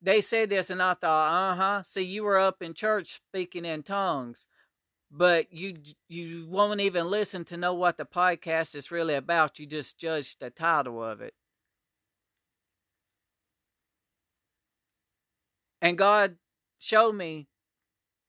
they 0.00 0.22
said 0.22 0.48
this, 0.48 0.70
and 0.70 0.82
I 0.82 0.94
thought, 0.94 1.52
uh 1.52 1.56
huh. 1.56 1.82
See, 1.82 2.04
you 2.04 2.24
were 2.24 2.38
up 2.38 2.62
in 2.62 2.72
church 2.72 3.20
speaking 3.28 3.66
in 3.66 3.82
tongues, 3.82 4.46
but 5.16 5.52
you 5.52 5.76
you 6.08 6.44
won't 6.48 6.80
even 6.80 7.08
listen 7.08 7.44
to 7.44 7.56
know 7.56 7.72
what 7.72 7.96
the 7.96 8.04
podcast 8.04 8.74
is 8.74 8.90
really 8.90 9.14
about. 9.14 9.60
You 9.60 9.66
just 9.66 9.96
judge 9.96 10.36
the 10.38 10.50
title 10.50 11.02
of 11.02 11.20
it. 11.20 11.34
And 15.80 15.96
God 15.96 16.36
showed 16.78 17.12
me 17.12 17.46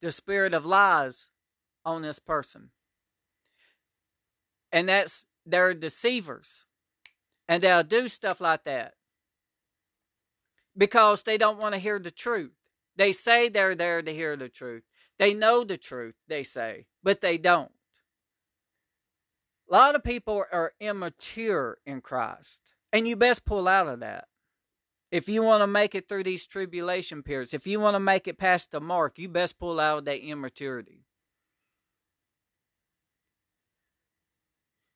the 0.01 0.11
spirit 0.11 0.53
of 0.53 0.65
lies 0.65 1.29
on 1.83 2.03
this 2.03 2.19
person. 2.19 2.69
And 4.71 4.87
that's 4.87 5.25
they're 5.43 5.73
deceivers. 5.73 6.65
And 7.47 7.63
they'll 7.63 7.83
do 7.83 8.07
stuff 8.07 8.39
like 8.39 8.63
that 8.65 8.93
because 10.77 11.23
they 11.23 11.37
don't 11.37 11.61
want 11.61 11.73
to 11.73 11.79
hear 11.79 11.97
the 11.97 12.11
truth. 12.11 12.51
They 12.95 13.11
say 13.11 13.49
they're 13.49 13.75
there 13.75 14.03
to 14.03 14.13
hear 14.13 14.35
the 14.35 14.49
truth. 14.49 14.83
They 15.17 15.33
know 15.33 15.63
the 15.63 15.77
truth, 15.77 16.15
they 16.27 16.43
say, 16.43 16.87
but 17.03 17.21
they 17.21 17.37
don't. 17.37 17.71
A 19.69 19.73
lot 19.73 19.95
of 19.95 20.03
people 20.03 20.43
are 20.51 20.73
immature 20.79 21.79
in 21.85 22.01
Christ, 22.01 22.61
and 22.91 23.07
you 23.07 23.15
best 23.15 23.45
pull 23.45 23.67
out 23.67 23.87
of 23.87 23.99
that. 24.01 24.27
If 25.11 25.29
you 25.29 25.43
want 25.43 25.61
to 25.61 25.67
make 25.67 25.95
it 25.95 26.09
through 26.09 26.23
these 26.23 26.45
tribulation 26.45 27.23
periods, 27.23 27.53
if 27.53 27.65
you 27.65 27.79
want 27.79 27.95
to 27.95 27.99
make 27.99 28.27
it 28.27 28.37
past 28.37 28.71
the 28.71 28.81
mark, 28.81 29.17
you 29.17 29.29
best 29.29 29.57
pull 29.57 29.79
out 29.79 29.99
of 29.99 30.05
that 30.05 30.19
immaturity. 30.19 31.05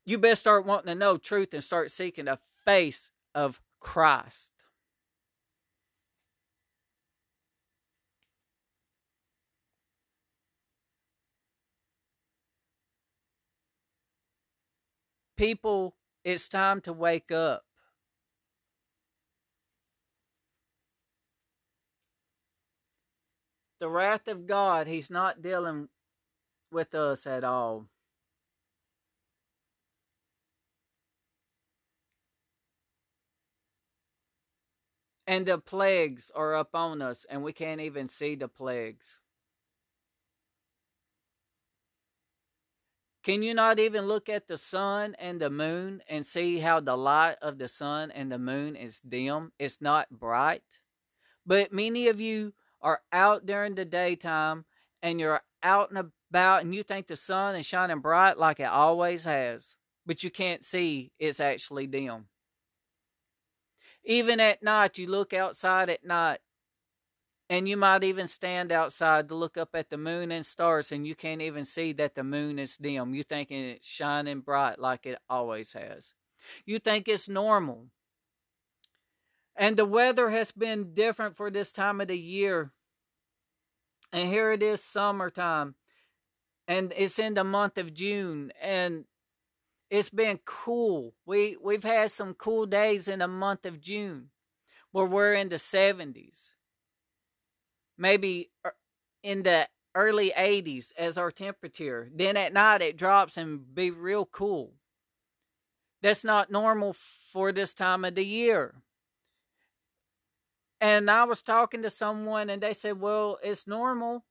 You 0.06 0.18
best 0.18 0.42
start 0.42 0.66
wanting 0.66 0.88
to 0.88 0.96
know 0.96 1.18
truth 1.18 1.54
and 1.54 1.64
start 1.64 1.92
seeking 1.92 2.26
the 2.26 2.40
face 2.66 3.12
of 3.34 3.62
Christ. 3.80 4.52
People, 15.40 15.96
it's 16.26 16.50
time 16.50 16.82
to 16.82 16.92
wake 16.92 17.32
up. 17.32 17.64
The 23.80 23.88
wrath 23.88 24.28
of 24.28 24.46
God, 24.46 24.88
He's 24.88 25.10
not 25.10 25.42
dealing 25.42 25.88
with 26.74 26.94
us 26.94 27.26
at 27.26 27.46
all. 27.46 27.86
And 35.26 35.46
the 35.46 35.58
plagues 35.58 36.34
are 36.36 36.54
upon 36.54 37.02
us, 37.02 37.26
and 37.30 37.44
we 37.44 37.54
can't 37.54 37.80
even 37.80 38.10
see 38.10 38.36
the 38.36 38.50
plagues. 38.50 39.19
Can 43.24 43.44
you 43.44 43.54
not 43.54 43.80
even 43.80 44.08
look 44.08 44.30
at 44.30 44.48
the 44.48 44.58
sun 44.58 45.16
and 45.20 45.42
the 45.42 45.50
moon 45.50 46.02
and 46.08 46.26
see 46.26 46.60
how 46.60 46.80
the 46.80 46.96
light 46.96 47.36
of 47.42 47.58
the 47.58 47.68
sun 47.68 48.12
and 48.12 48.32
the 48.32 48.40
moon 48.40 48.76
is 48.78 49.02
dim? 49.02 49.52
It's 49.60 49.82
not 49.82 50.10
bright. 50.10 50.64
But 51.46 51.74
many 51.74 52.08
of 52.08 52.22
you 52.22 52.54
are 52.82 53.02
out 53.12 53.46
during 53.46 53.76
the 53.76 53.84
daytime 53.84 54.66
and 55.02 55.20
you're 55.20 55.42
out 55.62 55.90
and 55.90 56.12
about 56.30 56.64
and 56.64 56.74
you 56.74 56.84
think 56.84 57.08
the 57.08 57.18
sun 57.18 57.56
is 57.56 57.66
shining 57.66 58.00
bright 58.00 58.38
like 58.38 58.62
it 58.62 58.70
always 58.70 59.26
has, 59.26 59.76
but 60.06 60.24
you 60.24 60.30
can't 60.30 60.64
see 60.64 61.12
it's 61.20 61.42
actually 61.42 61.88
dim. 61.88 62.26
Even 64.06 64.40
at 64.40 64.64
night, 64.64 64.98
you 64.98 65.08
look 65.08 65.34
outside 65.34 65.90
at 65.90 66.06
night 66.06 66.40
And 67.50 67.68
you 67.68 67.78
might 67.78 68.04
even 68.04 68.28
stand 68.28 68.72
outside 68.72 69.28
to 69.28 69.36
look 69.36 69.58
up 69.58 69.70
at 69.74 69.90
the 69.90 69.98
moon 69.98 70.32
and 70.32 70.46
stars, 70.46 70.92
and 70.92 71.08
you 71.08 71.16
can't 71.16 71.42
even 71.42 71.66
see 71.66 71.92
that 71.94 72.14
the 72.14 72.24
moon 72.24 72.60
is 72.60 72.78
dim. 72.78 73.16
You 73.16 73.24
thinking 73.24 73.64
it's 73.64 73.88
shining 73.88 74.42
bright 74.42 74.78
like 74.78 75.08
it 75.08 75.18
always 75.28 75.74
has. 75.74 76.14
You 76.66 76.78
think 76.78 77.08
it's 77.08 77.28
normal. 77.28 77.88
And 79.56 79.78
the 79.78 79.86
weather 79.86 80.30
has 80.30 80.52
been 80.52 80.94
different 80.94 81.36
for 81.36 81.50
this 81.50 81.74
time 81.74 82.00
of 82.00 82.08
the 82.08 82.18
year. 82.18 82.72
And 84.14 84.30
here 84.30 84.52
it 84.52 84.62
is 84.62 84.84
summertime. 84.84 85.74
And 86.68 86.94
it's 86.96 87.18
in 87.18 87.34
the 87.34 87.44
month 87.44 87.80
of 87.80 87.94
June. 87.94 88.54
And 88.62 89.06
it's 89.90 90.12
been 90.12 90.40
cool. 90.46 91.16
We 91.26 91.58
we've 91.62 91.84
had 91.84 92.12
some 92.12 92.36
cool 92.36 92.68
days 92.68 93.08
in 93.08 93.20
the 93.20 93.28
month 93.28 93.66
of 93.66 93.82
June 93.82 94.30
where 94.92 95.06
we're 95.06 95.34
in 95.34 95.50
the 95.50 95.56
70s 95.56 96.52
maybe 98.00 98.50
er, 98.66 98.74
in 99.22 99.44
the 99.44 99.68
early 99.94 100.32
80s 100.36 100.94
as 100.98 101.18
our 101.18 101.32
temperature. 101.32 102.10
Then 102.16 102.38
at 102.38 102.54
night 102.54 102.82
it 102.82 102.98
drops 102.98 103.38
and 103.38 103.76
be 103.76 103.92
real 103.92 104.26
cool. 104.26 104.74
That's 106.02 106.24
not 106.24 106.52
normal 106.52 106.94
for 106.94 107.52
this 107.52 107.74
time 107.74 108.06
of 108.06 108.16
the 108.16 108.26
year. 108.26 108.76
And 110.82 111.12
I 111.12 111.26
was 111.26 111.42
talking 111.42 111.82
to 111.82 111.90
someone 111.90 112.50
and 112.50 112.64
they 112.64 112.74
said, 112.74 113.00
"Well, 113.02 113.38
it's 113.44 113.68
normal. 113.68 114.26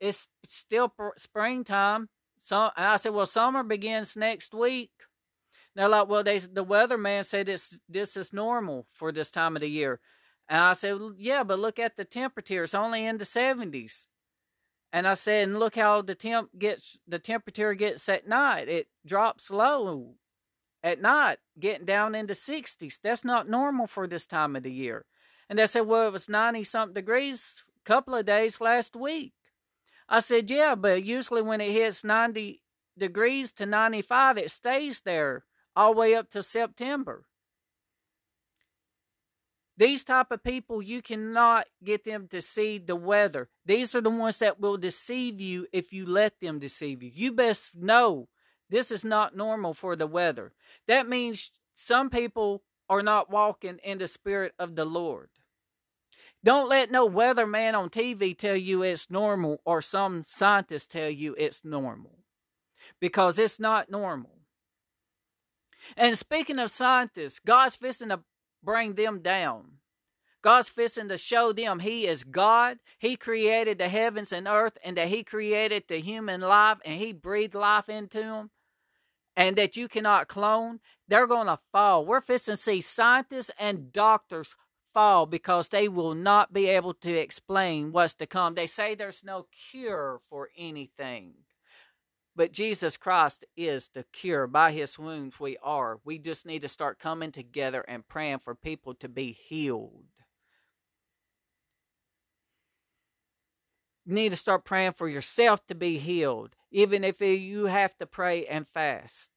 It's 0.00 0.28
still 0.48 0.92
springtime." 1.16 2.10
So 2.38 2.70
I 2.76 2.98
said, 2.98 3.14
"Well, 3.14 3.26
summer 3.26 3.62
begins 3.62 4.16
next 4.16 4.52
week." 4.52 4.92
They're 5.74 5.88
like, 5.88 6.08
"Well, 6.08 6.22
they 6.22 6.38
the 6.40 6.64
weatherman 6.64 7.24
said 7.24 7.48
it's 7.48 7.80
this 7.88 8.16
is 8.16 8.32
normal 8.32 8.86
for 8.92 9.12
this 9.12 9.30
time 9.30 9.56
of 9.56 9.62
the 9.62 9.70
year." 9.70 10.00
And 10.48 10.60
I 10.60 10.72
said, 10.74 10.98
Yeah, 11.16 11.42
but 11.44 11.58
look 11.58 11.78
at 11.78 11.96
the 11.96 12.04
temperature. 12.04 12.64
It's 12.64 12.74
only 12.74 13.06
in 13.06 13.18
the 13.18 13.24
70s. 13.24 14.06
And 14.92 15.08
I 15.08 15.14
said, 15.14 15.48
and 15.48 15.58
look 15.58 15.74
how 15.74 16.02
the 16.02 16.14
temp 16.14 16.50
gets 16.56 16.98
the 17.08 17.18
temperature 17.18 17.74
gets 17.74 18.08
at 18.08 18.28
night. 18.28 18.68
It 18.68 18.86
drops 19.04 19.50
low 19.50 20.14
at 20.84 21.02
night, 21.02 21.38
getting 21.58 21.84
down 21.84 22.14
into 22.14 22.34
60s. 22.34 23.00
That's 23.02 23.24
not 23.24 23.48
normal 23.48 23.88
for 23.88 24.06
this 24.06 24.24
time 24.24 24.54
of 24.54 24.62
the 24.62 24.70
year. 24.70 25.06
And 25.50 25.58
they 25.58 25.66
said, 25.66 25.88
Well, 25.88 26.06
it 26.08 26.12
was 26.12 26.28
90 26.28 26.62
something 26.62 26.94
degrees 26.94 27.64
a 27.84 27.84
couple 27.84 28.14
of 28.14 28.26
days 28.26 28.60
last 28.60 28.94
week. 28.94 29.32
I 30.08 30.20
said, 30.20 30.48
Yeah, 30.48 30.74
but 30.76 31.02
usually 31.02 31.42
when 31.42 31.60
it 31.60 31.72
hits 31.72 32.04
90 32.04 32.62
degrees 32.96 33.52
to 33.54 33.66
95, 33.66 34.38
it 34.38 34.50
stays 34.50 35.00
there 35.00 35.44
all 35.74 35.94
the 35.94 36.00
way 36.00 36.14
up 36.14 36.30
to 36.30 36.42
September. 36.42 37.24
These 39.76 40.04
type 40.04 40.30
of 40.30 40.44
people, 40.44 40.80
you 40.80 41.02
cannot 41.02 41.66
get 41.82 42.04
them 42.04 42.28
to 42.28 42.40
see 42.40 42.78
the 42.78 42.94
weather. 42.94 43.48
These 43.66 43.94
are 43.94 44.00
the 44.00 44.10
ones 44.10 44.38
that 44.38 44.60
will 44.60 44.76
deceive 44.76 45.40
you 45.40 45.66
if 45.72 45.92
you 45.92 46.06
let 46.06 46.40
them 46.40 46.60
deceive 46.60 47.02
you. 47.02 47.10
You 47.12 47.32
best 47.32 47.76
know 47.76 48.28
this 48.70 48.92
is 48.92 49.04
not 49.04 49.36
normal 49.36 49.74
for 49.74 49.96
the 49.96 50.06
weather. 50.06 50.52
That 50.86 51.08
means 51.08 51.50
some 51.74 52.08
people 52.08 52.62
are 52.88 53.02
not 53.02 53.30
walking 53.30 53.78
in 53.82 53.98
the 53.98 54.06
spirit 54.06 54.52
of 54.58 54.76
the 54.76 54.84
Lord. 54.84 55.30
Don't 56.44 56.68
let 56.68 56.90
no 56.90 57.08
weatherman 57.08 57.74
on 57.74 57.88
TV 57.88 58.36
tell 58.36 58.56
you 58.56 58.82
it's 58.82 59.10
normal 59.10 59.60
or 59.64 59.80
some 59.80 60.24
scientist 60.26 60.90
tell 60.90 61.08
you 61.08 61.34
it's 61.38 61.64
normal 61.64 62.18
because 63.00 63.38
it's 63.38 63.58
not 63.58 63.90
normal. 63.90 64.38
And 65.96 66.18
speaking 66.18 66.58
of 66.58 66.70
scientists, 66.70 67.40
God's 67.44 67.76
fixing 67.76 68.10
to 68.10 68.20
bring 68.64 68.94
them 68.94 69.20
down. 69.20 69.78
God's 70.42 70.68
fixing 70.68 71.08
to 71.08 71.16
show 71.16 71.52
them 71.52 71.80
He 71.80 72.06
is 72.06 72.22
God. 72.22 72.78
He 72.98 73.16
created 73.16 73.78
the 73.78 73.88
heavens 73.88 74.32
and 74.32 74.46
earth, 74.46 74.76
and 74.84 74.96
that 74.96 75.08
He 75.08 75.24
created 75.24 75.84
the 75.88 76.00
human 76.00 76.40
life, 76.40 76.78
and 76.84 77.00
He 77.00 77.12
breathed 77.12 77.54
life 77.54 77.88
into 77.88 78.18
them, 78.18 78.50
and 79.36 79.56
that 79.56 79.76
you 79.76 79.88
cannot 79.88 80.28
clone. 80.28 80.80
They're 81.08 81.26
going 81.26 81.46
to 81.46 81.58
fall. 81.72 82.04
We're 82.04 82.20
fixing 82.20 82.54
to 82.54 82.60
see 82.60 82.80
scientists 82.80 83.50
and 83.58 83.92
doctors 83.92 84.54
fall 84.92 85.26
because 85.26 85.70
they 85.70 85.88
will 85.88 86.14
not 86.14 86.52
be 86.52 86.68
able 86.68 86.94
to 86.94 87.12
explain 87.12 87.90
what's 87.90 88.14
to 88.14 88.26
come. 88.26 88.54
They 88.54 88.66
say 88.66 88.94
there's 88.94 89.24
no 89.24 89.46
cure 89.70 90.20
for 90.30 90.50
anything. 90.56 91.34
But 92.36 92.52
Jesus 92.52 92.96
Christ 92.96 93.44
is 93.56 93.88
the 93.88 94.04
cure. 94.12 94.46
By 94.46 94.72
his 94.72 94.98
wounds, 94.98 95.38
we 95.38 95.56
are. 95.62 96.00
We 96.04 96.18
just 96.18 96.46
need 96.46 96.62
to 96.62 96.68
start 96.68 96.98
coming 96.98 97.30
together 97.30 97.84
and 97.86 98.08
praying 98.08 98.40
for 98.40 98.54
people 98.54 98.94
to 98.94 99.08
be 99.08 99.32
healed. 99.32 100.06
You 104.04 104.14
need 104.14 104.30
to 104.30 104.36
start 104.36 104.64
praying 104.64 104.94
for 104.94 105.08
yourself 105.08 105.66
to 105.68 105.74
be 105.74 105.98
healed, 105.98 106.56
even 106.70 107.04
if 107.04 107.20
you 107.20 107.66
have 107.66 107.96
to 107.98 108.06
pray 108.06 108.44
and 108.46 108.66
fast. 108.68 109.30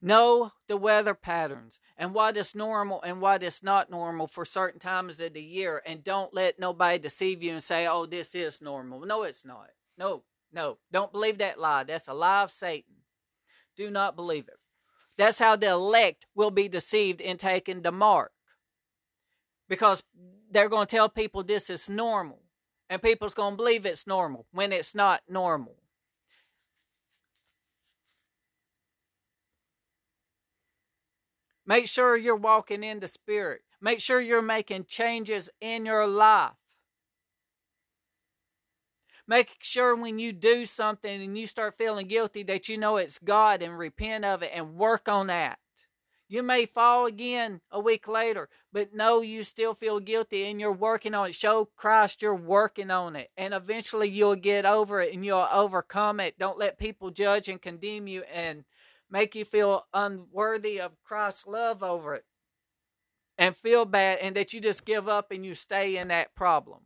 Know 0.00 0.52
the 0.68 0.76
weather 0.76 1.14
patterns 1.14 1.80
and 1.96 2.14
what 2.14 2.36
is 2.36 2.54
normal 2.54 3.02
and 3.02 3.20
what 3.20 3.42
is 3.42 3.62
not 3.64 3.90
normal 3.90 4.28
for 4.28 4.44
certain 4.44 4.78
times 4.78 5.18
of 5.18 5.34
the 5.34 5.42
year. 5.42 5.82
And 5.84 6.04
don't 6.04 6.32
let 6.32 6.60
nobody 6.60 6.98
deceive 6.98 7.42
you 7.42 7.52
and 7.52 7.62
say, 7.62 7.86
oh, 7.86 8.06
this 8.06 8.34
is 8.34 8.62
normal. 8.62 9.00
No, 9.00 9.24
it's 9.24 9.44
not. 9.44 9.70
No, 9.96 10.22
no. 10.52 10.78
Don't 10.92 11.10
believe 11.10 11.38
that 11.38 11.58
lie. 11.58 11.82
That's 11.82 12.06
a 12.06 12.14
lie 12.14 12.44
of 12.44 12.52
Satan. 12.52 12.94
Do 13.76 13.90
not 13.90 14.14
believe 14.14 14.46
it. 14.46 14.58
That's 15.16 15.40
how 15.40 15.56
the 15.56 15.70
elect 15.70 16.26
will 16.32 16.52
be 16.52 16.68
deceived 16.68 17.20
in 17.20 17.36
taking 17.36 17.82
the 17.82 17.90
mark. 17.90 18.30
Because 19.68 20.04
they're 20.50 20.68
going 20.68 20.86
to 20.86 20.96
tell 20.96 21.08
people 21.08 21.42
this 21.42 21.68
is 21.68 21.88
normal. 21.88 22.42
And 22.88 23.02
people's 23.02 23.34
going 23.34 23.54
to 23.54 23.56
believe 23.56 23.84
it's 23.84 24.06
normal 24.06 24.46
when 24.52 24.72
it's 24.72 24.94
not 24.94 25.22
normal. 25.28 25.74
Make 31.68 31.86
sure 31.86 32.16
you're 32.16 32.34
walking 32.34 32.82
in 32.82 33.00
the 33.00 33.08
Spirit. 33.08 33.60
Make 33.78 34.00
sure 34.00 34.22
you're 34.22 34.40
making 34.40 34.86
changes 34.86 35.50
in 35.60 35.84
your 35.84 36.08
life. 36.08 36.52
Make 39.26 39.58
sure 39.60 39.94
when 39.94 40.18
you 40.18 40.32
do 40.32 40.64
something 40.64 41.22
and 41.22 41.36
you 41.36 41.46
start 41.46 41.76
feeling 41.76 42.08
guilty 42.08 42.42
that 42.44 42.70
you 42.70 42.78
know 42.78 42.96
it's 42.96 43.18
God 43.18 43.60
and 43.60 43.76
repent 43.76 44.24
of 44.24 44.42
it 44.42 44.50
and 44.54 44.76
work 44.76 45.10
on 45.10 45.26
that. 45.26 45.58
You 46.26 46.42
may 46.42 46.64
fall 46.64 47.04
again 47.04 47.60
a 47.70 47.78
week 47.78 48.08
later, 48.08 48.48
but 48.72 48.94
know 48.94 49.20
you 49.20 49.42
still 49.42 49.74
feel 49.74 50.00
guilty 50.00 50.44
and 50.44 50.58
you're 50.58 50.72
working 50.72 51.14
on 51.14 51.28
it. 51.28 51.34
Show 51.34 51.68
Christ 51.76 52.22
you're 52.22 52.34
working 52.34 52.90
on 52.90 53.14
it. 53.14 53.28
And 53.36 53.52
eventually 53.52 54.08
you'll 54.08 54.36
get 54.36 54.64
over 54.64 55.02
it 55.02 55.12
and 55.12 55.22
you'll 55.22 55.48
overcome 55.52 56.18
it. 56.18 56.38
Don't 56.38 56.58
let 56.58 56.78
people 56.78 57.10
judge 57.10 57.46
and 57.46 57.60
condemn 57.60 58.06
you 58.06 58.22
and 58.32 58.64
make 59.10 59.34
you 59.34 59.44
feel 59.44 59.86
unworthy 59.92 60.80
of 60.80 61.02
Christ's 61.04 61.46
love 61.46 61.82
over 61.82 62.14
it 62.14 62.24
and 63.36 63.56
feel 63.56 63.84
bad 63.84 64.18
and 64.20 64.36
that 64.36 64.52
you 64.52 64.60
just 64.60 64.84
give 64.84 65.08
up 65.08 65.30
and 65.30 65.46
you 65.46 65.54
stay 65.54 65.96
in 65.96 66.08
that 66.08 66.34
problem. 66.34 66.80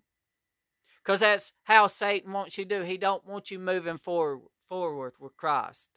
Because 1.02 1.20
that's 1.20 1.52
how 1.64 1.88
Satan 1.88 2.32
wants 2.32 2.58
you 2.58 2.64
to 2.64 2.78
do. 2.78 2.84
He 2.84 2.96
don't 2.96 3.26
want 3.26 3.50
you 3.50 3.58
moving 3.58 3.96
forward, 3.96 4.42
forward 4.68 5.14
with 5.18 5.36
Christ. 5.36 5.90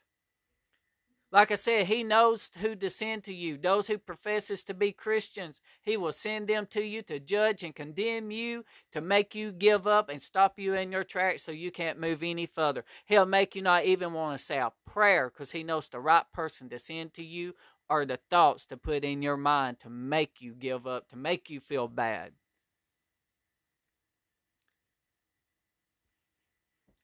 Like 1.32 1.52
I 1.52 1.56
said, 1.56 1.88
he 1.88 2.04
knows 2.04 2.52
who 2.60 2.76
to 2.76 2.90
send 2.90 3.24
to 3.26 3.34
you. 3.34 3.58
Those 3.58 3.88
who 3.88 3.98
professes 3.98 4.64
to 4.66 4.74
be 4.74 4.92
Christians, 4.92 5.60
he 5.82 5.98
will 5.98 6.14
send 6.14 6.48
them 6.48 6.66
to 6.68 6.82
you 6.82 7.02
to 7.04 7.20
judge 7.20 7.62
and 7.62 7.76
condemn 7.76 8.32
you, 8.32 8.64
to 8.94 9.02
make 9.02 9.36
you 9.36 9.52
give 9.52 9.86
up 9.86 10.08
and 10.08 10.22
stop 10.22 10.58
you 10.58 10.76
in 10.76 10.92
your 10.92 11.04
tracks 11.04 11.44
so 11.44 11.52
you 11.52 11.72
can't 11.72 12.00
move 12.00 12.24
any 12.24 12.46
further. 12.46 12.86
He'll 13.06 13.26
make 13.26 13.56
you 13.56 13.62
not 13.62 13.86
even 13.86 14.14
want 14.14 14.38
to 14.38 14.46
say 14.46 14.60
a 14.60 14.72
prayer 14.86 15.30
because 15.30 15.52
he 15.52 15.64
knows 15.64 15.90
the 15.90 16.00
right 16.00 16.26
person 16.32 16.70
to 16.70 16.80
send 16.80 17.14
to 17.16 17.24
you 17.24 17.56
or 17.90 18.06
the 18.06 18.20
thoughts 18.30 18.66
to 18.68 18.78
put 18.78 19.04
in 19.04 19.22
your 19.22 19.38
mind 19.38 19.80
to 19.82 19.90
make 19.90 20.42
you 20.42 20.54
give 20.54 20.88
up, 20.88 21.10
to 21.10 21.18
make 21.18 21.50
you 21.50 21.60
feel 21.60 21.88
bad. 21.88 22.32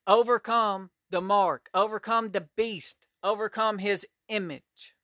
Overcome 0.07 0.89
the 1.09 1.21
mark, 1.21 1.69
overcome 1.73 2.31
the 2.31 2.47
beast, 2.55 3.07
overcome 3.23 3.79
his 3.79 4.05
image. 4.27 4.95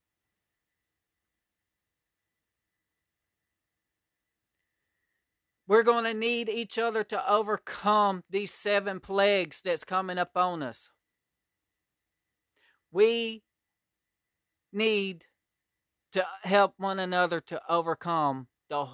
We're 5.67 5.83
going 5.83 6.05
to 6.05 6.13
need 6.13 6.47
each 6.47 6.77
other 6.77 7.03
to 7.03 7.29
overcome 7.29 8.23
these 8.29 8.53
seven 8.53 9.01
plagues 9.01 9.61
that's 9.61 9.83
coming 9.83 10.17
up 10.17 10.31
on 10.35 10.63
us. 10.63 10.89
We 12.89 13.43
need 14.71 15.25
to 16.13 16.25
help 16.43 16.75
one 16.77 16.99
another 16.99 17.41
to 17.41 17.61
overcome 17.69 18.47
the 18.69 18.87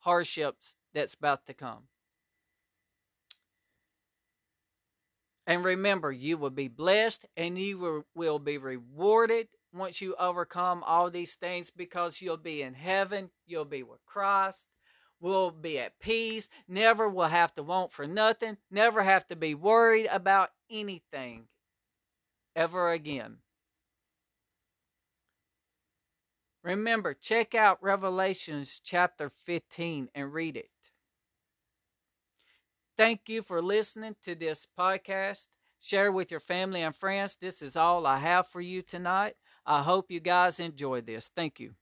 hardships 0.00 0.74
that's 0.94 1.14
about 1.14 1.46
to 1.46 1.54
come. 1.54 1.88
And 5.46 5.64
remember, 5.64 6.10
you 6.10 6.38
will 6.38 6.50
be 6.50 6.68
blessed 6.68 7.26
and 7.36 7.58
you 7.58 8.04
will 8.14 8.38
be 8.38 8.56
rewarded 8.56 9.48
once 9.74 10.00
you 10.00 10.14
overcome 10.18 10.82
all 10.84 11.10
these 11.10 11.34
things 11.34 11.70
because 11.70 12.22
you'll 12.22 12.36
be 12.36 12.62
in 12.62 12.74
heaven, 12.74 13.30
you'll 13.46 13.64
be 13.64 13.82
with 13.82 14.04
Christ. 14.06 14.68
will 15.20 15.50
be 15.50 15.78
at 15.78 15.98
peace, 16.00 16.48
never 16.68 17.08
will 17.08 17.28
have 17.28 17.54
to 17.54 17.62
want 17.62 17.92
for 17.92 18.06
nothing, 18.06 18.56
never 18.70 19.02
have 19.02 19.26
to 19.26 19.36
be 19.36 19.54
worried 19.54 20.06
about 20.06 20.50
anything 20.70 21.46
ever 22.54 22.90
again. 22.90 23.38
Remember, 26.62 27.14
check 27.14 27.54
out 27.54 27.82
Revelations 27.82 28.80
chapter 28.82 29.30
15 29.30 30.08
and 30.14 30.32
read 30.32 30.56
it. 30.56 30.70
Thank 32.96 33.22
you 33.28 33.42
for 33.42 33.60
listening 33.62 34.16
to 34.24 34.34
this 34.34 34.66
podcast. 34.78 35.48
Share 35.80 36.10
with 36.10 36.30
your 36.30 36.40
family 36.40 36.82
and 36.82 36.94
friends. 36.94 37.36
This 37.36 37.60
is 37.62 37.76
all 37.76 38.06
I 38.06 38.18
have 38.18 38.48
for 38.48 38.60
you 38.60 38.82
tonight. 38.82 39.34
I 39.66 39.82
hope 39.82 40.10
you 40.10 40.20
guys 40.20 40.60
enjoy 40.60 41.00
this. 41.00 41.30
Thank 41.34 41.60
you. 41.60 41.72